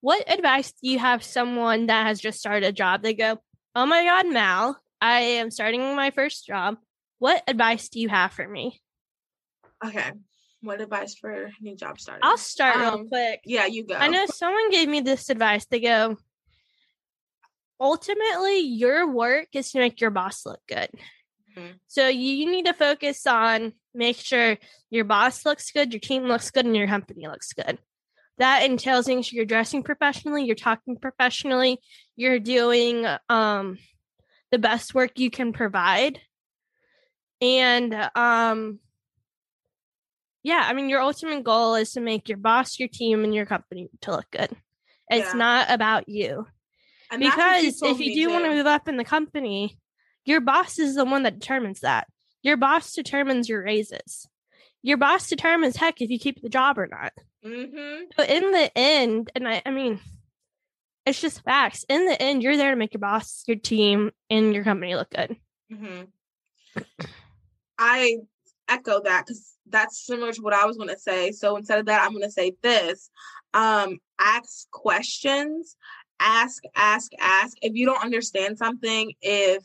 What 0.00 0.32
advice 0.32 0.70
do 0.70 0.88
you 0.88 1.00
have 1.00 1.24
someone 1.24 1.86
that 1.86 2.06
has 2.06 2.20
just 2.20 2.38
started 2.38 2.64
a 2.64 2.70
job? 2.70 3.02
They 3.02 3.12
go, 3.12 3.38
Oh 3.74 3.84
my 3.84 4.04
God, 4.04 4.28
Mal, 4.32 4.80
I 5.00 5.20
am 5.20 5.50
starting 5.50 5.96
my 5.96 6.12
first 6.12 6.46
job. 6.46 6.76
What 7.18 7.42
advice 7.48 7.88
do 7.88 7.98
you 7.98 8.08
have 8.08 8.32
for 8.32 8.46
me? 8.46 8.80
okay 9.84 10.12
what 10.60 10.80
advice 10.80 11.14
for 11.16 11.50
new 11.60 11.74
job 11.76 12.00
starters 12.00 12.20
I'll 12.22 12.38
start 12.38 12.76
real 12.76 12.88
Um, 12.94 13.08
quick. 13.08 13.40
yeah 13.44 13.66
you 13.66 13.84
go 13.84 13.94
I 13.94 14.06
know 14.08 14.26
someone 14.26 14.70
gave 14.70 14.88
me 14.88 15.00
this 15.00 15.28
advice. 15.28 15.66
They 15.66 15.80
go, 15.80 16.16
ultimately, 17.80 18.60
your 18.60 19.10
work 19.10 19.48
is 19.54 19.72
to 19.72 19.78
make 19.80 20.00
your 20.00 20.10
boss 20.10 20.46
look 20.46 20.60
good. 20.68 20.90
Mhm. 21.56 21.78
So 21.88 22.06
you 22.06 22.48
need 22.48 22.66
to 22.66 22.74
focus 22.74 23.26
on 23.26 23.72
make 23.98 24.16
sure 24.16 24.56
your 24.90 25.04
boss 25.04 25.44
looks 25.44 25.70
good, 25.72 25.92
your 25.92 26.00
team 26.00 26.24
looks 26.24 26.50
good, 26.50 26.64
and 26.64 26.76
your 26.76 26.86
company 26.86 27.26
looks 27.26 27.52
good. 27.52 27.78
That 28.38 28.62
entails 28.62 29.08
making 29.08 29.24
sure 29.24 29.36
you're 29.36 29.44
dressing 29.44 29.82
professionally, 29.82 30.44
you're 30.44 30.54
talking 30.54 30.96
professionally, 30.96 31.78
you're 32.16 32.38
doing 32.38 33.04
um 33.28 33.78
the 34.50 34.58
best 34.58 34.94
work 34.94 35.18
you 35.18 35.30
can 35.30 35.52
provide. 35.52 36.20
And 37.40 37.92
um 38.14 38.78
yeah, 40.44 40.64
I 40.64 40.72
mean 40.72 40.88
your 40.88 41.00
ultimate 41.00 41.42
goal 41.44 41.74
is 41.74 41.92
to 41.92 42.00
make 42.00 42.28
your 42.28 42.38
boss, 42.38 42.78
your 42.78 42.88
team, 42.88 43.24
and 43.24 43.34
your 43.34 43.44
company 43.44 43.88
to 44.02 44.12
look 44.12 44.30
good. 44.30 44.50
It's 45.10 45.34
Yeah. 45.34 45.38
not 45.38 45.70
about 45.70 46.08
you. 46.08 46.46
And 47.10 47.20
Because 47.20 47.82
if 47.82 47.98
you 47.98 48.14
do 48.14 48.30
want 48.30 48.44
to 48.44 48.50
move 48.50 48.66
up 48.66 48.86
in 48.88 48.96
the 48.96 49.04
company, 49.04 49.78
your 50.24 50.40
boss 50.40 50.78
is 50.78 50.94
the 50.94 51.04
one 51.04 51.24
that 51.24 51.38
determines 51.40 51.80
that. 51.80 52.06
Your 52.42 52.56
boss 52.56 52.94
determines 52.94 53.48
your 53.48 53.62
raises. 53.62 54.28
Your 54.82 54.96
boss 54.96 55.28
determines 55.28 55.76
heck 55.76 56.00
if 56.00 56.10
you 56.10 56.18
keep 56.18 56.40
the 56.40 56.48
job 56.48 56.78
or 56.78 56.86
not. 56.86 57.12
Mhm. 57.44 58.06
But 58.16 58.30
in 58.30 58.52
the 58.52 58.76
end, 58.76 59.30
and 59.34 59.48
I, 59.48 59.62
I 59.66 59.70
mean, 59.70 60.00
it's 61.04 61.20
just 61.20 61.42
facts. 61.42 61.84
In 61.88 62.06
the 62.06 62.20
end, 62.20 62.42
you're 62.42 62.56
there 62.56 62.70
to 62.70 62.76
make 62.76 62.92
your 62.92 63.00
boss, 63.00 63.42
your 63.46 63.56
team, 63.56 64.12
and 64.30 64.54
your 64.54 64.64
company 64.64 64.94
look 64.94 65.10
good. 65.10 65.36
hmm 65.72 66.02
I 67.78 68.18
echo 68.68 69.02
that 69.02 69.24
because 69.26 69.54
that's 69.68 70.04
similar 70.04 70.32
to 70.32 70.42
what 70.42 70.52
I 70.54 70.66
was 70.66 70.76
going 70.76 70.88
to 70.88 70.98
say. 70.98 71.32
So 71.32 71.56
instead 71.56 71.78
of 71.78 71.86
that, 71.86 72.02
I'm 72.02 72.12
going 72.12 72.24
to 72.24 72.30
say 72.30 72.54
this: 72.62 73.10
um, 73.54 73.98
ask 74.18 74.70
questions, 74.70 75.76
ask, 76.20 76.62
ask, 76.74 77.10
ask. 77.18 77.56
If 77.62 77.74
you 77.74 77.86
don't 77.86 78.02
understand 78.02 78.58
something, 78.58 79.12
if 79.22 79.62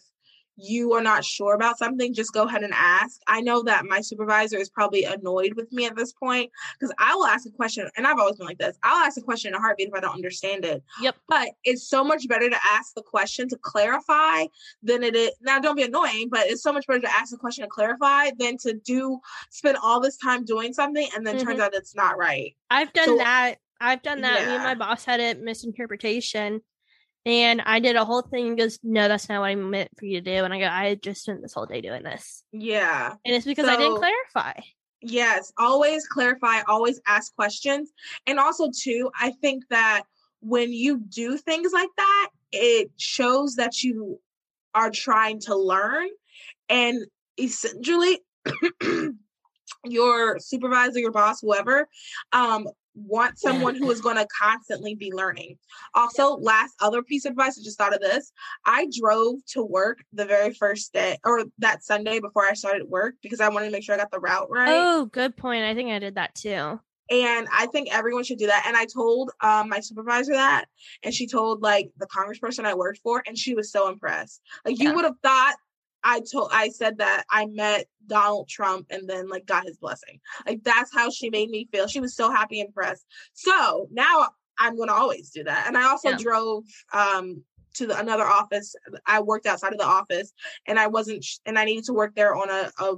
you 0.56 0.94
are 0.94 1.02
not 1.02 1.26
sure 1.26 1.56
about 1.56 1.78
something, 1.78 2.14
just 2.14 2.34
go 2.34 2.44
ahead 2.44 2.64
and 2.64 2.74
ask. 2.74 3.20
I 3.28 3.42
know 3.42 3.64
that 3.64 3.86
my 3.86 4.02
supervisor 4.02 4.58
is 4.58 4.70
probably 4.70 5.04
annoyed 5.06 5.54
with 5.56 5.72
me 5.72 5.86
at 5.86 5.96
this 5.96 6.14
point 6.14 6.52
because 6.80 6.94
I 7.00 7.16
will 7.16 7.26
ask 7.26 7.48
a 7.48 7.52
question, 7.52 7.90
and 7.98 8.06
I've 8.06 8.20
always 8.20 8.38
been 8.38 8.48
like 8.48 8.60
this. 8.60 8.78
I'll 8.84 9.06
ask 9.06 9.18
a 9.18 9.22
question 9.22 9.50
in 9.50 9.56
a 9.56 9.60
heartbeat 9.60 9.88
if 9.88 9.94
I 9.94 10.00
don't 10.00 10.14
understand 10.14 10.66
it. 10.66 10.84
Yep. 11.02 11.16
But 11.28 11.50
it's 11.64 11.88
so 11.88 12.04
much 12.04 12.28
better 12.28 12.50
to 12.50 12.58
ask 12.72 12.94
the 12.94 13.02
question 13.02 13.48
to 13.50 13.58
clarify 13.58 14.46
than 14.82 15.04
it 15.04 15.16
is. 15.16 15.32
Now, 15.42 15.60
don't 15.60 15.76
be 15.76 15.84
annoying, 15.84 16.30
but 16.30 16.48
it's 16.48 16.64
so 16.64 16.72
much 16.72 16.86
better 16.88 17.02
to 17.02 17.14
ask 17.14 17.32
the 17.32 17.38
question 17.38 17.64
to 17.64 17.70
clarify 17.70 18.30
than 18.38 18.58
to 18.60 18.74
do 18.74 19.20
spend 19.50 19.78
all 19.82 20.00
this 20.00 20.18
time 20.18 20.46
doing 20.46 20.74
something 20.74 21.08
and 21.16 21.26
then 21.26 21.38
turns 21.38 21.58
mm-hmm. 21.58 21.62
out 21.62 21.74
it's 21.74 21.96
not 21.96 22.18
right. 22.18 22.56
I've 22.70 22.94
done 22.94 23.06
So- 23.06 23.18
that. 23.18 23.56
I've 23.82 24.02
done 24.02 24.22
that. 24.22 24.48
Me 24.48 24.54
and 24.54 24.64
my 24.64 24.76
boss 24.76 25.04
had 25.04 25.20
a 25.20 25.36
misinterpretation. 25.36 26.62
And 27.26 27.62
I 27.62 27.80
did 27.80 27.96
a 27.96 28.06
whole 28.06 28.22
thing. 28.22 28.56
Goes, 28.56 28.80
No, 28.84 29.08
that's 29.08 29.30
not 29.30 29.42
what 29.42 29.48
I 29.48 29.56
meant 29.56 29.90
for 29.98 30.06
you 30.06 30.22
to 30.22 30.22
do. 30.22 30.44
And 30.44 30.54
I 30.54 30.60
go, 30.60 30.68
I 30.68 30.96
just 30.96 31.24
spent 31.24 31.42
this 31.42 31.54
whole 31.54 31.66
day 31.66 31.82
doing 31.82 32.04
this. 32.04 32.44
Yeah. 32.52 33.14
And 33.26 33.36
it's 33.36 33.46
because 33.46 33.68
I 33.68 33.78
didn't 33.78 33.98
clarify. 33.98 34.60
Yes, 35.06 35.52
always 35.58 36.08
clarify, 36.08 36.62
always 36.62 37.02
ask 37.06 37.36
questions. 37.36 37.92
And 38.26 38.40
also, 38.40 38.70
too, 38.74 39.12
I 39.20 39.32
think 39.42 39.66
that 39.70 40.04
when 40.40 40.72
you 40.72 40.98
do 40.98 41.38
things 41.38 41.74
like 41.74 41.90
that, 41.98 42.30
it 42.54 42.92
shows 42.98 43.56
that 43.56 43.84
you 43.84 44.20
are 44.74 44.90
trying 44.90 45.42
to 45.42 45.56
learn. 45.56 46.08
And 46.70 47.06
essentially, 47.38 48.20
your 49.86 50.40
supervisor, 50.40 51.00
your 51.00 51.12
boss, 51.12 51.42
whoever, 51.42 51.88
um, 52.32 52.68
want 52.96 53.40
someone 53.40 53.76
who 53.76 53.90
is 53.92 54.02
going 54.02 54.18
to 54.18 54.28
constantly 54.40 54.96
be 54.96 55.12
learning. 55.12 55.58
Also, 55.96 56.36
last 56.38 56.76
other 56.82 57.02
piece 57.02 57.26
of 57.26 57.32
advice, 57.32 57.58
I 57.60 57.64
just 57.64 57.78
thought 57.78 57.94
of 57.94 58.02
this. 58.02 58.32
I 58.66 58.88
drove 59.00 59.36
to 59.50 59.64
work 59.64 60.04
the 60.14 60.26
very 60.26 60.54
first 60.54 60.94
day 60.94 61.18
or 61.26 61.46
that 61.60 61.84
Sunday 61.84 62.20
before 62.20 62.46
I 62.46 62.54
started 62.54 62.88
work 62.88 63.16
because 63.22 63.40
I 63.40 63.50
wanted 63.50 63.68
to 63.68 63.72
make 63.72 63.84
sure 63.84 63.96
I 63.96 63.98
got 63.98 64.12
the 64.12 64.20
route 64.20 64.50
right. 64.50 64.70
Oh, 64.70 65.06
good 65.06 65.36
point. 65.36 65.64
I 65.64 65.74
think 65.74 65.90
I 65.92 66.00
did 66.00 66.16
that 66.16 66.36
too. 66.36 66.80
And 67.10 67.48
I 67.52 67.68
think 67.68 67.94
everyone 67.94 68.24
should 68.24 68.38
do 68.38 68.48
that. 68.48 68.64
And 68.66 68.78
I 68.78 68.86
told 68.86 69.32
um, 69.42 69.70
my 69.70 69.82
supervisor 69.82 70.34
that, 70.34 70.66
and 71.04 71.14
she 71.14 71.28
told 71.28 71.62
like 71.62 71.92
the 71.98 72.08
congressperson 72.08 72.66
I 72.66 72.76
worked 72.76 73.00
for, 73.04 73.22
and 73.28 73.38
she 73.38 73.54
was 73.54 73.72
so 73.72 73.90
impressed. 73.90 74.42
Like 74.66 74.80
Yeah. 74.80 74.90
you 74.90 74.96
would 74.96 75.06
have 75.06 75.20
thought 75.22 75.56
I 76.04 76.22
told 76.22 76.50
I 76.52 76.70
said 76.70 76.98
that 76.98 77.24
I 77.30 77.46
met 77.46 77.88
Donald 78.08 78.50
Trump 78.50 78.88
and 78.90 79.08
then 79.10 79.30
like 79.30 79.46
got 79.46 79.66
his 79.66 79.78
blessing. 79.78 80.20
Like 80.46 80.64
that's 80.64 80.94
how 80.94 81.10
she 81.10 81.30
made 81.30 81.50
me 81.50 81.68
feel. 81.72 81.88
She 81.88 82.00
was 82.02 82.16
so 82.16 82.32
happy 82.32 82.60
and 82.60 82.68
impressed. 82.68 83.06
So 83.34 83.88
now 83.92 84.28
I'm 84.60 84.78
gonna 84.78 84.94
always 84.94 85.30
do 85.30 85.44
that. 85.46 85.66
And 85.68 85.78
I 85.78 85.84
also 85.90 86.10
Yeah. 86.10 86.18
drove 86.18 86.64
um 86.94 87.44
to 87.76 87.88
the, 87.88 88.00
another 88.00 88.26
office. 88.26 88.76
I 89.08 89.22
worked 89.22 89.48
outside 89.48 89.74
of 89.74 89.80
the 89.80 89.86
office, 89.86 90.32
and 90.68 90.78
I 90.78 90.86
wasn't, 90.88 91.24
sh- 91.24 91.40
and 91.46 91.58
I 91.58 91.66
needed 91.66 91.86
to 91.86 91.94
work 91.94 92.14
there 92.14 92.36
on 92.36 92.50
a, 92.52 92.72
a 92.78 92.98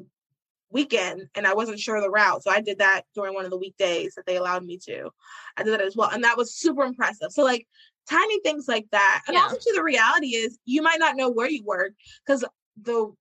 weekend 0.70 1.30
and 1.36 1.48
I 1.48 1.54
wasn't 1.54 1.80
sure 1.80 1.96
of 1.96 2.04
the 2.04 2.10
route. 2.10 2.44
So 2.44 2.52
I 2.52 2.60
did 2.60 2.80
that 2.80 3.04
during 3.14 3.34
one 3.34 3.46
of 3.46 3.52
the 3.52 3.58
weekdays 3.58 4.16
that 4.16 4.26
they 4.26 4.36
allowed 4.36 4.66
me 4.66 4.78
to. 4.86 5.10
I 5.56 5.64
did 5.64 5.72
that 5.74 5.82
as 5.82 5.96
well. 5.96 6.10
And 6.10 6.24
that 6.26 6.36
was 6.38 6.56
super 6.56 6.84
impressive. 6.84 7.32
So 7.32 7.44
like 7.44 7.66
tiny 8.10 8.42
things 8.42 8.68
like 8.68 8.88
that. 8.92 9.22
And 9.28 9.36
Yeah. 9.36 9.44
also 9.44 9.72
the 9.74 9.84
reality 9.84 10.36
is 10.36 10.60
you 10.66 10.82
might 10.82 11.00
not 11.00 11.16
know 11.16 11.30
where 11.30 11.50
you 11.50 11.64
work 11.64 11.94
because 12.26 12.44
the 12.82 13.12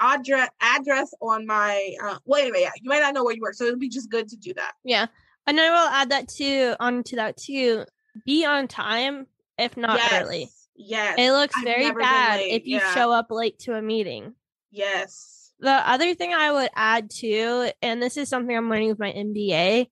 address 0.00 0.48
address 0.60 1.12
on 1.20 1.46
my 1.46 1.94
uh 2.02 2.18
well 2.24 2.40
anyway, 2.40 2.60
yeah, 2.62 2.70
you 2.80 2.88
might 2.88 3.00
not 3.00 3.14
know 3.14 3.24
where 3.24 3.34
you 3.34 3.40
work. 3.40 3.54
So 3.54 3.64
it'd 3.64 3.80
be 3.80 3.88
just 3.88 4.10
good 4.10 4.28
to 4.28 4.36
do 4.36 4.54
that. 4.54 4.72
Yeah. 4.84 5.06
And 5.46 5.58
I 5.58 5.70
will 5.70 5.88
add 5.88 6.10
that 6.10 6.28
too 6.28 6.74
onto 6.78 7.16
that 7.16 7.36
too. 7.36 7.84
Be 8.26 8.44
on 8.44 8.68
time, 8.68 9.26
if 9.56 9.76
not 9.76 9.96
yes. 9.96 10.12
early. 10.22 10.50
Yes. 10.76 11.16
It 11.18 11.32
looks 11.32 11.54
I've 11.56 11.64
very 11.64 11.90
bad 11.90 12.40
if 12.40 12.66
you 12.66 12.78
yeah. 12.78 12.94
show 12.94 13.10
up 13.10 13.30
late 13.30 13.58
to 13.60 13.74
a 13.74 13.82
meeting. 13.82 14.34
yes. 14.70 15.34
The 15.60 15.72
other 15.90 16.14
thing 16.14 16.32
I 16.32 16.52
would 16.52 16.70
add 16.76 17.10
too, 17.10 17.68
and 17.82 18.00
this 18.00 18.16
is 18.16 18.28
something 18.28 18.56
I'm 18.56 18.70
learning 18.70 18.90
with 18.90 19.00
my 19.00 19.10
MBA, 19.10 19.88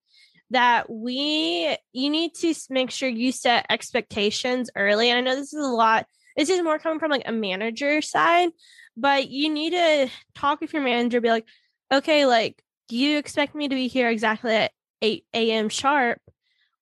that 0.51 0.89
we 0.89 1.77
you 1.93 2.11
need 2.11 2.35
to 2.35 2.55
make 2.71 2.93
sure 2.93 3.09
you 3.09 3.33
set 3.33 3.67
expectations 3.69 4.71
early. 4.77 5.11
And 5.11 5.19
I 5.19 5.23
know 5.23 5.35
this 5.35 5.53
is 5.53 5.65
a 5.65 5.69
lot. 5.69 6.07
This 6.37 6.51
is 6.51 6.63
more 6.63 6.79
coming 6.79 7.01
from 7.01 7.11
like 7.11 7.27
a 7.27 7.33
manager 7.33 8.01
side, 8.01 8.51
but 8.97 9.29
you 9.29 9.51
need 9.51 9.71
to 9.71 10.09
talk 10.35 10.61
with 10.61 10.73
your 10.73 10.83
manager. 10.83 11.21
Be 11.21 11.31
like, 11.31 11.47
okay, 11.93 12.27
like, 12.27 12.63
do 12.89 12.97
you 12.97 13.19
expect 13.19 13.55
me 13.55 13.69
to 13.69 13.75
be 13.75 13.89
here 13.89 14.09
exactly 14.09 14.55
at 14.55 14.73
eight 15.03 15.25
a.m. 15.35 15.69
sharp? 15.69 16.21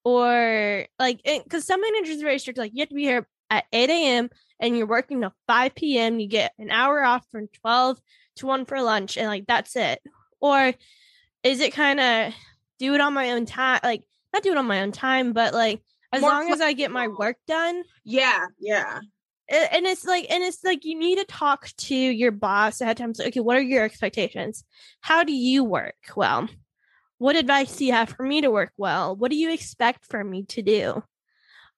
Or 0.04 0.86
like, 0.98 1.22
because 1.24 1.64
some 1.66 1.80
managers 1.80 2.18
are 2.18 2.26
very 2.26 2.38
strict. 2.38 2.58
Like, 2.58 2.72
you 2.74 2.80
have 2.80 2.90
to 2.90 2.94
be 2.94 3.04
here 3.04 3.26
at 3.50 3.64
8 3.72 3.90
a.m. 3.90 4.30
and 4.60 4.76
you're 4.76 4.86
working 4.86 5.20
till 5.20 5.34
5 5.46 5.74
p.m., 5.74 6.18
you 6.18 6.26
get 6.26 6.52
an 6.58 6.70
hour 6.70 7.02
off 7.02 7.24
from 7.30 7.48
12 7.62 7.98
to 8.36 8.46
1 8.46 8.64
for 8.66 8.82
lunch, 8.82 9.16
and 9.16 9.28
like 9.28 9.46
that's 9.46 9.76
it? 9.76 10.00
Or 10.40 10.72
is 11.42 11.60
it 11.60 11.72
kind 11.72 12.00
of 12.00 12.34
do 12.78 12.94
it 12.94 13.00
on 13.00 13.14
my 13.14 13.30
own 13.30 13.46
time? 13.46 13.80
Like, 13.82 14.02
not 14.32 14.42
do 14.42 14.52
it 14.52 14.58
on 14.58 14.66
my 14.66 14.80
own 14.82 14.92
time, 14.92 15.32
but 15.32 15.54
like 15.54 15.82
as 16.12 16.20
More 16.20 16.30
long 16.30 16.52
as 16.52 16.60
I 16.60 16.72
get 16.72 16.90
my 16.90 17.08
work 17.08 17.36
done. 17.46 17.82
Yeah, 18.04 18.46
yeah. 18.60 19.00
And 19.49 19.84
it's 19.84 20.05
like, 20.05 20.26
and 20.30 20.42
it's 20.42 20.64
like 20.64 20.84
you 20.84 20.99
need 20.99 21.18
to 21.18 21.24
talk 21.26 21.68
to 21.76 21.95
your 21.95 22.32
boss 22.32 22.80
ahead 22.80 22.99
of 22.99 22.99
time. 22.99 23.14
Say, 23.14 23.28
okay, 23.28 23.40
what 23.40 23.57
are 23.57 23.62
your 23.62 23.84
expectations? 23.84 24.64
How 25.01 25.22
do 25.22 25.32
you 25.32 25.64
work 25.64 25.97
well? 26.16 26.49
What 27.18 27.36
advice 27.36 27.76
do 27.76 27.84
you 27.84 27.92
have 27.92 28.09
for 28.09 28.24
me 28.24 28.40
to 28.40 28.51
work 28.51 28.72
well? 28.76 29.14
What 29.14 29.30
do 29.30 29.36
you 29.36 29.53
expect 29.53 30.07
for 30.07 30.24
me 30.24 30.45
to 30.47 30.62
do? 30.62 31.03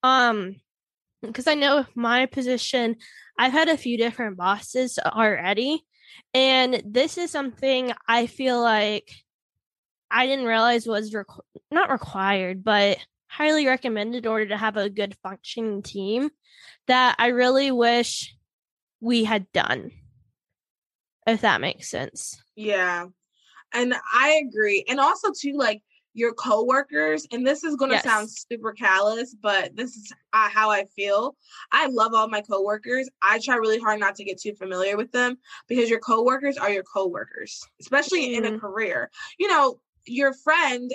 Um, 0.03 0.57
because 1.23 1.47
I 1.47 1.55
know 1.55 1.87
my 1.95 2.27
position, 2.27 2.97
I've 3.39 3.53
had 3.53 3.69
a 3.69 3.77
few 3.77 3.99
different 3.99 4.37
bosses 4.37 4.99
already, 4.99 5.85
and 6.33 6.83
this 6.87 7.19
is 7.19 7.31
something 7.31 7.93
I 8.09 8.27
feel 8.27 8.61
like 8.61 9.11
I 10.11 10.27
didn't 10.27 10.47
realize 10.47 10.87
was 10.87 11.13
requ- 11.13 11.41
not 11.71 11.91
required, 11.91 12.63
but 12.63 12.99
highly 13.27 13.67
recommended 13.67 14.25
in 14.25 14.31
order 14.31 14.49
to 14.49 14.57
have 14.57 14.77
a 14.77 14.89
good 14.89 15.17
functioning 15.23 15.83
team 15.83 16.31
that 16.87 17.17
I 17.19 17.29
really 17.29 17.71
wish 17.71 18.35
we 19.01 19.25
had 19.25 19.51
done. 19.53 19.91
If 21.27 21.41
that 21.41 21.61
makes 21.61 21.91
sense. 21.91 22.41
Yeah. 22.55 23.07
And 23.75 23.95
I 24.15 24.43
agree. 24.47 24.85
And 24.89 25.01
also 25.01 25.33
too 25.37 25.55
like 25.55 25.83
your 26.15 26.33
coworkers 26.33 27.27
and 27.31 27.47
this 27.47 27.63
is 27.63 27.77
going 27.77 27.91
to 27.91 27.97
Yes. 27.97 28.05
sound 28.05 28.31
super 28.31 28.73
callous, 28.73 29.35
but 29.35 29.77
this 29.77 29.97
is 29.97 30.13
uh, 30.33 30.49
how 30.49 30.71
I 30.71 30.85
feel. 30.97 31.37
I 31.73 31.89
love 31.89 32.15
all 32.15 32.29
my 32.29 32.41
coworkers. 32.41 33.11
I 33.21 33.39
try 33.39 33.57
really 33.57 33.79
hard 33.79 34.01
not 34.01 34.15
to 34.17 34.25
get 34.25 34.41
too 34.41 34.55
familiar 34.55 34.97
with 34.97 35.13
them 35.13 35.37
because 35.69 35.91
your 35.91 35.99
coworkers 35.99 36.57
are 36.57 36.71
your 36.71 36.85
coworkers, 36.85 37.63
especially 37.81 38.35
in 38.35 38.47
a 38.47 38.53
Mhm. 38.53 38.61
career. 38.61 39.11
You 39.39 39.49
know, 39.49 39.81
your 40.07 40.33
friend 40.33 40.91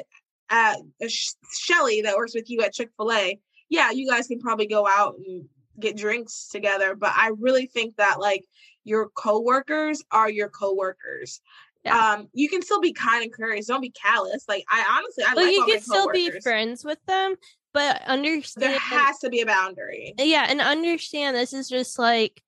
uh 0.50 0.76
Shelly 1.08 2.02
that 2.02 2.18
works 2.18 2.34
with 2.34 2.50
you 2.50 2.62
at 2.62 2.74
Chick-fil-A. 2.74 3.40
Yeah, 3.70 3.92
you 3.92 4.10
guys 4.10 4.28
can 4.28 4.40
probably 4.40 4.66
go 4.68 4.88
out 4.88 5.16
and 5.18 5.48
get 5.80 5.98
drinks 5.98 6.48
together, 6.50 6.96
but 6.96 7.12
I 7.16 7.32
really 7.40 7.66
think 7.68 7.98
that 7.98 8.20
like 8.20 8.46
your 8.84 9.10
coworkers 9.10 10.02
are 10.12 10.30
your 10.30 10.50
coworkers. 10.50 11.42
Yeah. 11.84 12.14
Um, 12.14 12.28
you 12.34 12.48
can 12.50 12.62
still 12.62 12.80
be 12.82 12.94
kind 12.94 13.24
and 13.24 13.34
courteous. 13.34 13.66
Don't 13.68 13.82
be 13.82 13.90
callous. 13.92 14.46
Like 14.48 14.64
I 14.70 14.86
honestly, 14.98 15.24
I 15.24 15.34
But 15.34 15.44
like 15.46 15.54
you 15.56 15.66
can 15.66 15.82
still 15.82 16.10
be 16.12 16.30
friends 16.42 16.86
with 16.86 17.00
them, 17.08 17.36
but 17.74 18.02
understand 18.04 18.72
There 18.74 18.80
has 18.80 19.18
to 19.20 19.30
be 19.30 19.42
a 19.42 19.46
boundary. 19.46 20.14
yeah, 20.18 20.46
and 20.48 20.62
understand 20.62 21.36
this 21.36 21.54
is 21.54 21.70
just 21.70 21.98
like 21.98 22.42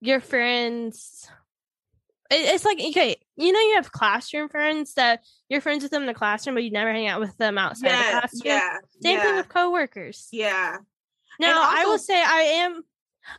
your 0.00 0.20
friends. 0.20 1.28
It's 2.32 2.64
like 2.64 2.78
okay, 2.78 3.16
you 3.36 3.52
know, 3.52 3.58
you 3.60 3.74
have 3.74 3.90
classroom 3.90 4.48
friends 4.48 4.94
that 4.94 5.24
you're 5.48 5.60
friends 5.60 5.82
with 5.82 5.90
them 5.90 6.02
in 6.02 6.06
the 6.06 6.14
classroom, 6.14 6.54
but 6.54 6.62
you 6.62 6.70
never 6.70 6.92
hang 6.92 7.08
out 7.08 7.20
with 7.20 7.36
them 7.38 7.58
outside 7.58 7.90
the 7.90 8.10
classroom. 8.20 8.42
yeah, 8.44 8.76
Same 9.02 9.16
yeah, 9.18 9.22
thing 9.24 9.36
with 9.36 9.48
coworkers. 9.48 10.28
yeah, 10.30 10.76
Now, 11.40 11.62
I 11.62 11.86
will 11.86 11.98
say 11.98 12.22
I 12.22 12.42
am. 12.42 12.82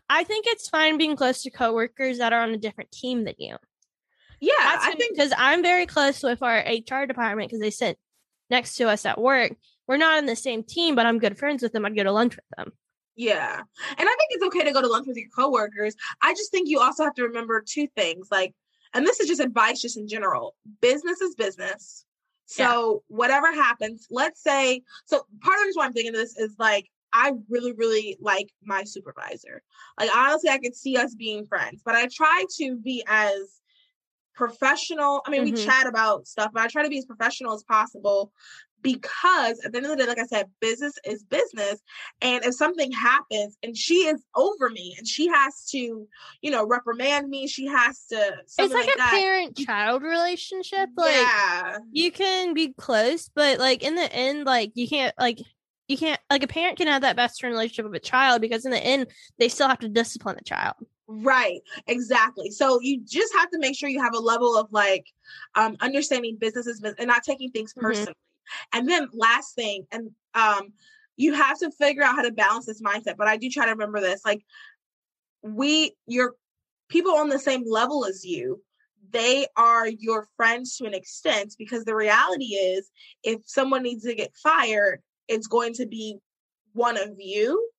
I 0.09 0.23
think 0.23 0.45
it's 0.47 0.69
fine 0.69 0.97
being 0.97 1.15
close 1.15 1.43
to 1.43 1.49
coworkers 1.49 2.17
that 2.19 2.33
are 2.33 2.41
on 2.41 2.51
a 2.51 2.57
different 2.57 2.91
team 2.91 3.23
than 3.25 3.35
you. 3.37 3.57
yeah. 4.39 4.53
That's 4.59 4.85
I 4.85 4.93
think 4.93 5.15
because 5.15 5.33
I'm 5.37 5.61
very 5.61 5.85
close 5.85 6.23
with 6.23 6.41
our 6.41 6.59
HR 6.59 7.05
department 7.05 7.49
because 7.49 7.61
they 7.61 7.71
sit 7.71 7.97
next 8.49 8.75
to 8.75 8.89
us 8.89 9.05
at 9.05 9.19
work. 9.19 9.53
We're 9.87 9.97
not 9.97 10.19
in 10.19 10.25
the 10.25 10.35
same 10.35 10.63
team, 10.63 10.95
but 10.95 11.05
I'm 11.05 11.19
good 11.19 11.37
friends 11.37 11.63
with 11.63 11.73
them. 11.73 11.85
I'd 11.85 11.95
go 11.95 12.03
to 12.03 12.11
lunch 12.11 12.35
with 12.35 12.45
them. 12.57 12.71
Yeah. 13.15 13.59
And 13.59 14.09
I 14.09 14.15
think 14.15 14.29
it's 14.29 14.43
okay 14.45 14.63
to 14.63 14.71
go 14.71 14.81
to 14.81 14.87
lunch 14.87 15.07
with 15.07 15.17
your 15.17 15.29
coworkers. 15.35 15.95
I 16.21 16.33
just 16.33 16.51
think 16.51 16.69
you 16.69 16.79
also 16.79 17.03
have 17.03 17.15
to 17.15 17.23
remember 17.23 17.61
two 17.65 17.87
things. 17.95 18.29
Like, 18.31 18.53
and 18.93 19.05
this 19.05 19.19
is 19.19 19.27
just 19.27 19.41
advice 19.41 19.81
just 19.81 19.97
in 19.97 20.07
general. 20.07 20.55
Business 20.81 21.21
is 21.21 21.35
business. 21.35 22.05
So 22.45 23.03
whatever 23.07 23.53
happens, 23.53 24.07
let's 24.11 24.43
say, 24.43 24.81
so 25.05 25.21
part 25.41 25.55
of 25.55 25.61
the 25.61 25.65
reason 25.67 25.79
why 25.79 25.85
I'm 25.85 25.93
thinking 25.93 26.11
this 26.11 26.37
is 26.37 26.55
like 26.59 26.89
I 27.13 27.33
really, 27.49 27.73
really 27.73 28.17
like 28.19 28.49
my 28.63 28.83
supervisor. 28.83 29.61
Like 29.99 30.15
honestly, 30.15 30.49
I 30.49 30.57
could 30.59 30.75
see 30.75 30.97
us 30.97 31.15
being 31.15 31.45
friends, 31.45 31.81
but 31.83 31.95
I 31.95 32.07
try 32.11 32.45
to 32.57 32.77
be 32.77 33.03
as 33.07 33.61
professional. 34.33 35.21
I 35.25 35.29
mean, 35.29 35.43
we 35.43 35.51
Mhm. 35.51 35.65
chat 35.65 35.87
about 35.87 36.27
stuff, 36.27 36.51
but 36.53 36.63
I 36.63 36.67
try 36.67 36.83
to 36.83 36.89
be 36.89 36.97
as 36.97 37.05
professional 37.05 37.53
as 37.53 37.63
possible 37.63 38.31
because 38.81 39.59
at 39.63 39.71
the 39.71 39.77
end 39.77 39.85
of 39.85 39.91
the 39.91 39.97
day, 39.97 40.07
like 40.07 40.19
I 40.19 40.25
said, 40.25 40.49
business 40.59 40.93
is 41.05 41.23
business. 41.23 41.81
And 42.21 42.43
if 42.43 42.55
something 42.55 42.91
happens 42.91 43.57
and 43.61 43.77
she 43.77 44.07
is 44.07 44.23
over 44.35 44.69
me 44.69 44.95
and 44.97 45.07
she 45.07 45.27
has 45.27 45.67
to, 45.71 46.07
you 46.41 46.51
know, 46.51 46.65
reprimand 46.65 47.29
me, 47.29 47.47
she 47.47 47.67
has 47.67 48.05
to 48.07 48.37
It's 48.41 48.57
like, 48.57 48.71
like, 48.73 48.95
a 48.95 48.99
parent 48.99 49.57
child 49.57 50.01
relationship. 50.01 50.89
Like 50.97 51.11
yeah. 51.11 51.77
you 51.91 52.11
can 52.11 52.53
be 52.53 52.73
close, 52.73 53.29
but 53.29 53.59
like 53.59 53.83
in 53.83 53.95
the 53.95 54.11
end, 54.11 54.45
like 54.45 54.71
you 54.75 54.87
can't 54.87 55.13
like 55.19 55.39
you 55.87 55.97
can't 55.97 56.19
like 56.29 56.43
a 56.43 56.47
parent 56.47 56.77
can 56.77 56.87
have 56.87 57.01
that 57.01 57.15
best 57.15 57.39
friend 57.39 57.53
relationship 57.53 57.85
with 57.85 57.95
a 57.95 57.99
child 57.99 58.41
because 58.41 58.65
in 58.65 58.71
the 58.71 58.83
end 58.83 59.07
they 59.37 59.49
still 59.49 59.67
have 59.67 59.79
to 59.79 59.89
discipline 59.89 60.35
the 60.37 60.43
child. 60.43 60.75
Right, 61.07 61.59
exactly. 61.87 62.51
So 62.51 62.79
you 62.81 63.01
just 63.05 63.33
have 63.35 63.49
to 63.51 63.59
make 63.59 63.77
sure 63.77 63.89
you 63.89 64.01
have 64.01 64.15
a 64.15 64.19
level 64.19 64.57
of 64.57 64.67
like 64.71 65.05
um 65.55 65.75
understanding 65.81 66.37
businesses 66.39 66.81
and 66.83 67.07
not 67.07 67.23
taking 67.23 67.51
things 67.51 67.73
Mhm. 67.73 67.81
personally. 67.81 68.15
And 68.73 68.87
then 68.87 69.09
last 69.13 69.55
thing, 69.55 69.85
and 69.91 70.11
um 70.33 70.73
you 71.17 71.33
have 71.33 71.59
to 71.59 71.71
figure 71.71 72.03
out 72.03 72.15
how 72.15 72.21
to 72.21 72.31
balance 72.31 72.65
this 72.65 72.81
mindset. 72.81 73.17
But 73.17 73.27
I 73.27 73.37
do 73.37 73.49
try 73.49 73.65
to 73.65 73.71
remember 73.71 73.99
this. 73.99 74.21
Like 74.25 74.43
we 75.43 75.93
your 76.07 76.35
people 76.89 77.13
on 77.15 77.29
the 77.29 77.39
same 77.39 77.63
level 77.69 78.05
as 78.05 78.23
you, 78.25 78.61
they 79.11 79.47
are 79.57 79.87
your 79.87 80.27
friends 80.37 80.77
to 80.77 80.85
an 80.85 80.93
extent 80.93 81.55
because 81.57 81.83
the 81.85 81.95
reality 81.95 82.55
is 82.55 82.89
if 83.23 83.41
someone 83.45 83.83
needs 83.83 84.03
to 84.03 84.15
get 84.15 84.35
fired, 84.35 85.01
it's 85.31 85.47
going 85.47 85.73
to 85.75 85.85
be 85.87 86.17
one 86.73 86.97
of 86.97 87.15
you. 87.17 87.69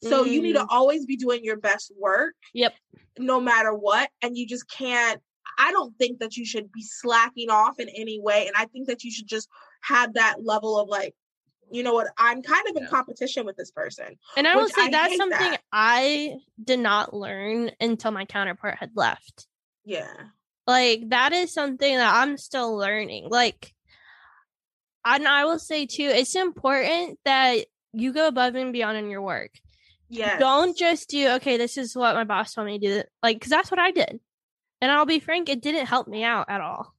So 0.00 0.22
you 0.24 0.40
need 0.40 0.52
to 0.52 0.60
mm-hmm. 0.60 0.68
always 0.70 1.06
be 1.06 1.16
doing 1.16 1.42
your 1.42 1.56
best 1.56 1.92
work 1.98 2.34
Yep. 2.54 2.72
no 3.18 3.40
matter 3.40 3.74
what 3.74 4.08
and 4.22 4.36
you 4.38 4.46
just 4.46 4.70
can't 4.70 5.20
i 5.58 5.72
don't 5.72 5.92
think 5.98 6.20
that 6.20 6.36
you 6.36 6.44
should 6.46 6.70
be 6.70 6.82
slacking 6.82 7.50
off 7.50 7.80
in 7.80 7.88
any 7.88 8.20
way 8.20 8.46
and 8.46 8.54
i 8.56 8.66
think 8.66 8.86
that 8.86 9.02
you 9.02 9.10
should 9.10 9.26
just 9.26 9.48
have 9.80 10.14
that 10.14 10.36
level 10.44 10.78
of 10.78 10.88
like 10.88 11.16
you 11.72 11.82
know 11.82 11.94
what 11.94 12.06
i'm 12.16 12.42
kind 12.42 12.64
of 12.70 12.76
in 12.76 12.84
Yeah. 12.84 12.88
competition 12.90 13.44
with 13.44 13.56
this 13.56 13.72
person 13.72 14.16
And 14.36 14.46
I 14.46 14.54
will 14.54 14.68
say 14.68 14.82
I 14.82 14.90
that's 14.90 15.16
something 15.16 15.50
that. 15.50 15.62
I 15.72 16.36
did 16.62 16.78
not 16.78 17.12
learn 17.12 17.72
until 17.80 18.12
my 18.12 18.24
counterpart 18.24 18.76
had 18.78 18.92
left. 18.94 19.48
yeah 19.84 20.12
Like 20.68 21.08
that 21.08 21.32
is 21.32 21.52
something 21.52 21.96
that 21.96 22.14
I'm 22.14 22.36
still 22.36 22.76
learning. 22.76 23.30
Like 23.30 23.74
and 25.16 25.28
I 25.28 25.44
will 25.44 25.58
say 25.58 25.86
too, 25.86 26.04
it's 26.04 26.34
important 26.34 27.18
that 27.24 27.66
you 27.92 28.12
go 28.12 28.28
above 28.28 28.54
and 28.54 28.72
beyond 28.72 28.98
in 28.98 29.10
your 29.10 29.22
work. 29.22 29.50
yeah 30.08 30.38
Don't 30.38 30.76
just 30.76 31.08
do, 31.08 31.28
okay, 31.36 31.56
this 31.56 31.76
is 31.76 31.96
what 31.96 32.14
my 32.14 32.24
boss 32.24 32.54
told 32.54 32.66
me 32.66 32.78
to 32.78 32.86
do. 32.86 33.02
Like, 33.22 33.36
because 33.36 33.50
that's 33.50 33.70
what 33.70 33.80
I 33.80 33.90
did. 33.90 34.20
And 34.80 34.92
I'll 34.92 35.06
be 35.06 35.20
frank, 35.20 35.48
it 35.48 35.62
didn't 35.62 35.86
help 35.86 36.08
me 36.08 36.24
out 36.24 36.46
at 36.48 36.60
all. 36.60 36.94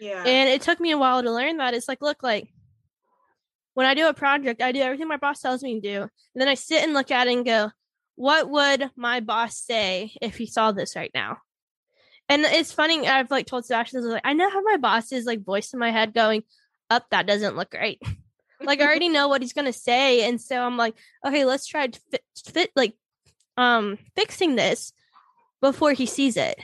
yeah 0.00 0.24
And 0.24 0.48
it 0.48 0.62
took 0.62 0.80
me 0.80 0.90
a 0.90 0.98
while 0.98 1.22
to 1.22 1.30
learn 1.30 1.58
that. 1.58 1.74
It's 1.74 1.88
like, 1.88 2.02
look, 2.02 2.22
like 2.22 2.52
when 3.74 3.86
I 3.86 3.94
do 3.94 4.08
a 4.08 4.14
project, 4.14 4.62
I 4.62 4.72
do 4.72 4.80
everything 4.80 5.08
my 5.08 5.16
boss 5.16 5.40
tells 5.40 5.62
me 5.62 5.80
to 5.80 5.80
do. 5.80 6.02
And 6.02 6.10
then 6.34 6.48
I 6.48 6.54
sit 6.54 6.82
and 6.82 6.94
look 6.94 7.10
at 7.10 7.26
it 7.26 7.32
and 7.32 7.44
go, 7.44 7.70
what 8.16 8.50
would 8.50 8.90
my 8.96 9.20
boss 9.20 9.56
say 9.56 10.12
if 10.20 10.36
he 10.36 10.46
saw 10.46 10.72
this 10.72 10.96
right 10.96 11.10
now? 11.14 11.38
And 12.28 12.42
it's 12.42 12.72
funny, 12.72 13.08
I've 13.08 13.30
like 13.30 13.46
told 13.46 13.64
Sebastian, 13.64 14.08
like, 14.08 14.22
I 14.24 14.34
know 14.34 14.50
how 14.50 14.62
my 14.62 14.76
boss 14.76 15.10
is 15.10 15.24
like 15.24 15.42
voice 15.42 15.72
in 15.72 15.80
my 15.80 15.90
head 15.90 16.14
going, 16.14 16.42
up, 16.90 17.06
that 17.10 17.26
doesn't 17.26 17.56
look 17.56 17.70
great. 17.70 18.02
like 18.60 18.80
I 18.80 18.84
already 18.84 19.08
know 19.08 19.28
what 19.28 19.40
he's 19.42 19.52
gonna 19.52 19.72
say. 19.72 20.26
And 20.28 20.40
so 20.40 20.60
I'm 20.60 20.76
like, 20.76 20.94
okay, 21.24 21.44
let's 21.44 21.66
try 21.66 21.86
to 21.86 22.00
fit, 22.10 22.22
fit 22.46 22.70
like 22.76 22.94
um 23.56 23.98
fixing 24.16 24.56
this 24.56 24.92
before 25.60 25.92
he 25.92 26.06
sees 26.06 26.36
it. 26.36 26.58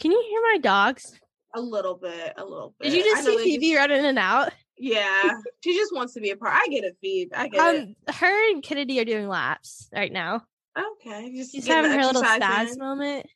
Can 0.00 0.10
you 0.10 0.24
hear 0.28 0.40
my 0.52 0.58
dogs? 0.58 1.18
a 1.56 1.60
little 1.60 1.94
bit 1.94 2.32
a 2.36 2.44
little 2.44 2.74
bit 2.80 2.90
Did 2.90 2.96
you 2.98 3.04
just 3.04 3.24
know 3.24 3.36
see 3.36 3.44
Phoebe 3.44 3.68
just- 3.70 3.78
running 3.78 3.98
in 3.98 4.04
and 4.06 4.18
out? 4.18 4.52
yeah 4.76 5.30
she 5.62 5.76
just 5.76 5.94
wants 5.94 6.14
to 6.14 6.20
be 6.20 6.30
a 6.30 6.36
part 6.36 6.52
i 6.52 6.66
get 6.66 6.82
it 6.82 6.96
phoebe 7.00 7.32
i 7.32 7.46
get 7.46 7.60
Um, 7.60 7.94
her 8.12 8.50
and 8.50 8.60
Kennedy 8.60 8.98
are 8.98 9.04
doing 9.04 9.28
laps 9.28 9.88
right 9.94 10.10
now. 10.12 10.42
okay 10.76 11.32
just 11.32 11.52
She's 11.52 11.64
having 11.68 11.92
her 11.92 12.04
little 12.04 12.24
spaz 12.24 12.76
moment. 12.76 13.26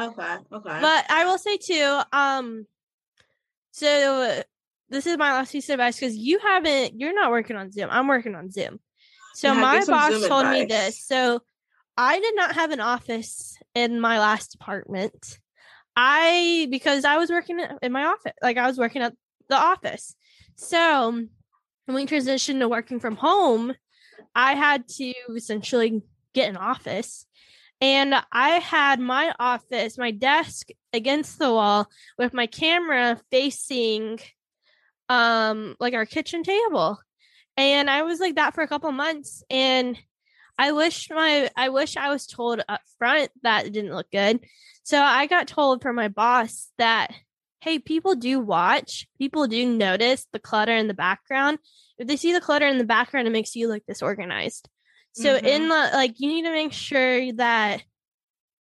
okay 0.00 0.36
okay 0.50 0.78
But 0.80 1.04
I 1.10 1.26
will 1.26 1.36
say 1.36 1.58
too, 1.58 2.00
um, 2.14 2.66
so 3.72 4.42
this 4.88 5.06
is 5.06 5.18
my 5.18 5.32
last 5.32 5.52
piece 5.52 5.68
of 5.68 5.74
advice 5.74 5.98
because 5.98 6.16
you 6.16 6.38
haven't, 6.38 7.00
you're 7.00 7.14
not 7.14 7.30
working 7.30 7.56
on 7.56 7.70
Zoom. 7.72 7.88
I'm 7.90 8.08
working 8.08 8.34
on 8.34 8.50
Zoom. 8.50 8.78
So 9.34 9.52
Yeah, 9.52 9.60
my 9.60 9.84
boss 9.84 10.12
Zoom 10.12 10.28
told 10.28 10.48
me 10.48 10.64
this. 10.64 11.02
So 11.04 11.40
I 11.96 12.20
did 12.20 12.36
not 12.36 12.54
have 12.54 12.70
an 12.70 12.80
office 12.80 13.58
in 13.74 14.00
my 14.00 14.18
last 14.18 14.52
department. 14.52 15.38
I 15.96 16.68
because 16.70 17.04
I 17.04 17.16
was 17.16 17.30
working 17.30 17.58
in 17.82 17.92
my 17.92 18.04
office, 18.04 18.32
like 18.42 18.58
I 18.58 18.66
was 18.66 18.78
working 18.78 19.02
at 19.02 19.14
the 19.48 19.56
office. 19.56 20.14
So 20.56 21.10
when 21.86 21.94
we 21.94 22.06
transitioned 22.06 22.60
to 22.60 22.68
working 22.68 23.00
from 23.00 23.16
home, 23.16 23.74
I 24.34 24.54
had 24.54 24.86
to 24.88 25.14
essentially 25.34 26.02
get 26.34 26.50
an 26.50 26.56
office. 26.56 27.26
And 27.80 28.14
I 28.32 28.50
had 28.50 29.00
my 29.00 29.34
office, 29.38 29.98
my 29.98 30.10
desk 30.10 30.68
against 30.92 31.38
the 31.38 31.50
wall 31.50 31.88
with 32.18 32.32
my 32.32 32.46
camera 32.46 33.20
facing 33.30 34.18
um 35.08 35.76
like 35.80 35.94
our 35.94 36.06
kitchen 36.06 36.42
table. 36.42 36.98
And 37.56 37.88
I 37.88 38.02
was 38.02 38.20
like 38.20 38.34
that 38.34 38.54
for 38.54 38.62
a 38.62 38.68
couple 38.68 38.92
months 38.92 39.42
and 39.48 39.98
I 40.58 40.72
wish 40.72 41.08
my 41.10 41.50
I 41.56 41.68
wish 41.68 41.96
I 41.96 42.10
was 42.10 42.26
told 42.26 42.62
up 42.68 42.80
front 42.98 43.30
that 43.42 43.66
it 43.66 43.72
didn't 43.72 43.94
look 43.94 44.10
good. 44.10 44.40
So 44.82 45.00
I 45.00 45.26
got 45.26 45.48
told 45.48 45.82
from 45.82 45.96
my 45.96 46.08
boss 46.08 46.70
that 46.78 47.12
hey, 47.62 47.78
people 47.80 48.14
do 48.14 48.38
watch, 48.38 49.08
people 49.18 49.48
do 49.48 49.66
notice 49.66 50.26
the 50.32 50.38
clutter 50.38 50.76
in 50.76 50.86
the 50.86 50.94
background. 50.94 51.58
If 51.98 52.06
they 52.06 52.16
see 52.16 52.32
the 52.32 52.40
clutter 52.40 52.66
in 52.68 52.78
the 52.78 52.84
background, 52.84 53.26
it 53.26 53.32
makes 53.32 53.56
you 53.56 53.66
look 53.68 53.82
disorganized. 53.86 54.68
So 55.12 55.36
Mhm. 55.36 55.44
in 55.44 55.68
the 55.68 55.90
like 55.94 56.20
you 56.20 56.28
need 56.28 56.42
to 56.42 56.52
make 56.52 56.72
sure 56.72 57.32
that 57.32 57.82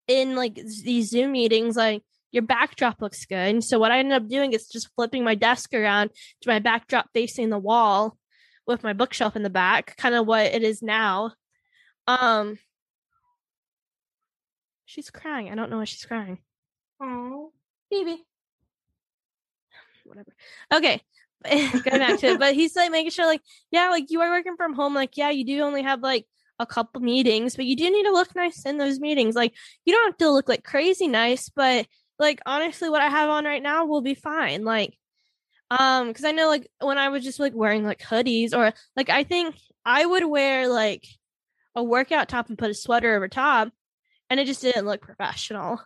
in 0.08 0.36
like 0.36 0.56
these 0.56 1.10
Zoom 1.10 1.34
meetings, 1.34 1.76
like 1.76 2.04
your 2.36 2.44
backdrop 2.44 3.02
looks 3.02 3.26
good. 3.26 3.38
And 3.38 3.64
so 3.64 3.80
what 3.80 3.92
I 3.92 4.00
ended 4.00 4.22
up 4.22 4.28
doing 4.28 4.54
is 4.54 4.68
just 4.68 4.90
flipping 4.96 5.24
my 5.24 5.36
desk 5.36 5.74
around 5.74 6.12
to 6.42 6.50
my 6.50 6.60
backdrop 6.60 7.10
facing 7.14 7.50
the 7.50 7.58
wall 7.58 8.18
with 8.68 8.84
my 8.84 8.94
bookshelf 8.94 9.36
in 9.36 9.44
the 9.44 9.50
back, 9.50 9.96
kind 9.98 10.14
of 10.14 10.28
what 10.28 10.46
it 10.46 10.62
is 10.62 10.82
now. 10.82 11.32
Um 12.08 12.60
She's 14.86 15.10
crying. 15.10 15.50
I 15.50 15.56
don't 15.56 15.72
know 15.72 15.78
why 15.78 15.86
she's 15.86 16.06
crying. 16.06 16.38
Aw. 17.02 17.48
Baby. 17.90 18.24
Whatever. 20.04 20.32
Okay. 20.72 21.02
Going 21.44 22.00
back 22.00 22.20
to 22.20 22.28
it. 22.28 22.40
But 22.40 22.54
he's 22.54 22.76
like 22.76 22.92
making 22.92 23.12
sure 23.12 23.26
like, 23.26 23.42
yeah, 23.72 23.90
like 23.90 24.12
you 24.12 24.22
are 24.22 24.30
working 24.30 24.56
from 24.56 24.74
home. 24.74 24.94
Like, 24.94 25.18
yeah, 25.18 25.32
you 25.32 25.44
do 25.44 25.62
only 25.62 25.82
have 25.82 26.02
like 26.02 26.28
a 26.60 26.66
couple 26.66 27.02
meetings, 27.02 27.56
but 27.56 27.66
you 27.66 27.76
do 27.76 27.90
need 27.90 28.04
to 28.04 28.12
look 28.12 28.36
nice 28.36 28.66
in 28.66 28.78
those 28.78 29.00
meetings. 29.00 29.36
Like 29.36 29.54
you 29.86 29.94
don't 29.94 30.06
have 30.06 30.18
to 30.18 30.32
look 30.32 30.48
like 30.48 30.64
crazy 30.64 31.08
nice, 31.08 31.50
but 31.50 31.88
like 32.20 32.42
honestly, 32.46 32.90
what 32.90 33.02
I 33.02 33.10
have 33.10 33.30
on 33.30 33.46
right 33.46 33.64
now 33.64 33.86
will 33.86 34.02
be 34.02 34.16
fine. 34.16 34.64
Like 34.64 34.98
um, 35.72 36.08
because 36.08 36.26
I 36.26 36.32
know 36.32 36.48
like 36.48 36.70
when 36.80 36.98
I 36.98 37.10
was 37.10 37.24
just 37.24 37.40
like 37.40 37.54
wearing 37.56 37.84
like 37.84 38.00
hoodies 38.00 38.54
or 38.54 38.74
like 38.96 39.10
I 39.10 39.24
think 39.24 39.56
I 39.84 40.06
would 40.06 40.26
wear 40.26 40.68
like 40.68 41.06
a 41.76 41.84
workout 41.84 42.30
top 42.30 42.50
and 42.50 42.58
put 42.58 42.70
a 42.70 42.76
sweater 42.76 43.16
over 43.16 43.28
top, 43.28 43.72
and 44.30 44.40
it 44.40 44.46
just 44.46 44.62
didn't 44.62 44.86
look 44.86 45.02
professional. 45.02 45.82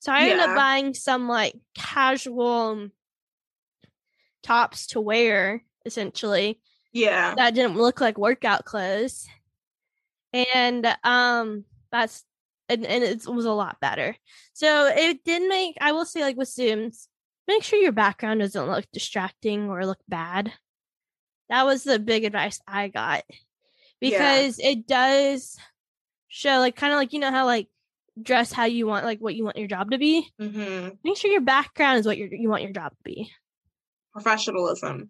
So 0.00 0.12
I 0.12 0.22
ended 0.22 0.40
up 0.40 0.56
buying 0.56 0.94
some 0.94 1.28
like 1.28 1.54
casual 1.74 2.88
tops 4.42 4.86
to 4.88 5.00
wear 5.00 5.62
essentially 5.84 6.58
Yeah. 6.92 7.34
that 7.36 7.54
didn't 7.54 7.76
look 7.76 8.00
like 8.00 8.18
workout 8.18 8.64
clothes. 8.64 9.26
And 10.32 10.86
um 11.04 11.64
that's 11.92 12.24
and, 12.70 12.86
and 12.86 13.04
it 13.04 13.26
was 13.26 13.44
a 13.44 13.52
lot 13.52 13.80
better. 13.80 14.16
So 14.52 14.86
it 14.86 15.24
did 15.24 15.48
make 15.48 15.76
I 15.80 15.92
will 15.92 16.04
say 16.04 16.22
like 16.22 16.36
with 16.36 16.48
Zooms, 16.48 17.08
make 17.48 17.62
sure 17.62 17.78
your 17.78 17.92
background 17.92 18.40
doesn't 18.40 18.70
look 18.70 18.86
distracting 18.92 19.68
or 19.68 19.84
look 19.84 20.00
bad. 20.08 20.52
That 21.48 21.66
was 21.66 21.82
the 21.82 21.98
big 21.98 22.24
advice 22.24 22.60
I 22.66 22.88
got. 22.88 23.24
Yeah. 24.00 24.10
Because 24.10 24.58
it 24.60 24.86
does 24.86 25.58
show 26.28 26.58
like 26.58 26.76
kind 26.76 26.92
of 26.92 26.96
like 26.98 27.12
you 27.12 27.18
know 27.18 27.32
how 27.32 27.44
like 27.44 27.68
dress 28.22 28.52
how 28.52 28.64
you 28.64 28.86
want 28.86 29.04
like 29.04 29.18
what 29.18 29.34
you 29.34 29.44
want 29.44 29.56
your 29.56 29.68
job 29.68 29.90
to 29.90 29.98
be. 29.98 30.28
hmm 30.38 30.88
Make 31.02 31.16
sure 31.16 31.30
your 31.30 31.40
background 31.40 31.98
is 31.98 32.06
what 32.06 32.18
you 32.18 32.28
you 32.30 32.48
want 32.48 32.62
your 32.62 32.72
job 32.72 32.92
to 32.92 33.02
be. 33.04 33.30
Professionalism. 34.12 35.08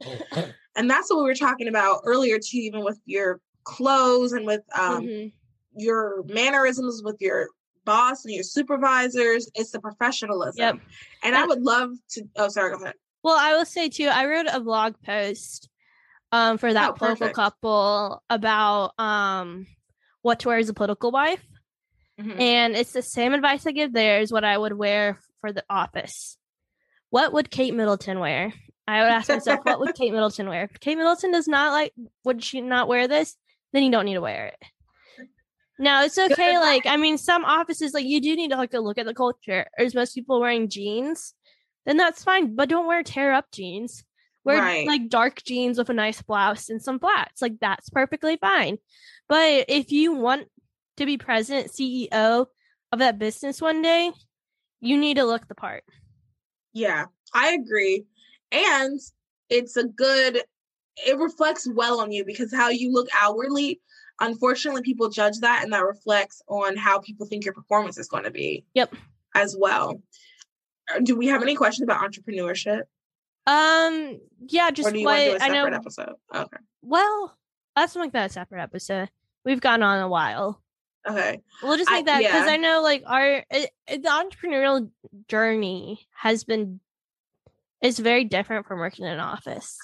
And 0.76 0.88
that's 0.88 1.10
what 1.10 1.18
we 1.18 1.24
were 1.24 1.34
talking 1.34 1.68
about 1.68 2.02
earlier 2.04 2.38
too, 2.38 2.58
even 2.58 2.84
with 2.84 2.98
your 3.04 3.40
clothes 3.64 4.32
and 4.32 4.46
with 4.46 4.62
um 4.78 5.04
Mhm. 5.04 5.32
Your 5.80 6.22
mannerisms 6.28 7.02
with 7.04 7.16
your 7.20 7.48
boss 7.84 8.24
and 8.24 8.34
your 8.34 8.44
supervisors. 8.44 9.48
It's 9.54 9.70
the 9.70 9.80
professionalism. 9.80 10.58
Yep. 10.58 10.78
And 11.22 11.34
I 11.36 11.46
would 11.46 11.62
love 11.62 11.90
to 12.10 12.24
oh 12.36 12.48
sorry, 12.48 12.76
go 12.76 12.82
ahead. 12.82 12.94
Well, 13.22 13.36
I 13.38 13.56
will 13.56 13.64
say 13.66 13.88
too, 13.88 14.06
I 14.08 14.26
wrote 14.26 14.46
a 14.52 14.60
blog 14.60 14.94
post 15.04 15.68
um 16.32 16.58
for 16.58 16.72
that 16.72 16.90
Oh, 16.90 16.92
political 16.92 17.26
perfect. 17.28 17.36
couple 17.36 18.22
about 18.30 18.92
um 18.98 19.66
what 20.22 20.40
to 20.40 20.48
wear 20.48 20.58
as 20.58 20.68
a 20.68 20.74
political 20.74 21.10
wife. 21.10 21.42
Mhm. 22.20 22.38
And 22.40 22.76
it's 22.76 22.92
the 22.92 23.02
same 23.02 23.32
advice 23.32 23.66
I 23.66 23.72
give 23.72 23.92
there 23.92 24.20
is 24.20 24.30
what 24.30 24.44
I 24.44 24.56
would 24.56 24.74
wear 24.74 25.18
for 25.40 25.52
the 25.52 25.64
office. 25.70 26.36
What 27.08 27.32
would 27.32 27.50
Kate 27.50 27.74
Middleton 27.74 28.20
wear? 28.20 28.52
I 28.86 29.02
would 29.02 29.10
ask 29.10 29.28
myself, 29.28 29.60
what 29.62 29.80
would 29.80 29.94
Kate 29.96 30.12
Middleton 30.12 30.48
wear? 30.48 30.64
If 30.64 30.78
Kate 30.80 30.96
Middleton 30.98 31.32
does 31.32 31.48
not 31.48 31.72
like 31.72 31.92
would 32.24 32.44
she 32.44 32.60
not 32.60 32.88
wear 32.88 33.08
this, 33.08 33.36
then 33.72 33.82
you 33.84 33.90
don't 33.90 34.04
need 34.04 34.14
to 34.14 34.20
wear 34.20 34.46
it. 34.46 34.56
No, 35.80 36.02
it's 36.02 36.18
okay. 36.18 36.32
advice. 36.32 36.56
Like, 36.60 36.86
I 36.86 36.98
mean, 36.98 37.16
some 37.16 37.42
offices, 37.42 37.94
like, 37.94 38.04
you 38.04 38.20
do 38.20 38.36
need 38.36 38.50
to 38.50 38.56
like 38.56 38.72
to 38.72 38.80
look 38.80 38.98
at 38.98 39.06
the 39.06 39.14
culture. 39.14 39.66
Is 39.78 39.94
most 39.94 40.14
people 40.14 40.38
wearing 40.38 40.68
jeans? 40.68 41.32
Then 41.86 41.96
that's 41.96 42.22
fine, 42.22 42.54
but 42.54 42.68
don't 42.68 42.86
wear 42.86 43.02
tear 43.02 43.32
up 43.32 43.50
jeans. 43.50 44.04
Wear 44.44 44.58
Right. 44.58 44.86
like 44.86 45.08
dark 45.08 45.42
jeans 45.42 45.78
with 45.78 45.88
a 45.88 45.94
nice 45.94 46.20
blouse 46.20 46.68
and 46.68 46.82
some 46.82 46.98
flats. 46.98 47.40
Like, 47.40 47.58
that's 47.60 47.88
perfectly 47.88 48.36
fine. 48.36 48.76
But 49.26 49.64
if 49.68 49.90
you 49.90 50.12
want 50.12 50.48
to 50.98 51.06
be 51.06 51.16
president, 51.16 51.72
CEO 51.72 52.46
of 52.92 52.98
that 52.98 53.18
business 53.18 53.62
one 53.62 53.80
day, 53.80 54.12
you 54.80 54.98
need 54.98 55.16
to 55.16 55.24
look 55.24 55.48
the 55.48 55.54
part. 55.54 55.84
Yeah, 56.74 57.06
I 57.32 57.52
agree. 57.52 58.04
And 58.52 59.00
it's 59.48 59.78
a 59.78 59.84
good 59.84 60.42
it 61.06 61.16
reflects 61.16 61.66
well 61.66 62.00
on 62.00 62.12
you 62.12 62.24
because 62.24 62.52
how 62.52 62.68
you 62.68 62.92
look 62.92 63.08
outwardly, 63.18 63.80
unfortunately 64.20 64.82
people 64.82 65.08
judge 65.08 65.38
that 65.40 65.62
and 65.64 65.72
that 65.72 65.84
reflects 65.84 66.42
on 66.48 66.76
how 66.76 66.98
people 67.00 67.26
think 67.26 67.44
your 67.44 67.54
performance 67.54 67.98
is 67.98 68.08
going 68.08 68.24
to 68.24 68.30
be. 68.30 68.64
Yep. 68.74 68.94
As 69.34 69.56
well. 69.58 70.00
Uh, 70.94 71.00
Do 71.02 71.16
we 71.16 71.26
have 71.28 71.42
any 71.42 71.54
questions 71.54 71.84
about 71.84 72.02
entrepreneurship? 72.08 72.82
Um, 73.46 74.20
yeah, 74.46 74.70
just 74.70 74.88
or 74.88 74.92
do 74.92 74.98
you 74.98 75.04
what 75.06 75.12
want 75.18 75.20
to 75.20 75.26
do 75.26 75.32
a 75.32 75.34
I 75.36 75.48
separate 75.48 75.70
know. 75.70 75.76
episode? 75.76 76.12
Okay. 76.34 76.56
Well, 76.82 77.36
let's 77.76 77.96
make 77.96 78.12
that 78.12 78.30
a 78.30 78.32
separate 78.32 78.62
episode. 78.62 79.08
We've 79.44 79.60
gone 79.60 79.82
on 79.82 80.00
a 80.00 80.08
while. 80.08 80.62
Okay. 81.08 81.40
We'll 81.62 81.78
just 81.78 81.90
I- 81.90 81.96
make 81.96 82.06
that 82.06 82.18
because 82.18 82.46
yeah. 82.46 82.52
I 82.52 82.56
know 82.58 82.82
like 82.82 83.02
our 83.06 83.44
it, 83.50 83.70
it- 83.86 84.02
the 84.02 84.08
entrepreneurial 84.08 84.90
journey 85.28 86.06
has 86.14 86.44
been 86.44 86.80
is 87.82 87.98
very 87.98 88.24
different 88.24 88.66
from 88.66 88.78
working 88.78 89.06
in 89.06 89.12
an 89.12 89.20
office. 89.20 89.78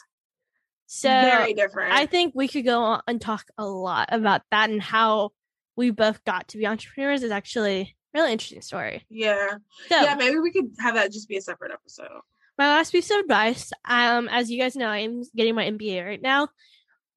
So 0.87 1.09
Very 1.09 1.55
different. 1.55 1.93
I 1.93 2.07
think 2.07 2.35
we 2.35 2.49
could 2.49 2.65
go 2.65 2.81
on 2.81 3.03
and 3.09 3.21
talk 3.21 3.47
a 3.59 3.67
lot 3.67 4.09
about 4.13 4.43
that 4.51 4.71
and 4.71 4.81
how 4.81 5.31
we 5.77 5.91
both 5.91 6.25
got 6.25 6.49
to 6.49 6.59
be 6.59 6.67
entrepreneurs 6.67 7.23
is 7.23 7.31
actually 7.31 7.97
a 8.15 8.19
really 8.19 8.33
interesting 8.33 8.63
story. 8.63 9.05
yeah. 9.11 9.55
So 9.89 10.01
Yeah, 10.03 10.15
maybe 10.15 10.39
we 10.39 10.53
could 10.53 10.71
have 10.79 10.95
that 10.95 11.13
just 11.13 11.29
be 11.29 11.37
a 11.37 11.43
separate 11.43 11.73
episode. 11.73 12.09
my 12.57 12.69
last 12.69 12.93
piece 12.93 13.11
of 13.11 13.19
advice, 13.19 13.73
um, 13.85 14.29
as 14.29 14.51
you 14.51 14.59
guys 14.59 14.77
know, 14.77 14.89
I'm 14.89 15.23
getting 15.35 15.55
my 15.55 15.65
MBA 15.65 16.05
right 16.05 16.23
now. 16.23 16.49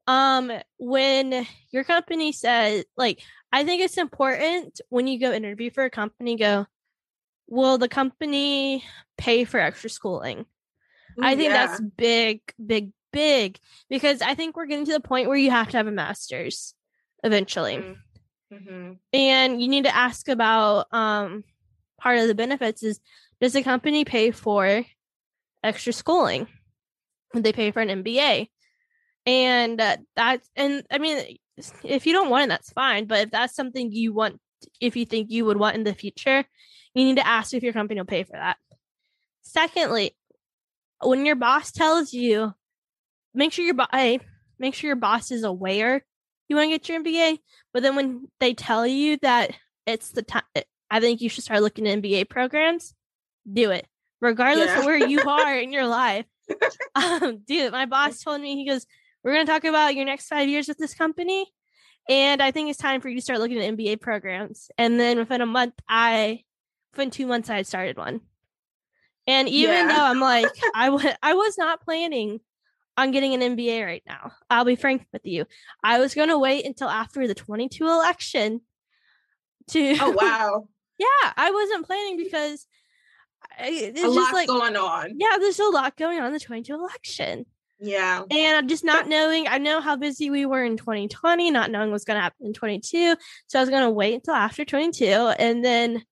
Um, 0.07 0.51
when 0.79 1.45
your 1.71 1.83
company 1.83 2.31
says 2.31 2.83
like 2.97 3.21
I 3.51 3.63
think 3.63 3.81
it's 3.81 3.97
important 3.97 4.81
when 4.89 5.07
you 5.07 5.19
go 5.19 5.31
interview 5.31 5.69
for 5.71 5.83
a 5.83 5.89
company, 5.89 6.35
go, 6.35 6.65
will 7.47 7.77
the 7.77 7.89
company 7.89 8.83
pay 9.17 9.43
for 9.43 9.59
extra 9.59 9.89
schooling? 9.89 10.45
I 11.21 11.35
think 11.35 11.51
yeah. 11.51 11.67
that's 11.67 11.81
big, 11.81 12.41
big, 12.63 12.91
big 13.11 13.57
because 13.89 14.21
I 14.21 14.35
think 14.35 14.55
we're 14.55 14.65
getting 14.65 14.85
to 14.85 14.93
the 14.93 14.99
point 14.99 15.27
where 15.27 15.37
you 15.37 15.51
have 15.51 15.69
to 15.69 15.77
have 15.77 15.87
a 15.87 15.91
master's 15.91 16.73
eventually. 17.23 17.77
Mhm. 17.77 17.97
Mhm. 18.51 18.97
And 19.13 19.61
you 19.61 19.67
need 19.67 19.83
to 19.85 19.95
ask 19.95 20.27
about 20.27 20.87
um 20.93 21.43
part 21.99 22.17
of 22.19 22.27
the 22.27 22.35
benefits 22.35 22.83
is 22.83 22.99
does 23.41 23.53
the 23.53 23.63
company 23.63 24.05
pay 24.05 24.31
for 24.31 24.85
extra 25.63 25.93
schooling? 25.93 26.47
Would 27.33 27.43
they 27.43 27.53
pay 27.53 27.71
for 27.71 27.81
an 27.81 28.03
MBA? 28.03 28.49
And 29.25 29.79
uh, 29.79 29.97
that's 30.15 30.49
and 30.55 30.83
I 30.89 30.97
mean 30.97 31.37
if 31.83 32.07
you 32.07 32.13
don't 32.13 32.29
want 32.29 32.45
it 32.45 32.49
that's 32.49 32.71
fine, 32.71 33.05
but 33.05 33.19
if 33.19 33.31
that's 33.31 33.55
something 33.55 33.91
you 33.91 34.13
want 34.13 34.39
if 34.81 34.95
you 34.95 35.05
think 35.05 35.29
you 35.29 35.45
would 35.45 35.57
want 35.57 35.75
in 35.75 35.83
the 35.83 35.93
future, 35.93 36.45
you 36.93 37.05
need 37.05 37.17
to 37.17 37.27
ask 37.27 37.53
if 37.53 37.63
your 37.63 37.73
company 37.73 37.99
will 37.99 38.05
pay 38.05 38.23
for 38.23 38.33
that. 38.33 38.57
Secondly, 39.41 40.15
when 41.01 41.25
your 41.25 41.35
boss 41.35 41.71
tells 41.71 42.13
you 42.13 42.53
make 43.33 43.51
sure 43.53 43.65
your 43.65 43.73
bo- 43.75 43.85
hey, 43.91 44.19
make 44.57 44.73
sure 44.75 44.87
your 44.89 44.95
boss 44.95 45.31
is 45.31 45.43
aware 45.43 46.03
you 46.47 46.55
want 46.55 46.65
to 46.71 46.71
get 46.71 46.89
your 46.89 47.03
MBA, 47.03 47.37
but 47.73 47.83
then 47.83 47.95
when 47.95 48.27
they 48.39 48.55
tell 48.55 48.85
you 48.87 49.17
that 49.21 49.51
it's 49.85 50.09
the 50.11 50.23
time, 50.23 50.41
I 50.89 50.99
think 50.99 51.21
you 51.21 51.29
should 51.29 51.43
start 51.43 51.61
looking 51.61 51.87
at 51.87 52.01
MBA 52.01 52.27
programs. 52.27 52.95
Do 53.51 53.69
it, 53.69 53.85
regardless 54.19 54.71
Yeah. 54.71 54.79
of 54.79 54.85
where 54.85 54.97
you 54.97 55.21
are 55.29 55.55
in 55.59 55.71
your 55.71 55.85
life. 55.85 56.25
Um, 56.95 57.43
dude, 57.47 57.71
my 57.71 57.85
boss 57.85 58.21
told 58.23 58.41
me 58.41 58.55
he 58.55 58.67
goes, 58.67 58.87
"We're 59.23 59.33
going 59.33 59.45
to 59.45 59.51
talk 59.51 59.63
about 59.63 59.93
your 59.95 60.05
next 60.05 60.27
five 60.27 60.49
years 60.49 60.67
with 60.67 60.79
this 60.79 60.95
company, 60.95 61.45
and 62.09 62.41
I 62.41 62.49
think 62.49 62.69
it's 62.71 62.79
time 62.79 62.99
for 62.99 63.09
you 63.09 63.17
to 63.17 63.21
start 63.21 63.39
looking 63.39 63.59
at 63.59 63.71
MBA 63.77 64.01
programs." 64.01 64.71
And 64.75 64.99
then 64.99 65.19
within 65.19 65.41
a 65.41 65.45
month, 65.45 65.75
I, 65.87 66.43
within 66.93 67.11
two 67.11 67.27
months, 67.27 67.51
I 67.51 67.57
had 67.57 67.67
started 67.67 67.95
one. 67.97 68.21
And 69.27 69.47
even 69.47 69.71
Yeah. 69.71 69.87
though 69.95 70.03
I'm 70.03 70.19
like, 70.19 70.49
I 70.73 70.89
was 71.35 71.57
not 71.59 71.81
planning 71.85 72.39
on 72.99 73.11
getting 73.11 73.33
an 73.33 73.55
MBA 73.55 73.85
right 73.85 74.03
now. 74.05 74.31
I'll 74.49 74.65
be 74.65 74.75
frank 74.75 75.05
with 75.13 75.25
you. 75.25 75.45
I 75.83 75.99
was 75.99 76.13
going 76.13 76.29
to 76.29 76.37
wait 76.37 76.65
until 76.65 76.89
after 76.89 77.27
the 77.27 77.35
22 77.35 77.85
election 77.85 78.61
to 79.71 79.97
Oh 79.99 80.11
wow. 80.21 80.67
yeah, 80.97 81.33
I 81.37 81.51
wasn't 81.51 81.85
planning 81.85 82.17
because 82.17 82.65
I, 83.57 83.69
it's 83.69 84.01
a 84.01 84.13
just 84.13 84.33
like 84.33 84.47
going 84.47 84.75
on. 84.75 85.13
yeah, 85.17 85.37
there's 85.39 85.59
a 85.59 85.69
lot 85.69 85.95
going 85.95 86.19
on 86.19 86.27
in 86.27 86.33
the 86.33 86.39
22 86.39 86.73
election. 86.73 87.45
Yeah. 87.79 88.23
And 88.29 88.57
I'm 88.57 88.67
just 88.67 88.83
not 88.83 89.07
knowing. 89.07 89.47
I 89.47 89.57
know 89.57 89.79
how 89.79 89.95
busy 89.95 90.29
we 90.29 90.45
were 90.45 90.63
in 90.63 90.75
2020, 90.75 91.49
not 91.51 91.71
knowing 91.71 91.91
what's 91.91 92.03
going 92.03 92.17
to 92.17 92.21
happen 92.21 92.47
in 92.47 92.53
22. 92.53 93.15
So 93.47 93.59
I 93.59 93.61
was 93.61 93.69
going 93.69 93.83
to 93.83 93.89
wait 93.89 94.15
until 94.15 94.33
after 94.33 94.65
22 94.65 95.05
and 95.05 95.63
then 95.63 96.03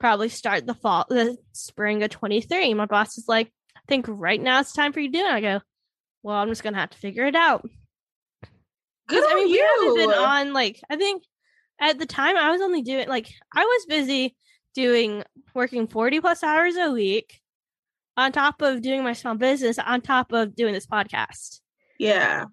probably 0.00 0.28
start 0.28 0.66
the 0.66 0.74
fall, 0.74 1.06
the 1.08 1.36
spring 1.52 2.02
of 2.02 2.10
23. 2.10 2.74
My 2.74 2.86
boss 2.86 3.18
is 3.18 3.26
like, 3.28 3.52
I 3.76 3.80
think 3.86 4.06
right 4.08 4.40
now 4.40 4.58
it's 4.60 4.72
time 4.72 4.92
for 4.92 4.98
you 4.98 5.12
to 5.12 5.18
do 5.18 5.24
it. 5.24 5.30
I 5.30 5.40
go, 5.40 5.60
well, 6.22 6.36
I'm 6.36 6.48
just 6.48 6.62
going 6.62 6.74
to 6.74 6.80
have 6.80 6.90
to 6.90 6.98
figure 6.98 7.26
it 7.26 7.34
out. 7.34 7.68
Good 9.08 9.24
I 9.24 9.34
mean, 9.34 9.50
we 9.50 9.58
haven't 9.58 9.96
been 9.96 10.18
on 10.18 10.52
like 10.52 10.80
I 10.88 10.96
think 10.96 11.24
at 11.80 11.98
the 11.98 12.06
time 12.06 12.36
I 12.36 12.50
was 12.50 12.60
only 12.60 12.82
doing 12.82 13.08
like 13.08 13.28
I 13.54 13.64
was 13.64 13.86
busy 13.86 14.36
doing 14.74 15.24
working 15.54 15.86
40 15.86 16.20
plus 16.20 16.42
hours 16.42 16.76
a 16.76 16.90
week 16.90 17.40
on 18.16 18.32
top 18.32 18.62
of 18.62 18.82
doing 18.82 19.02
my 19.02 19.12
small 19.12 19.34
business 19.34 19.78
on 19.78 20.00
top 20.00 20.32
of 20.32 20.54
doing 20.54 20.72
this 20.72 20.86
podcast. 20.86 21.60
Yeah. 21.98 22.46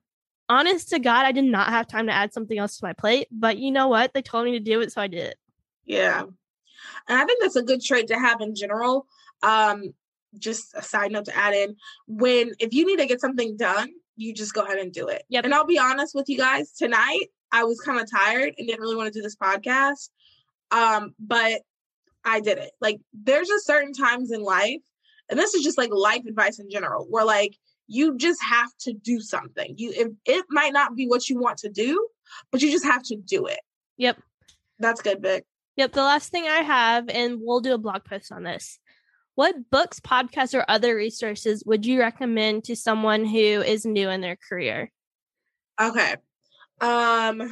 Honest 0.48 0.90
to 0.90 1.00
God, 1.00 1.26
I 1.26 1.32
did 1.32 1.46
not 1.46 1.70
have 1.70 1.88
time 1.88 2.08
to 2.08 2.14
add 2.14 2.34
something 2.34 2.58
else 2.58 2.78
to 2.78 2.86
my 2.86 2.94
plate, 2.94 3.28
but 3.32 3.58
you 3.58 3.72
know 3.72 3.88
what? 3.88 4.14
They 4.14 4.22
told 4.22 4.46
me 4.46 4.52
to 4.54 4.60
do 4.60 4.82
it, 4.82 4.92
so 4.92 5.02
I 5.02 5.08
did 5.08 5.28
it. 5.28 5.38
Yeah. 5.86 6.22
And 6.22 7.20
I 7.20 7.26
think 7.26 7.42
that's 7.42 7.56
a 7.56 7.62
good 7.62 7.82
trait 7.82 8.08
to 8.08 8.20
have 8.20 8.42
in 8.42 8.56
general. 8.56 9.06
Um, 9.44 9.94
just 10.38 10.74
a 10.76 10.82
side 10.82 11.12
note 11.12 11.26
to 11.26 11.36
add 11.36 11.54
in 11.54 11.76
when 12.08 12.52
if 12.60 12.74
you 12.74 12.86
need 12.86 13.00
to 13.00 13.08
get 13.08 13.22
something 13.22 13.58
done, 13.58 13.90
you 14.16 14.34
just 14.34 14.54
go 14.54 14.62
ahead 14.62 14.78
and 14.78 14.92
do 14.92 15.08
it. 15.08 15.24
Yep. 15.30 15.46
And 15.46 15.54
I'll 15.54 15.66
be 15.66 15.80
honest 15.80 16.14
with 16.14 16.30
you 16.30 16.38
guys, 16.38 16.72
tonight 16.74 17.28
I 17.52 17.64
was 17.64 17.80
kind 17.82 18.00
of 18.00 18.10
tired 18.12 18.54
and 18.58 18.68
didn't 18.68 18.82
really 18.82 18.96
want 18.96 19.12
to 19.12 19.18
do 19.18 19.24
this 19.24 19.36
podcast. 19.36 20.10
Um, 20.72 21.16
but 21.20 21.62
I 22.24 22.42
did 22.42 22.58
it. 22.58 22.72
Like 22.82 23.00
there's 23.14 23.48
just 23.48 23.66
certain 23.66 23.94
times 23.94 24.32
in 24.32 24.44
life, 24.44 24.82
and 25.30 25.40
this 25.40 25.54
is 25.54 25.64
just 25.64 25.78
like 25.78 25.90
life 25.92 26.26
advice 26.28 26.60
in 26.60 26.70
general, 26.70 27.08
where 27.10 27.26
like 27.26 27.56
you 27.88 28.18
just 28.18 28.44
have 28.44 28.70
to 28.82 28.94
do 28.94 29.20
something. 29.20 29.74
You 29.78 29.92
if 29.96 30.08
it 30.26 30.46
might 30.50 30.74
not 30.74 30.96
be 30.96 31.08
what 31.08 31.30
you 31.30 31.40
want 31.40 31.58
to 31.60 31.70
do, 31.70 32.08
but 32.52 32.62
you 32.62 32.72
just 32.72 32.86
have 32.86 33.04
to 33.04 33.16
do 33.16 33.48
it. 33.48 33.60
Yep. 33.98 34.22
That's 34.80 35.02
good, 35.02 35.22
Vic. 35.22 35.46
Yep. 35.76 35.94
The 35.94 36.04
last 36.04 36.30
thing 36.30 36.46
I 36.46 36.62
have, 36.62 37.10
and 37.10 37.40
we'll 37.42 37.62
do 37.62 37.74
a 37.74 37.78
blog 37.78 38.04
post 38.06 38.32
on 38.32 38.44
this. 38.44 38.80
What 39.40 39.70
books, 39.70 40.02
podcasts, 40.02 40.54
or 40.54 40.66
other 40.68 40.94
resources 40.94 41.64
would 41.66 41.86
you 41.86 42.02
recommend 42.02 42.66
to 42.66 42.76
someone 42.76 43.24
who 43.24 43.38
is 43.38 43.86
new 43.86 44.10
in 44.10 44.20
their 44.20 44.36
career? 44.36 44.92
Okay. 45.80 46.18
Um 46.82 47.50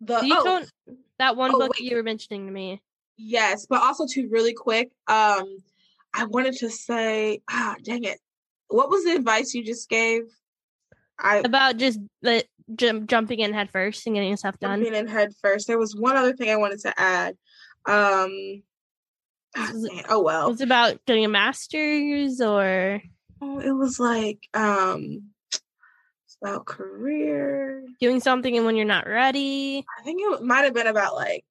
the 0.00 0.20
You 0.24 0.34
oh, 0.36 0.64
that 1.20 1.36
one 1.36 1.52
Oh, 1.54 1.60
book 1.60 1.74
wait. 1.78 1.88
you 1.88 1.94
were 1.96 2.02
mentioning 2.02 2.46
to 2.46 2.52
me. 2.52 2.82
yes, 3.16 3.66
but 3.70 3.80
also 3.80 4.04
too 4.04 4.26
really 4.32 4.52
quick. 4.52 4.90
Um 5.06 5.58
I 6.12 6.24
wanted 6.24 6.56
to 6.56 6.68
say 6.68 7.40
ah 7.48 7.76
dang 7.84 8.02
it. 8.02 8.18
What 8.66 8.90
was 8.90 9.04
the 9.04 9.14
advice 9.14 9.54
you 9.54 9.64
just 9.64 9.88
gave? 9.88 10.22
I 11.20 11.36
about 11.36 11.76
just 11.76 12.00
the 12.22 12.44
jump, 12.74 13.08
jumping 13.08 13.38
in 13.38 13.52
head 13.52 13.70
first 13.70 14.04
and 14.08 14.16
getting 14.16 14.36
stuff 14.36 14.58
done. 14.58 14.80
jumping 14.82 14.98
in 14.98 15.06
head 15.06 15.34
first. 15.40 15.68
There 15.68 15.78
was 15.78 15.94
one 15.94 16.16
other 16.16 16.32
thing 16.32 16.50
I 16.50 16.56
wanted 16.56 16.80
to 16.80 17.00
add. 17.00 17.36
Um 17.86 18.64
Was 19.56 19.84
it- 19.84 19.88
dang 19.88 19.98
it. 19.98 20.06
oh 20.08 20.22
well. 20.22 20.48
Was 20.50 20.60
about 20.60 21.04
getting 21.06 21.24
a 21.24 21.28
master's 21.28 22.40
or 22.40 23.02
Oh, 23.42 23.58
it 23.58 23.72
was 23.72 23.98
like 23.98 24.46
um 24.54 25.22
about 26.42 26.64
career. 26.66 27.84
doing 28.00 28.20
something 28.20 28.56
and 28.56 28.64
when 28.66 28.76
you're 28.76 28.84
not 28.86 29.06
ready? 29.06 29.84
I 29.98 30.02
think 30.02 30.20
it 30.22 30.42
might 30.42 30.64
have 30.64 30.74
been 30.74 30.86
about 30.86 31.14
like 31.14 31.44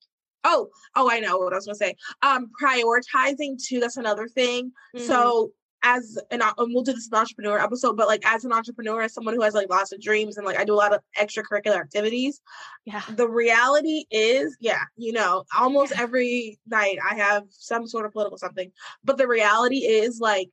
oh 0.44 0.70
oh 0.96 1.10
I 1.12 1.20
know 1.20 1.38
what 1.38 1.54
I 1.54 1.58
was 1.58 1.66
gonna 1.66 1.76
say. 1.76 1.96
Um 2.22 2.50
prioritizing 2.62 3.58
too, 3.64 3.80
that's 3.80 3.98
another 3.98 4.28
thing. 4.28 4.72
Mm-hmm. 4.96 5.06
So 5.06 5.52
as 5.84 6.18
an 6.32 6.42
and 6.42 6.74
we'll 6.74 6.84
do 6.84 6.94
this 6.94 7.10
in 7.12 7.18
entrepreneur 7.18 7.60
episode, 7.60 7.96
but 7.96 8.08
like 8.08 8.22
as 8.26 8.46
an 8.46 8.52
entrepreneur, 8.52 9.02
as 9.02 9.14
someone 9.14 9.34
who 9.34 9.42
has 9.42 9.54
like 9.54 9.70
lots 9.70 9.92
of 9.92 10.02
dreams 10.02 10.38
and 10.38 10.46
like 10.46 10.58
I 10.58 10.66
do 10.66 10.74
a 10.74 10.76
lot 10.76 10.94
of 10.94 11.02
extracurricular 11.18 11.80
activities, 11.80 12.42
yeah, 12.86 13.02
the 13.16 13.28
reality 13.28 14.06
is, 14.12 14.58
yeah, 14.60 14.84
you 14.98 15.14
know, 15.14 15.46
almost 15.58 15.94
every 15.98 16.60
night 16.68 16.98
I 17.10 17.16
have 17.16 17.44
some 17.50 17.88
sort 17.88 18.06
of 18.06 18.12
political 18.12 18.38
something. 18.38 18.72
But 19.04 19.18
the 19.18 19.28
reality 19.28 19.80
is 19.80 20.20
like 20.20 20.50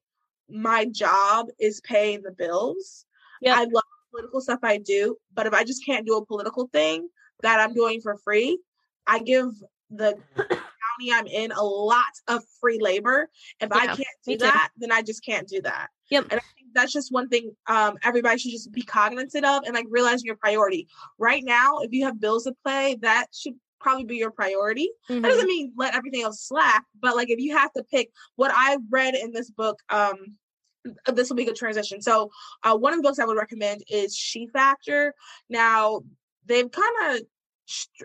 my 0.48 0.84
job 0.84 1.46
is 1.58 1.80
paying 1.80 2.22
the 2.22 2.32
bills. 2.32 3.04
Yeah. 3.40 3.54
I 3.54 3.60
love 3.60 3.70
the 3.72 4.10
political 4.12 4.40
stuff 4.40 4.60
I 4.62 4.78
do, 4.78 5.16
but 5.34 5.46
if 5.46 5.52
I 5.52 5.64
just 5.64 5.84
can't 5.84 6.06
do 6.06 6.16
a 6.16 6.24
political 6.24 6.68
thing 6.68 7.08
that 7.42 7.60
I'm 7.60 7.74
doing 7.74 8.00
for 8.00 8.16
free, 8.16 8.58
I 9.06 9.18
give 9.18 9.50
the 9.90 10.18
county 10.98 11.12
I'm 11.12 11.26
in 11.26 11.52
a 11.52 11.62
lot 11.62 12.02
of 12.28 12.42
free 12.60 12.78
labor. 12.80 13.28
If 13.60 13.72
I 13.72 13.86
can't 13.86 14.06
do 14.26 14.36
that, 14.38 14.70
then 14.76 14.92
I 14.92 15.02
just 15.02 15.24
can't 15.24 15.48
do 15.48 15.60
that. 15.62 15.88
Yep. 16.10 16.24
And 16.30 16.40
I 16.40 16.44
think 16.54 16.68
that's 16.74 16.92
just 16.92 17.12
one 17.12 17.28
thing 17.28 17.54
um, 17.66 17.96
everybody 18.02 18.38
should 18.38 18.52
just 18.52 18.72
be 18.72 18.82
cognizant 18.82 19.44
of 19.44 19.64
and 19.64 19.74
like 19.74 19.86
realizing 19.88 20.26
your 20.26 20.36
priority. 20.36 20.88
Right 21.18 21.42
now, 21.44 21.78
if 21.78 21.92
you 21.92 22.04
have 22.04 22.20
bills 22.20 22.44
to 22.44 22.54
pay, 22.66 22.96
that 23.02 23.26
should 23.34 23.54
probably 23.80 24.04
be 24.04 24.16
your 24.16 24.30
priority. 24.30 24.90
Mhm. 25.08 25.22
That 25.22 25.28
doesn't 25.28 25.46
mean 25.46 25.72
let 25.76 25.94
everything 25.94 26.22
else 26.22 26.42
slack, 26.42 26.84
but 27.00 27.16
like 27.16 27.30
if 27.30 27.38
you 27.38 27.56
have 27.56 27.72
to 27.74 27.84
pick 27.84 28.10
what 28.36 28.50
I 28.54 28.78
read 28.90 29.14
in 29.14 29.32
this 29.32 29.50
book, 29.50 29.80
um, 29.90 30.36
this 31.12 31.28
will 31.28 31.36
be 31.36 31.42
a 31.42 31.46
good 31.46 31.56
transition. 31.56 32.00
So, 32.00 32.30
uh, 32.62 32.76
one 32.76 32.92
of 32.92 32.98
the 32.98 33.02
books 33.02 33.18
I 33.18 33.24
would 33.24 33.36
recommend 33.36 33.82
is 33.88 34.16
She 34.16 34.46
Factor. 34.46 35.14
Now, 35.48 36.02
they've 36.46 36.70
kind 36.70 36.94
of, 37.10 37.22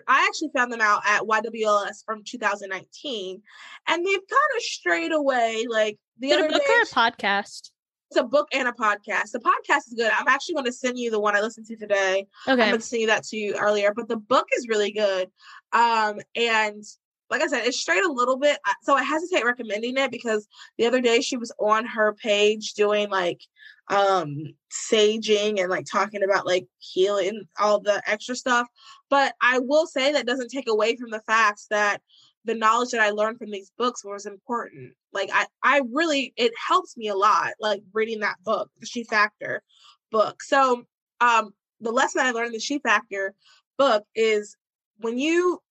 I 0.08 0.26
actually 0.26 0.50
found 0.54 0.72
them 0.72 0.80
out 0.80 1.02
at 1.06 1.22
YWLS 1.22 2.04
from 2.04 2.22
2019, 2.24 3.42
and 3.88 4.06
they've 4.06 4.14
kind 4.14 4.56
of 4.56 4.62
strayed 4.62 5.12
away. 5.12 5.66
Like 5.68 5.98
the 6.18 6.30
it 6.30 6.38
other 6.38 6.48
a 6.48 6.50
book 6.50 6.62
day, 6.62 6.72
or 6.72 6.82
a 6.82 6.86
podcast? 6.86 7.70
it's 8.12 8.20
a 8.20 8.24
book 8.24 8.48
and 8.52 8.68
a 8.68 8.72
podcast. 8.72 9.30
The 9.32 9.40
podcast 9.40 9.86
is 9.86 9.94
good. 9.96 10.12
I'm 10.12 10.28
actually 10.28 10.54
going 10.54 10.66
to 10.66 10.72
send 10.72 10.98
you 10.98 11.10
the 11.10 11.20
one 11.20 11.34
I 11.34 11.40
listened 11.40 11.66
to 11.68 11.76
today. 11.76 12.26
Okay, 12.46 12.62
I'm 12.62 12.68
going 12.68 12.80
to 12.80 12.80
send 12.80 13.00
you 13.00 13.06
that 13.08 13.24
to 13.24 13.36
you 13.38 13.56
earlier, 13.56 13.94
but 13.96 14.06
the 14.06 14.18
book 14.18 14.46
is 14.54 14.68
really 14.68 14.92
good. 14.92 15.28
Um, 15.72 16.18
and 16.36 16.84
like 17.32 17.40
I 17.40 17.46
said, 17.46 17.64
it's 17.64 17.80
straight 17.80 18.04
a 18.04 18.12
little 18.12 18.36
bit. 18.36 18.58
So 18.82 18.94
I 18.94 19.02
hesitate 19.02 19.46
recommending 19.46 19.96
it 19.96 20.10
because 20.10 20.46
the 20.76 20.84
other 20.84 21.00
day 21.00 21.22
she 21.22 21.38
was 21.38 21.50
on 21.58 21.86
her 21.86 22.12
page 22.12 22.74
doing 22.74 23.08
like 23.08 23.40
um 23.88 24.36
saging 24.70 25.58
and 25.58 25.70
like 25.70 25.86
talking 25.90 26.22
about 26.22 26.46
like 26.46 26.66
healing 26.78 27.44
all 27.58 27.80
the 27.80 28.02
extra 28.06 28.36
stuff. 28.36 28.68
But 29.08 29.34
I 29.40 29.60
will 29.60 29.86
say 29.86 30.12
that 30.12 30.26
doesn't 30.26 30.50
take 30.50 30.68
away 30.68 30.94
from 30.96 31.10
the 31.10 31.22
facts 31.26 31.68
that 31.70 32.02
the 32.44 32.54
knowledge 32.54 32.90
that 32.90 33.00
I 33.00 33.10
learned 33.10 33.38
from 33.38 33.50
these 33.50 33.72
books 33.78 34.04
was 34.04 34.26
important. 34.26 34.92
Like 35.14 35.30
I, 35.32 35.46
I 35.62 35.80
really 35.90 36.34
it 36.36 36.52
helps 36.68 36.98
me 36.98 37.08
a 37.08 37.16
lot, 37.16 37.54
like 37.60 37.80
reading 37.94 38.20
that 38.20 38.42
book, 38.44 38.70
the 38.78 38.86
She 38.86 39.04
Factor 39.04 39.62
book. 40.10 40.42
So 40.42 40.84
um 41.22 41.54
the 41.80 41.92
lesson 41.92 42.20
I 42.20 42.32
learned 42.32 42.48
in 42.48 42.52
the 42.52 42.60
She 42.60 42.78
Factor 42.78 43.34
book 43.78 44.04
is 44.14 44.54
when 44.98 45.18
you 45.18 45.62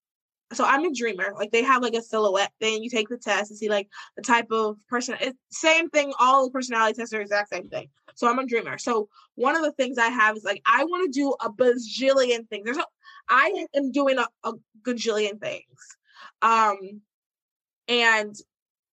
so 0.53 0.65
I'm 0.65 0.83
a 0.85 0.93
dreamer. 0.93 1.33
Like 1.37 1.51
they 1.51 1.63
have 1.63 1.81
like 1.81 1.93
a 1.93 2.01
silhouette 2.01 2.51
thing. 2.59 2.83
You 2.83 2.89
take 2.89 3.09
the 3.09 3.17
test 3.17 3.51
and 3.51 3.57
see 3.57 3.69
like 3.69 3.87
the 4.15 4.21
type 4.21 4.51
of 4.51 4.77
person. 4.89 5.15
It's 5.21 5.37
same 5.49 5.89
thing. 5.89 6.13
All 6.19 6.49
personality 6.49 6.95
tests 6.95 7.13
are 7.13 7.21
exact 7.21 7.49
same 7.49 7.69
thing. 7.69 7.89
So 8.15 8.27
I'm 8.27 8.39
a 8.39 8.45
dreamer. 8.45 8.77
So 8.77 9.09
one 9.35 9.55
of 9.55 9.63
the 9.63 9.71
things 9.73 9.97
I 9.97 10.09
have 10.09 10.35
is 10.35 10.43
like 10.43 10.61
I 10.65 10.83
want 10.83 11.11
to 11.11 11.19
do 11.19 11.33
a 11.41 11.51
bajillion 11.51 12.47
things. 12.49 12.65
There's 12.65 12.77
a, 12.77 12.85
I 13.29 13.65
am 13.75 13.91
doing 13.91 14.17
a, 14.17 14.27
a 14.43 14.53
gajillion 14.83 15.39
things. 15.39 15.97
Um, 16.41 17.01
and 17.87 18.35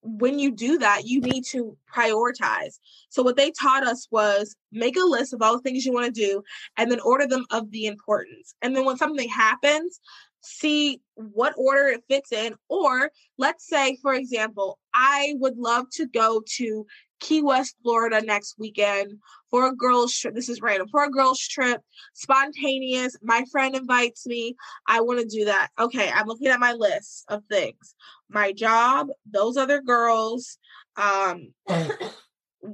when 0.01 0.39
you 0.39 0.51
do 0.51 0.78
that, 0.78 1.05
you 1.05 1.20
need 1.20 1.43
to 1.45 1.76
prioritize. 1.93 2.80
So 3.10 3.24
what 3.24 3.36
they 3.36 3.51
taught 3.51 3.86
us 3.86 4.08
was 4.12 4.55
make 4.72 4.95
a 4.95 5.01
list 5.01 5.34
of 5.34 5.41
all 5.41 5.53
the 5.53 5.62
things 5.62 5.86
you 5.86 5.93
want 5.93 6.05
to 6.05 6.12
do 6.12 6.43
and 6.78 6.89
then 6.91 6.99
order 7.01 7.28
them 7.28 7.45
of 7.51 7.72
the 7.72 7.86
importance. 7.88 8.55
And 8.62 8.76
then 8.76 8.86
when 8.86 8.97
something 8.97 9.28
happens, 9.28 9.99
see 10.48 11.02
what 11.16 11.54
order 11.58 11.88
it 11.88 12.04
fits 12.08 12.32
in. 12.32 12.56
Or 12.70 13.12
let's 13.38 13.68
say, 13.68 13.98
for 14.02 14.14
example, 14.14 14.80
I 14.93 15.36
would 15.38 15.58
love 15.58 15.86
to 15.93 16.08
go 16.08 16.41
to 16.58 16.86
Key 17.20 17.41
West, 17.41 17.76
Florida 17.84 18.22
next 18.22 18.56
weekend 18.60 19.20
for 19.50 19.68
a 19.68 19.76
girls' 19.76 20.18
trip. 20.18 20.36
This 20.36 20.50
is 20.50 20.62
random 20.62 20.88
for 20.89 21.04
a 21.04 21.10
girls' 21.10 21.39
trip, 21.39 21.82
spontaneous. 22.14 23.16
My 23.22 23.43
friend 23.52 23.76
invites 23.76 24.26
me. 24.26 24.56
I 24.88 25.02
want 25.02 25.20
to 25.20 25.26
do 25.26 25.45
that. 25.45 25.70
Okay, 25.80 26.12
I'm 26.14 26.28
looking 26.28 26.48
at 26.48 26.60
my 26.60 26.74
list 26.74 27.26
of 27.28 27.43
things. 27.50 27.95
My 28.30 28.52
job, 28.52 29.08
those 29.32 29.58
other 29.58 29.82
girls, 29.82 30.58
um, 30.95 31.54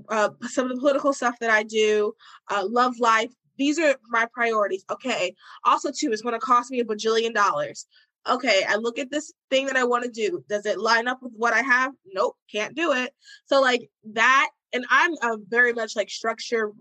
uh, 0.09 0.29
some 0.41 0.65
of 0.65 0.75
the 0.75 0.79
political 0.79 1.13
stuff 1.13 1.35
that 1.39 1.49
I 1.49 1.63
do, 1.63 2.13
uh, 2.49 2.65
love 2.67 2.99
life. 2.99 3.31
These 3.57 3.79
are 3.79 3.95
my 4.09 4.27
priorities. 4.33 4.85
Okay. 4.89 5.35
Also, 5.63 5.91
too, 5.91 6.11
it's 6.11 6.21
going 6.21 6.33
to 6.33 6.39
cost 6.39 6.71
me 6.71 6.79
a 6.79 6.85
bajillion 6.85 7.33
dollars. 7.33 7.87
Okay, 8.27 8.63
I 8.67 8.77
look 8.77 8.99
at 8.99 9.11
this 9.11 9.33
thing 9.49 9.65
that 9.65 9.75
I 9.75 9.83
want 9.83 10.05
to 10.05 10.09
do. 10.09 10.45
Does 10.47 10.65
it 10.65 10.79
line 10.79 11.09
up 11.09 11.21
with 11.21 11.33
what 11.35 11.53
I 11.53 11.61
have? 11.61 11.91
Nope, 12.05 12.37
can't 12.49 12.73
do 12.73 12.93
it. 12.93 13.11
So, 13.47 13.59
like 13.61 13.89
that, 14.13 14.49
and 14.71 14.85
I'm 14.89 15.11
a 15.21 15.37
very 15.49 15.73
much 15.73 15.97
like 15.97 16.09
structure 16.09 16.71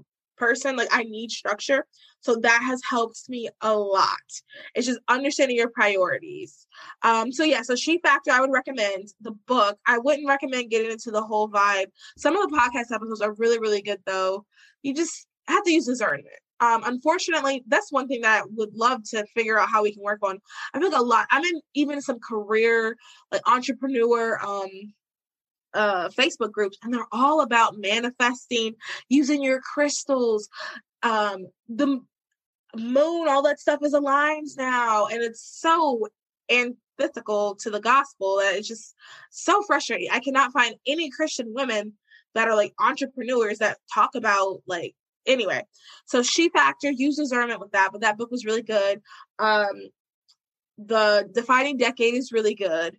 person. 0.42 0.76
Like 0.76 0.88
I 0.90 1.04
need 1.04 1.30
structure. 1.30 1.86
So 2.20 2.36
that 2.36 2.62
has 2.64 2.80
helped 2.88 3.28
me 3.28 3.48
a 3.60 3.76
lot. 3.76 4.08
It's 4.74 4.86
just 4.86 5.00
understanding 5.08 5.56
your 5.56 5.70
priorities. 5.70 6.66
Um, 7.02 7.30
so 7.32 7.44
yeah, 7.44 7.62
so 7.62 7.76
She 7.76 7.98
Factor, 7.98 8.32
I 8.32 8.40
would 8.40 8.50
recommend 8.50 9.08
the 9.20 9.32
book. 9.46 9.78
I 9.86 9.98
wouldn't 9.98 10.28
recommend 10.28 10.70
getting 10.70 10.90
into 10.90 11.10
the 11.10 11.22
whole 11.22 11.48
vibe. 11.48 11.86
Some 12.16 12.36
of 12.36 12.50
the 12.50 12.56
podcast 12.56 12.94
episodes 12.94 13.20
are 13.20 13.34
really, 13.34 13.58
really 13.58 13.82
good 13.82 14.00
though. 14.04 14.44
You 14.82 14.94
just 14.94 15.26
have 15.46 15.64
to 15.64 15.72
use 15.72 15.86
discernment. 15.86 16.26
Um, 16.62 16.84
unfortunately, 16.84 17.64
that's 17.66 17.90
one 17.90 18.06
thing 18.06 18.20
that 18.20 18.44
I 18.44 18.46
would 18.54 18.72
love 18.76 19.02
to 19.10 19.26
figure 19.34 19.58
out 19.58 19.68
how 19.68 19.82
we 19.82 19.92
can 19.92 20.02
work 20.02 20.20
on. 20.22 20.40
I 20.72 20.78
feel 20.78 20.92
like 20.92 21.00
a 21.00 21.02
lot. 21.02 21.26
I'm 21.32 21.44
in 21.44 21.60
even 21.74 22.00
some 22.00 22.20
career 22.20 22.96
like 23.32 23.42
entrepreneur 23.48 24.38
um 24.40 24.68
uh 25.74 26.08
Facebook 26.10 26.52
groups, 26.52 26.78
and 26.82 26.94
they're 26.94 27.06
all 27.10 27.40
about 27.40 27.78
manifesting, 27.78 28.76
using 29.08 29.42
your 29.42 29.60
crystals, 29.60 30.48
um, 31.02 31.48
the 31.68 32.00
moon, 32.76 33.28
all 33.28 33.42
that 33.42 33.58
stuff 33.58 33.80
is 33.82 33.92
aligned 33.92 34.48
now, 34.56 35.06
and 35.06 35.20
it's 35.20 35.42
so 35.42 36.06
antithetical 36.48 37.56
to 37.56 37.70
the 37.70 37.80
gospel 37.80 38.36
that 38.36 38.54
it's 38.54 38.68
just 38.68 38.94
so 39.30 39.62
frustrating. 39.62 40.10
I 40.12 40.20
cannot 40.20 40.52
find 40.52 40.76
any 40.86 41.10
Christian 41.10 41.52
women 41.52 41.94
that 42.34 42.46
are 42.46 42.54
like 42.54 42.72
entrepreneurs 42.78 43.58
that 43.58 43.78
talk 43.92 44.14
about 44.14 44.62
like 44.66 44.94
anyway. 45.26 45.62
So 46.06 46.22
she 46.22 46.48
factor 46.48 46.90
used 46.90 47.18
discernment 47.18 47.60
with 47.60 47.72
that, 47.72 47.90
but 47.92 48.02
that 48.02 48.18
book 48.18 48.30
was 48.30 48.44
really 48.44 48.62
good. 48.62 49.00
Um 49.38 49.70
the 50.78 51.28
defining 51.32 51.76
decade 51.76 52.14
is 52.14 52.32
really 52.32 52.54
good. 52.54 52.96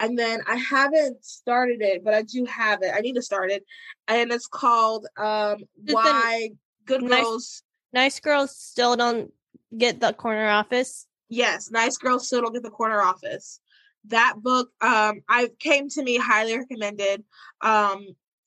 And 0.00 0.18
then 0.18 0.40
I 0.46 0.56
haven't 0.56 1.24
started 1.24 1.80
it, 1.80 2.04
but 2.04 2.14
I 2.14 2.22
do 2.22 2.44
have 2.46 2.82
it. 2.82 2.92
I 2.94 3.00
need 3.00 3.14
to 3.14 3.22
start 3.22 3.50
it. 3.50 3.64
And 4.08 4.32
it's 4.32 4.46
called 4.46 5.06
um 5.16 5.58
Why 5.84 6.50
Good 6.86 7.02
nice, 7.02 7.22
Girls 7.22 7.62
Nice 7.92 8.20
girls 8.20 8.56
still 8.56 8.96
don't 8.96 9.32
get 9.76 10.00
the 10.00 10.12
corner 10.12 10.48
office. 10.48 11.06
Yes, 11.28 11.70
Nice 11.70 11.96
Girls 11.96 12.26
Still 12.26 12.42
Don't 12.42 12.52
Get 12.52 12.62
the 12.62 12.70
Corner 12.70 13.00
Office. 13.00 13.60
That 14.08 14.34
book 14.40 14.70
um 14.80 15.22
I 15.28 15.48
came 15.58 15.88
to 15.90 16.02
me 16.02 16.18
highly 16.18 16.58
recommended. 16.58 17.24
Um 17.60 18.06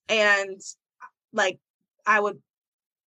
and 0.10 0.62
like 1.34 1.60
I 2.06 2.20
would 2.20 2.40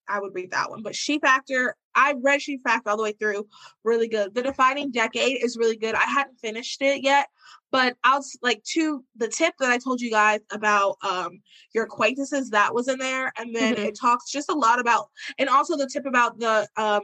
I 0.08 0.20
would 0.20 0.34
read 0.34 0.50
that 0.52 0.70
one. 0.70 0.82
But 0.82 0.94
She 0.94 1.18
Factor, 1.18 1.76
I 1.94 2.14
read 2.22 2.42
She 2.42 2.58
Factor 2.58 2.90
all 2.90 2.96
the 2.96 3.02
way 3.02 3.12
through. 3.12 3.46
Really 3.84 4.08
good. 4.08 4.34
The 4.34 4.42
Defining 4.42 4.90
Decade 4.90 5.42
is 5.42 5.56
really 5.56 5.76
good. 5.76 5.94
I 5.94 6.04
hadn't 6.04 6.38
finished 6.40 6.80
it 6.82 7.02
yet, 7.02 7.28
but 7.70 7.96
I'll 8.04 8.24
like 8.42 8.62
to 8.74 9.04
the 9.16 9.28
tip 9.28 9.54
that 9.58 9.70
I 9.70 9.78
told 9.78 10.00
you 10.00 10.10
guys 10.10 10.40
about 10.52 10.96
um 11.02 11.40
your 11.74 11.84
acquaintances 11.84 12.50
that 12.50 12.74
was 12.74 12.88
in 12.88 12.98
there, 12.98 13.32
and 13.38 13.54
then 13.54 13.74
Mhm. 13.74 13.86
it 13.86 13.98
talks 13.98 14.30
just 14.30 14.50
a 14.50 14.54
lot 14.54 14.80
about, 14.80 15.08
and 15.38 15.48
also 15.48 15.76
the 15.76 15.88
tip 15.92 16.06
about 16.06 16.38
the 16.38 16.68
um 16.76 17.02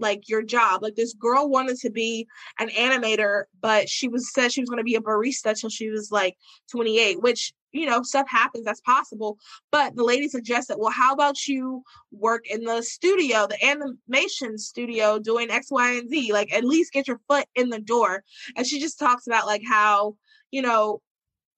like 0.00 0.28
your 0.28 0.42
job. 0.42 0.82
Like 0.82 0.96
this 0.96 1.14
girl 1.14 1.48
wanted 1.48 1.76
to 1.78 1.90
be 1.90 2.26
an 2.58 2.68
animator, 2.70 3.44
but 3.60 3.88
she 3.88 4.08
was 4.08 4.32
said 4.32 4.52
she 4.52 4.60
was 4.60 4.68
going 4.68 4.78
to 4.78 4.84
be 4.84 4.96
a 4.96 5.00
barista 5.00 5.58
till 5.58 5.70
she 5.70 5.88
was 5.88 6.10
like 6.10 6.36
28, 6.72 7.22
which 7.22 7.52
you 7.74 7.86
know 7.86 8.02
stuff 8.02 8.26
happens. 8.28 8.64
That's 8.64 8.80
possible. 8.80 9.38
But 9.70 9.96
the 9.96 10.04
lady 10.04 10.28
suggested, 10.28 10.76
well, 10.78 10.92
how 10.92 11.12
about 11.12 11.46
you 11.46 11.82
work 12.12 12.46
in 12.48 12.64
the 12.64 12.82
studio, 12.82 13.46
the 13.46 13.62
animation 13.64 14.56
studio, 14.56 15.18
doing 15.18 15.50
X, 15.50 15.70
Y, 15.70 15.92
and 15.92 16.08
Z? 16.08 16.32
Like 16.32 16.52
at 16.52 16.64
least 16.64 16.92
get 16.92 17.08
your 17.08 17.20
foot 17.28 17.46
in 17.54 17.68
the 17.68 17.80
door. 17.80 18.24
And 18.56 18.66
she 18.66 18.80
just 18.80 18.98
talks 18.98 19.26
about 19.26 19.46
like 19.46 19.62
how 19.68 20.16
you 20.50 20.62
know 20.62 21.02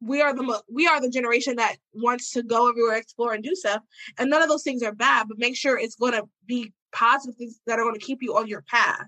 we 0.01 0.21
are 0.23 0.35
the 0.35 0.62
we 0.73 0.87
are 0.87 1.01
the 1.01 1.11
generation 1.11 1.57
that 1.57 1.77
wants 1.93 2.33
to 2.33 2.43
go 2.43 2.69
everywhere, 2.69 2.97
explore, 2.97 3.35
and 3.35 3.45
do 3.45 3.55
stuff. 3.55 3.83
And 4.19 4.31
none 4.31 4.43
of 4.43 4.49
those 4.49 4.62
things 4.62 4.83
are 4.83 4.93
bad, 4.93 5.27
but 5.29 5.39
make 5.39 5.57
sure 5.57 5.79
it's 5.79 5.97
going 5.97 6.12
to 6.12 6.25
be 6.47 6.73
positive 6.93 7.37
things 7.37 7.61
that 7.67 7.79
are 7.79 7.83
going 7.83 7.99
to 7.99 8.05
keep 8.05 8.23
you 8.23 8.37
on 8.37 8.47
your 8.47 8.62
path, 8.62 9.07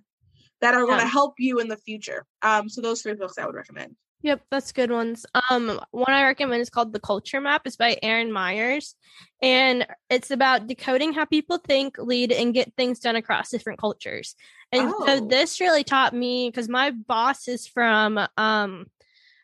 that 0.60 0.74
are 0.74 0.84
going 0.84 1.00
to 1.00 1.06
help 1.06 1.34
you 1.38 1.58
in 1.58 1.68
the 1.68 1.76
future. 1.76 2.26
Um, 2.42 2.68
so 2.68 2.80
those 2.80 3.02
three 3.02 3.14
books 3.14 3.38
I 3.38 3.46
would 3.46 3.54
recommend. 3.54 3.96
Yep, 4.22 4.42
that's 4.50 4.72
good 4.72 4.90
ones. 4.90 5.24
Um, 5.48 5.80
one 5.92 6.10
I 6.12 6.24
recommend 6.24 6.60
is 6.60 6.70
called 6.70 6.92
The 6.92 6.98
Culture 6.98 7.40
Map. 7.40 7.62
It's 7.64 7.76
by 7.76 7.96
Erin 8.02 8.32
Myers, 8.32 8.96
and 9.40 9.86
it's 10.10 10.32
about 10.32 10.66
decoding 10.66 11.12
how 11.12 11.24
people 11.24 11.58
think, 11.58 11.98
lead, 11.98 12.32
and 12.32 12.52
get 12.52 12.72
things 12.76 12.98
done 12.98 13.14
across 13.14 13.50
different 13.50 13.78
cultures. 13.78 14.34
And 14.72 14.90
Oh. 14.92 15.06
so 15.06 15.28
this 15.28 15.60
really 15.60 15.84
taught 15.84 16.14
me 16.14 16.50
because 16.50 16.68
my 16.68 16.90
boss 16.90 17.46
is 17.46 17.66
from 17.66 18.18
um 18.36 18.86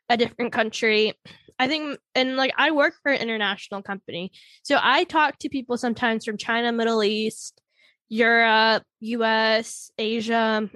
a 0.08 0.16
different 0.16 0.52
country. 0.52 1.14
I 1.58 1.68
think, 1.68 2.00
and 2.16 2.36
like 2.36 2.52
I 2.58 2.72
work 2.72 2.94
for 3.00 3.12
an 3.12 3.20
international 3.22 3.80
company, 3.80 4.32
so 4.64 4.78
I 4.82 5.04
talk 5.04 5.38
to 5.38 5.48
people 5.48 5.78
sometimes 5.78 6.24
from 6.24 6.36
China, 6.36 6.72
Middle 6.72 7.04
East, 7.04 7.60
Europe, 8.08 8.82
U.S., 9.00 9.92
Asia, 9.96 10.68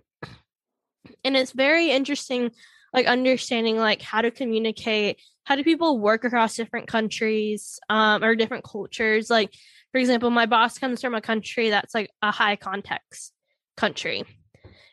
and 1.24 1.36
it's 1.36 1.50
very 1.52 1.90
interesting 1.90 2.52
like 2.92 3.06
understanding 3.06 3.76
like 3.76 4.02
how 4.02 4.20
to 4.20 4.30
communicate 4.30 5.20
how 5.44 5.56
do 5.56 5.64
people 5.64 5.98
work 5.98 6.24
across 6.24 6.56
different 6.56 6.88
countries 6.88 7.80
um 7.88 8.22
or 8.22 8.34
different 8.34 8.64
cultures? 8.64 9.30
Like 9.30 9.54
for 9.92 9.98
example 9.98 10.30
my 10.30 10.46
boss 10.46 10.78
comes 10.78 11.00
from 11.00 11.14
a 11.14 11.20
country 11.20 11.70
that's 11.70 11.94
like 11.94 12.10
a 12.22 12.30
high 12.30 12.56
context 12.56 13.32
country. 13.76 14.24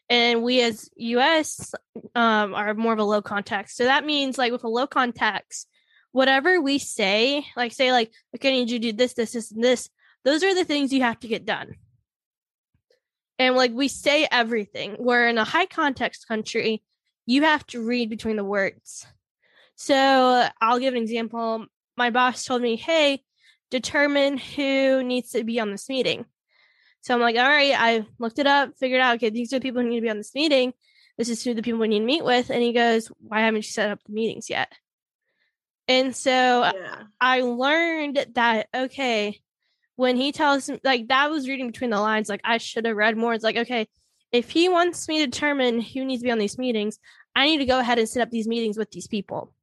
And 0.09 0.43
we 0.43 0.61
as 0.61 0.89
us 0.97 1.73
um 2.15 2.53
are 2.53 2.73
more 2.73 2.93
of 2.93 2.99
a 2.99 3.03
low 3.03 3.21
context. 3.21 3.77
So 3.77 3.85
that 3.85 4.05
means 4.05 4.37
like 4.37 4.51
with 4.51 4.63
a 4.63 4.69
low 4.69 4.87
context 4.87 5.67
whatever 6.11 6.61
we 6.61 6.79
say 6.79 7.45
like 7.57 7.73
say 7.73 7.91
like 7.91 8.09
okay 8.33 8.47
i 8.47 8.51
need 8.53 8.69
you 8.69 8.79
to 8.79 8.91
do 8.91 8.97
this 8.97 9.15
this 9.15 9.33
this 9.33 9.51
and 9.51 9.61
this 9.61 9.89
those 10.25 10.43
are 10.43 10.55
the 10.55 10.65
things 10.65 10.91
you 10.91 11.03
have 11.03 11.19
to 11.19 11.27
get 11.27 11.45
done. 11.45 11.75
And 13.37 13.55
like 13.55 13.71
we 13.71 13.87
say 13.87 14.27
everything. 14.29 14.95
We're 14.99 15.27
in 15.27 15.37
a 15.37 15.43
high 15.43 15.67
context 15.67 16.27
country 16.27 16.81
you 17.25 17.43
have 17.43 17.65
to 17.67 17.83
read 17.83 18.09
between 18.09 18.35
the 18.35 18.43
words. 18.43 19.05
So 19.75 20.47
i'll 20.61 20.79
give 20.79 20.93
an 20.93 21.01
example. 21.01 21.65
My 21.97 22.09
boss 22.09 22.45
told 22.45 22.61
me 22.61 22.75
hey 22.75 23.23
determine 23.71 24.37
who 24.37 25.03
needs 25.03 25.31
to 25.31 25.43
be 25.43 25.59
on 25.59 25.71
this 25.71 25.89
meeting. 25.89 26.25
So 27.01 27.13
i'm 27.13 27.21
like 27.21 27.35
all 27.35 27.47
right 27.47 27.73
i 27.77 28.05
looked 28.19 28.39
it 28.39 28.47
up 28.47 28.71
figured 28.79 29.01
out 29.01 29.15
okay 29.15 29.29
these 29.29 29.53
are 29.53 29.57
the 29.59 29.63
people 29.63 29.81
who 29.81 29.89
need 29.89 29.97
to 29.97 30.01
be 30.01 30.09
on 30.09 30.17
this 30.17 30.35
meeting. 30.35 30.73
This 31.17 31.29
is 31.29 31.43
who 31.43 31.53
the 31.53 31.61
people 31.61 31.79
we 31.79 31.87
need 31.87 31.99
to 31.99 32.05
meet 32.05 32.25
with. 32.25 32.49
And 32.49 32.61
he 32.61 32.73
goes 32.73 33.07
why 33.19 33.41
haven't 33.41 33.57
you 33.57 33.61
set 33.63 33.89
up 33.89 34.03
the 34.05 34.13
meetings 34.13 34.49
yet? 34.49 34.71
And 35.87 36.15
so 36.15 36.31
Yeah. 36.31 37.03
I 37.21 37.41
learned 37.41 38.25
that 38.33 38.67
okay, 38.73 39.41
when 39.95 40.17
he 40.17 40.31
tells 40.31 40.69
me 40.69 40.79
like 40.83 41.07
that 41.07 41.29
was 41.29 41.47
reading 41.47 41.67
between 41.67 41.89
the 41.89 41.99
lines, 41.99 42.29
like 42.29 42.41
I 42.43 42.57
should 42.57 42.85
have 42.85 42.97
read 42.97 43.17
more. 43.17 43.33
It's 43.33 43.43
like, 43.43 43.57
okay, 43.57 43.87
if 44.31 44.49
he 44.49 44.69
wants 44.69 45.07
me 45.07 45.19
to 45.19 45.27
determine 45.27 45.81
who 45.81 46.03
needs 46.05 46.21
to 46.21 46.25
be 46.25 46.31
on 46.31 46.37
these 46.39 46.57
meetings, 46.57 46.99
I 47.35 47.47
need 47.47 47.57
to 47.59 47.65
go 47.65 47.79
ahead 47.79 47.99
and 47.99 48.07
set 48.07 48.21
up 48.21 48.31
these 48.31 48.47
meetings 48.47 48.77
with 48.77 48.91
these 48.91 49.07
people. 49.07 49.53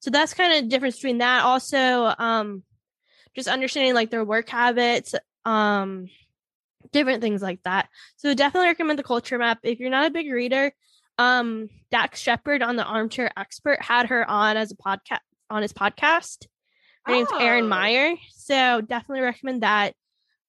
So 0.00 0.10
that's 0.10 0.34
kind 0.34 0.52
of 0.52 0.62
the 0.62 0.68
difference 0.68 0.96
between 0.96 1.18
that. 1.18 1.44
Also, 1.44 2.12
um, 2.18 2.62
just 3.34 3.48
understanding 3.48 3.94
like 3.94 4.10
their 4.10 4.24
work 4.24 4.48
habits, 4.48 5.14
um, 5.44 6.08
different 6.92 7.22
things 7.22 7.42
like 7.42 7.62
that. 7.64 7.88
So 8.16 8.34
definitely 8.34 8.68
recommend 8.68 8.98
the 8.98 9.02
culture 9.02 9.38
map. 9.38 9.58
If 9.62 9.80
you're 9.80 9.90
not 9.90 10.06
a 10.06 10.10
big 10.10 10.30
reader, 10.30 10.72
um, 11.18 11.68
Dax 11.90 12.20
Shepard 12.20 12.62
on 12.62 12.76
the 12.76 12.84
Armchair 12.84 13.30
Expert 13.36 13.82
had 13.82 14.06
her 14.06 14.28
on 14.28 14.56
as 14.56 14.72
a 14.72 14.76
podcast 14.76 15.20
on 15.48 15.62
his 15.62 15.72
podcast. 15.72 16.46
Her 17.04 17.12
name's 17.12 17.28
Erin 17.38 17.64
Oh. 17.64 17.68
Meyer. 17.68 18.14
So 18.32 18.80
definitely 18.80 19.22
recommend 19.22 19.62
that. 19.62 19.94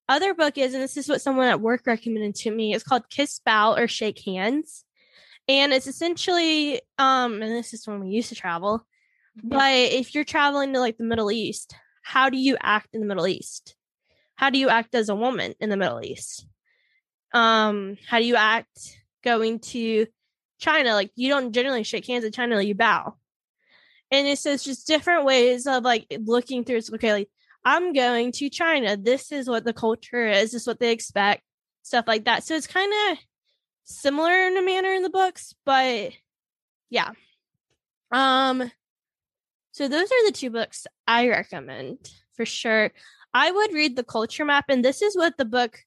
Other 0.10 0.34
book 0.34 0.58
is, 0.58 0.74
and 0.74 0.82
this 0.82 0.98
is 0.98 1.10
what 1.10 1.22
someone 1.22 1.48
at 1.48 1.62
work 1.62 1.86
recommended 1.86 2.36
to 2.36 2.52
me, 2.52 2.74
it's 2.74 2.84
called 2.84 3.10
Kiss 3.10 3.40
Bow 3.46 3.76
or 3.76 3.88
Shake 3.88 4.22
Hands. 4.26 4.84
And 5.50 5.74
it's 5.74 5.88
essentially, 5.88 6.82
um, 6.98 7.42
and 7.42 7.52
this 7.52 7.74
is 7.74 7.88
when 7.88 8.02
we 8.02 8.10
used 8.10 8.30
to 8.30 8.36
travel, 8.36 8.86
but 9.44 9.72
if 9.72 10.16
you're 10.16 10.24
traveling 10.24 10.74
to 10.74 10.80
like 10.80 10.98
the 10.98 11.04
Middle 11.04 11.32
East, 11.32 11.76
how 12.02 12.30
do 12.30 12.38
you 12.38 12.58
act 12.62 12.90
in 12.94 13.02
the 13.02 13.06
Middle 13.06 13.28
East? 13.28 13.76
How 14.36 14.50
do 14.50 14.60
you 14.60 14.70
act 14.70 14.96
as 14.96 15.10
a 15.10 15.16
woman 15.16 15.54
in 15.60 15.70
the 15.70 15.78
Middle 15.78 16.04
East? 16.04 16.48
Um, 17.34 17.98
how 18.08 18.20
do 18.20 18.26
you 18.26 18.36
act 18.36 18.98
going 19.24 19.60
to 19.60 20.08
China? 20.60 20.94
Like 20.94 21.12
you 21.16 21.30
don't 21.30 21.52
generally 21.52 21.84
shake 21.84 22.08
hands 22.08 22.24
in 22.24 22.32
China, 22.32 22.62
you 22.62 22.76
bow. 22.76 23.16
And 24.10 24.28
it 24.28 24.40
says 24.40 24.64
just 24.64 24.88
different 24.88 25.26
ways 25.26 25.68
of 25.68 25.84
like 25.84 26.08
looking 26.26 26.64
through. 26.64 26.78
It's 26.78 26.92
okay, 26.94 27.14
like 27.14 27.30
I'm 27.66 27.94
going 27.94 28.32
to 28.34 28.50
China. 28.50 28.98
This 28.98 29.32
is 29.32 29.50
what 29.50 29.66
the 29.66 29.74
culture 29.74 30.28
is. 30.28 30.52
This 30.52 30.62
is 30.62 30.68
what 30.68 30.80
they 30.80 30.92
expect. 30.92 31.42
Stuff 31.84 32.06
like 32.08 32.26
that. 32.26 32.44
So 32.44 32.56
it's 32.56 32.68
kind 32.68 32.92
of 33.10 33.18
similar 33.84 34.48
in 34.48 34.58
a 34.58 34.64
manner 34.64 34.94
in 34.94 35.04
the 35.04 35.10
books, 35.10 35.54
but 35.66 36.12
yeah. 36.90 37.12
Um. 38.12 38.72
So 39.72 39.88
those 39.88 40.12
are 40.12 40.26
the 40.26 40.32
two 40.34 40.50
books 40.50 40.88
I 41.06 41.30
recommend 41.30 42.10
for 42.36 42.46
sure. 42.46 42.92
I 43.34 43.52
would 43.52 43.74
read 43.74 43.96
the 43.96 44.04
Culture 44.04 44.46
Map, 44.46 44.66
and 44.70 44.84
this 44.84 45.02
is 45.02 45.16
what 45.16 45.38
the 45.38 45.46
book 45.46 45.80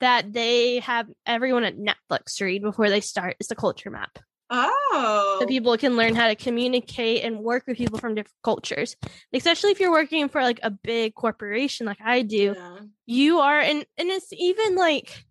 that 0.00 0.32
they 0.32 0.80
have 0.80 1.06
everyone 1.24 1.64
at 1.64 1.76
Netflix 1.76 2.40
read 2.40 2.62
before 2.62 2.90
they 2.90 3.00
start 3.00 3.36
is 3.38 3.48
the 3.48 3.54
Culture 3.54 3.90
Map. 3.90 4.18
Oh. 4.48 5.38
So 5.40 5.46
people 5.46 5.76
can 5.76 5.96
learn 5.96 6.14
how 6.14 6.28
to 6.28 6.36
communicate 6.36 7.24
and 7.24 7.40
work 7.40 7.64
with 7.66 7.76
people 7.76 7.98
from 7.98 8.14
different 8.14 8.42
cultures. 8.44 8.96
Especially 9.32 9.70
if 9.70 9.80
you're 9.80 9.90
working 9.90 10.28
for 10.28 10.42
like 10.42 10.60
a 10.62 10.70
big 10.70 11.14
corporation 11.14 11.86
like 11.86 12.00
I 12.04 12.22
do. 12.22 12.54
Yeah. 12.56 12.78
You 13.06 13.38
are 13.40 13.58
and 13.58 13.84
and 13.98 14.08
it's 14.08 14.32
even 14.32 14.76
like 14.76 15.24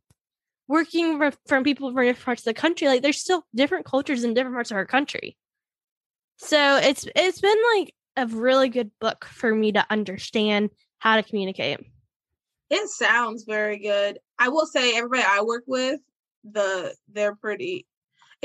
working 0.68 1.18
for, 1.18 1.32
from 1.48 1.64
people 1.64 1.92
from 1.94 2.04
different 2.04 2.26
parts 2.26 2.42
of 2.42 2.46
the 2.46 2.54
country. 2.54 2.88
Like 2.88 3.02
there's 3.02 3.22
still 3.22 3.44
different 3.56 3.86
cultures 3.86 4.24
in 4.24 4.34
different 4.34 4.56
parts 4.56 4.72
of 4.72 4.78
our 4.78 4.86
country. 4.86 5.38
So 6.38 6.78
it's 6.78 7.06
it's 7.16 7.40
been 7.40 7.58
like 7.78 7.94
a 8.18 8.28
really 8.28 8.70
good 8.70 8.92
book 9.00 9.26
for 9.26 9.54
me 9.54 9.74
to 9.74 9.86
understand 9.90 10.72
how 11.00 11.16
to 11.16 11.24
communicate. 11.24 11.80
It 12.70 12.90
sounds 12.90 13.44
very 13.44 13.80
good. 13.80 14.20
I 14.40 14.50
will 14.50 14.66
say 14.66 14.98
everybody 14.98 15.24
I 15.26 15.42
work 15.42 15.64
with, 15.68 16.00
the 16.44 16.96
they're 17.12 17.36
pretty 17.36 17.86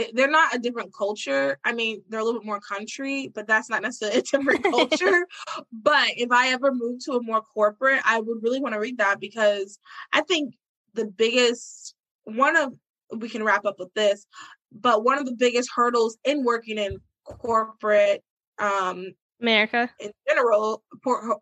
it, 0.01 0.17
they're 0.17 0.31
not 0.31 0.55
a 0.55 0.59
different 0.59 0.95
culture. 0.95 1.59
I 1.65 1.73
mean, 1.73 2.03
they're 2.09 2.21
a 2.21 2.25
little 2.25 2.41
bit 2.41 2.47
more 2.47 2.61
country, 2.61 3.31
but 3.35 3.47
that's 3.47 3.69
not 3.69 3.83
necessarily 3.83 4.19
a 4.21 4.23
different 4.23 4.65
culture. 4.71 5.27
but 5.73 6.09
if 6.17 6.31
I 6.33 6.49
ever 6.49 6.73
move 6.73 7.05
to 7.05 7.13
a 7.13 7.23
more 7.23 7.43
corporate, 7.43 8.01
I 8.05 8.21
would 8.21 8.43
really 8.43 8.61
want 8.61 8.75
to 8.75 8.81
read 8.81 8.99
that 8.99 9.21
because 9.21 9.79
I 10.13 10.23
think 10.23 10.55
the 10.95 11.07
biggest 11.07 11.95
one 12.25 12.57
of 12.57 12.73
we 13.17 13.29
can 13.29 13.43
wrap 13.43 13.65
up 13.65 13.79
with 13.79 13.93
this, 13.95 14.27
but 14.73 15.05
one 15.05 15.19
of 15.19 15.27
the 15.27 15.35
biggest 15.35 15.71
hurdles 15.75 16.17
in 16.25 16.45
working 16.45 16.79
in 16.79 16.99
corporate 17.25 18.23
um 18.59 19.09
America. 19.41 19.91
in 19.99 20.13
general, 20.29 20.83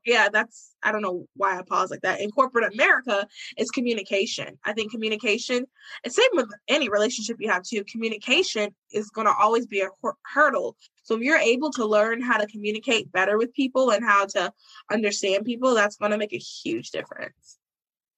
yeah, 0.05 0.29
that's 0.33 0.75
I 0.83 0.93
don't 0.93 1.03
know 1.03 1.27
why 1.35 1.59
I 1.59 1.63
pause 1.63 1.91
like 1.91 2.03
that. 2.03 2.21
In 2.21 2.31
corporate 2.31 2.73
America, 2.73 3.27
it's 3.57 3.71
communication. 3.71 4.59
I 4.65 4.73
think 4.73 4.91
communication, 4.93 5.67
and 6.05 6.13
same 6.13 6.31
with 6.33 6.49
any 6.69 6.89
relationship 6.89 7.37
you 7.41 7.51
have 7.51 7.63
too. 7.63 7.85
Communication 7.91 8.75
is 8.93 9.11
going 9.11 9.27
to 9.27 9.35
always 9.35 9.67
be 9.67 9.81
a 9.81 9.89
hurdle. 10.25 10.77
So 11.03 11.17
if 11.17 11.23
you're 11.23 11.39
able 11.39 11.71
to 11.73 11.87
learn 11.87 12.21
how 12.21 12.39
to 12.39 12.47
communicate 12.47 13.11
better 13.11 13.39
with 13.39 13.55
people 13.55 13.91
and 13.91 14.05
how 14.05 14.27
to 14.27 14.53
understand 14.93 15.45
people, 15.45 15.75
that's 15.75 15.97
going 15.97 16.13
to 16.13 16.19
make 16.19 16.35
a 16.35 16.39
huge 16.39 16.91
difference. 16.91 17.59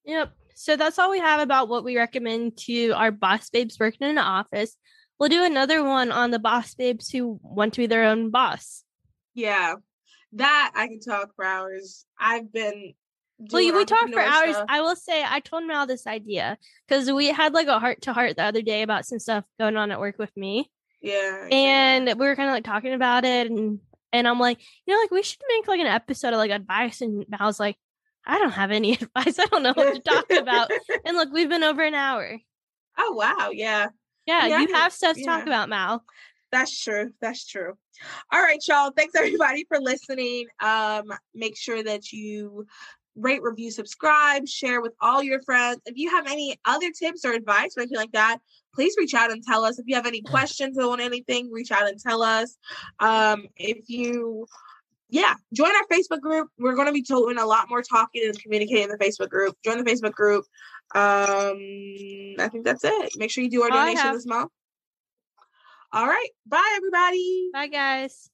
Yep. 0.04 0.32
So 0.54 0.76
that's 0.76 0.98
all 0.98 1.10
we 1.10 1.20
have 1.20 1.40
about 1.40 1.68
what 1.68 1.84
we 1.84 1.96
recommend 1.96 2.56
to 2.66 2.90
our 2.90 3.10
boss 3.10 3.48
babes 3.48 3.78
working 3.78 4.08
in 4.08 4.10
an 4.10 4.18
office. 4.18 4.76
We'll 5.18 5.28
do 5.28 5.44
another 5.44 5.84
one 5.84 6.10
on 6.10 6.30
the 6.30 6.38
boss 6.38 6.74
babes 6.74 7.10
who 7.10 7.38
want 7.42 7.74
to 7.74 7.82
be 7.82 7.86
their 7.86 8.04
own 8.04 8.30
boss. 8.30 8.84
Yeah, 9.40 9.76
that 10.32 10.72
I 10.74 10.86
can 10.86 11.00
talk 11.00 11.34
for 11.34 11.44
hours. 11.44 12.04
I've 12.18 12.52
been. 12.52 12.94
Well, 13.38 13.74
we 13.74 13.84
talked 13.86 14.12
for 14.12 14.20
hours. 14.20 14.54
Stuff. 14.54 14.66
I 14.68 14.82
will 14.82 14.96
say, 14.96 15.24
I 15.26 15.40
told 15.40 15.64
Mal 15.64 15.86
this 15.86 16.06
idea 16.06 16.58
because 16.86 17.10
we 17.10 17.28
had 17.28 17.54
like 17.54 17.68
a 17.68 17.78
heart 17.78 18.02
to 18.02 18.12
heart 18.12 18.36
the 18.36 18.44
other 18.44 18.60
day 18.60 18.82
about 18.82 19.06
some 19.06 19.18
stuff 19.18 19.44
going 19.58 19.78
on 19.78 19.90
at 19.90 19.98
work 19.98 20.18
with 20.18 20.36
me. 20.36 20.70
Yeah. 21.00 21.48
And 21.50 22.06
we 22.06 22.26
were 22.26 22.36
kind 22.36 22.50
of 22.50 22.54
like 22.54 22.64
talking 22.64 22.92
about 22.92 23.24
it, 23.24 23.50
and 23.50 23.80
and 24.12 24.28
I'm 24.28 24.38
like, 24.38 24.60
you 24.86 24.94
know, 24.94 25.00
like 25.00 25.10
we 25.10 25.22
should 25.22 25.40
make 25.48 25.68
like 25.68 25.80
an 25.80 25.86
episode 25.86 26.34
of 26.34 26.38
like 26.38 26.50
advice, 26.50 27.00
and 27.00 27.24
Mal's 27.28 27.58
like, 27.58 27.76
I 28.26 28.38
don't 28.38 28.52
have 28.52 28.70
any 28.70 28.92
advice. 29.00 29.38
I 29.38 29.46
don't 29.46 29.62
know 29.62 29.72
what 29.74 29.94
to 29.94 30.00
talk 30.00 30.30
about. 30.30 30.70
and 31.06 31.16
look, 31.16 31.32
we've 31.32 31.48
been 31.48 31.64
over 31.64 31.82
an 31.82 31.94
hour. 31.94 32.38
Oh 32.98 33.12
wow, 33.14 33.50
yeah. 33.52 33.88
Yeah, 34.26 34.46
yeah 34.46 34.60
you 34.60 34.74
have 34.74 34.92
stuff 34.92 35.14
to 35.14 35.20
yeah. 35.20 35.26
talk 35.26 35.46
about, 35.46 35.70
Mal. 35.70 36.04
That's 36.52 36.82
true. 36.82 37.12
That's 37.20 37.46
true. 37.46 37.74
All 38.32 38.42
right, 38.42 38.60
y'all. 38.66 38.92
Thanks 38.96 39.14
everybody 39.16 39.64
for 39.68 39.80
listening. 39.80 40.46
Um, 40.60 41.12
make 41.34 41.56
sure 41.56 41.82
that 41.82 42.12
you 42.12 42.66
rate, 43.16 43.42
review, 43.42 43.70
subscribe, 43.70 44.46
share 44.46 44.80
with 44.80 44.92
all 45.00 45.22
your 45.22 45.42
friends. 45.42 45.80
If 45.86 45.96
you 45.96 46.10
have 46.10 46.26
any 46.26 46.58
other 46.64 46.90
tips 46.90 47.24
or 47.24 47.32
advice 47.32 47.74
or 47.76 47.80
anything 47.80 47.98
like 47.98 48.12
that, 48.12 48.38
please 48.74 48.94
reach 48.98 49.14
out 49.14 49.30
and 49.30 49.42
tell 49.42 49.64
us. 49.64 49.78
If 49.78 49.86
you 49.86 49.94
have 49.96 50.06
any 50.06 50.22
questions 50.26 50.78
on 50.78 51.00
anything, 51.00 51.50
reach 51.52 51.70
out 51.70 51.88
and 51.88 52.00
tell 52.00 52.22
us. 52.22 52.56
Um, 52.98 53.46
if 53.56 53.88
you 53.88 54.46
yeah, 55.12 55.34
join 55.52 55.70
our 55.70 55.86
Facebook 55.92 56.20
group. 56.20 56.48
We're 56.58 56.74
going 56.74 56.86
to 56.86 56.92
be 56.92 57.02
doing 57.02 57.36
a 57.36 57.44
lot 57.44 57.68
more 57.68 57.82
talking 57.82 58.22
and 58.24 58.40
communicating 58.40 58.84
in 58.84 58.90
the 58.90 58.96
Facebook 58.96 59.28
group. 59.28 59.56
Join 59.64 59.82
the 59.82 59.90
Facebook 59.90 60.12
group. 60.12 60.44
Um, 60.94 61.56
I 62.38 62.48
think 62.50 62.64
that's 62.64 62.84
it. 62.84 63.12
Make 63.16 63.30
sure 63.30 63.42
you 63.42 63.50
do 63.50 63.62
our 63.62 63.70
donation 63.70 64.12
this 64.12 64.26
month. 64.26 64.52
All 65.92 66.06
right. 66.06 66.28
Bye, 66.46 66.74
everybody. 66.76 67.50
Bye, 67.52 67.66
guys. 67.66 68.30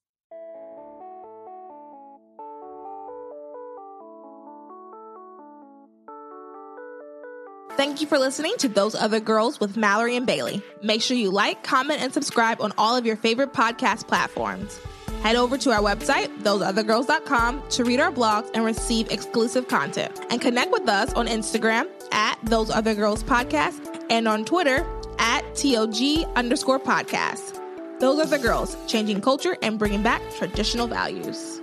Thank 7.77 8.01
you 8.01 8.07
for 8.07 8.19
listening 8.19 8.55
to 8.59 8.69
Those 8.69 8.95
Other 8.95 9.21
Girls 9.21 9.61
with 9.61 9.77
Mallory 9.77 10.17
and 10.17 10.27
Bailey. 10.27 10.63
Make 10.83 11.03
sure 11.03 11.17
you 11.17 11.31
like, 11.31 11.63
comment, 11.63 12.01
and 12.01 12.13
subscribe 12.13 12.63
on 12.63 12.73
all 12.79 12.97
of 12.97 13.05
your 13.05 13.17
favorite 13.17 13.53
podcast 13.53 14.07
platforms. 14.09 14.81
Head 15.23 15.37
over 15.37 15.59
to 15.59 15.73
our 15.73 15.81
website, 15.81 16.29
thoseothergirls.com, 16.43 17.69
to 17.71 17.85
read 17.85 18.01
our 18.01 18.11
blogs 18.13 18.51
and 18.55 18.65
receive 18.65 19.11
exclusive 19.11 19.69
content. 19.69 20.19
And 20.31 20.41
connect 20.41 20.73
with 20.73 20.89
us 20.89 21.13
on 21.15 21.27
Instagram 21.27 21.89
at 22.13 22.39
Those 22.45 22.71
Other 22.71 22.95
Girls 22.95 23.23
Podcast 23.23 24.07
and 24.09 24.27
on 24.27 24.45
Twitter 24.47 24.87
at 25.27 25.43
TOG 25.57 26.25
underscore 26.37 26.79
podcast. 26.79 27.61
Those 27.99 28.21
Other 28.21 28.39
Girls, 28.39 28.77
changing 28.87 29.23
culture 29.23 29.57
and 29.61 29.77
bringing 29.77 30.03
back 30.03 30.23
traditional 30.39 30.87
values. 30.87 31.61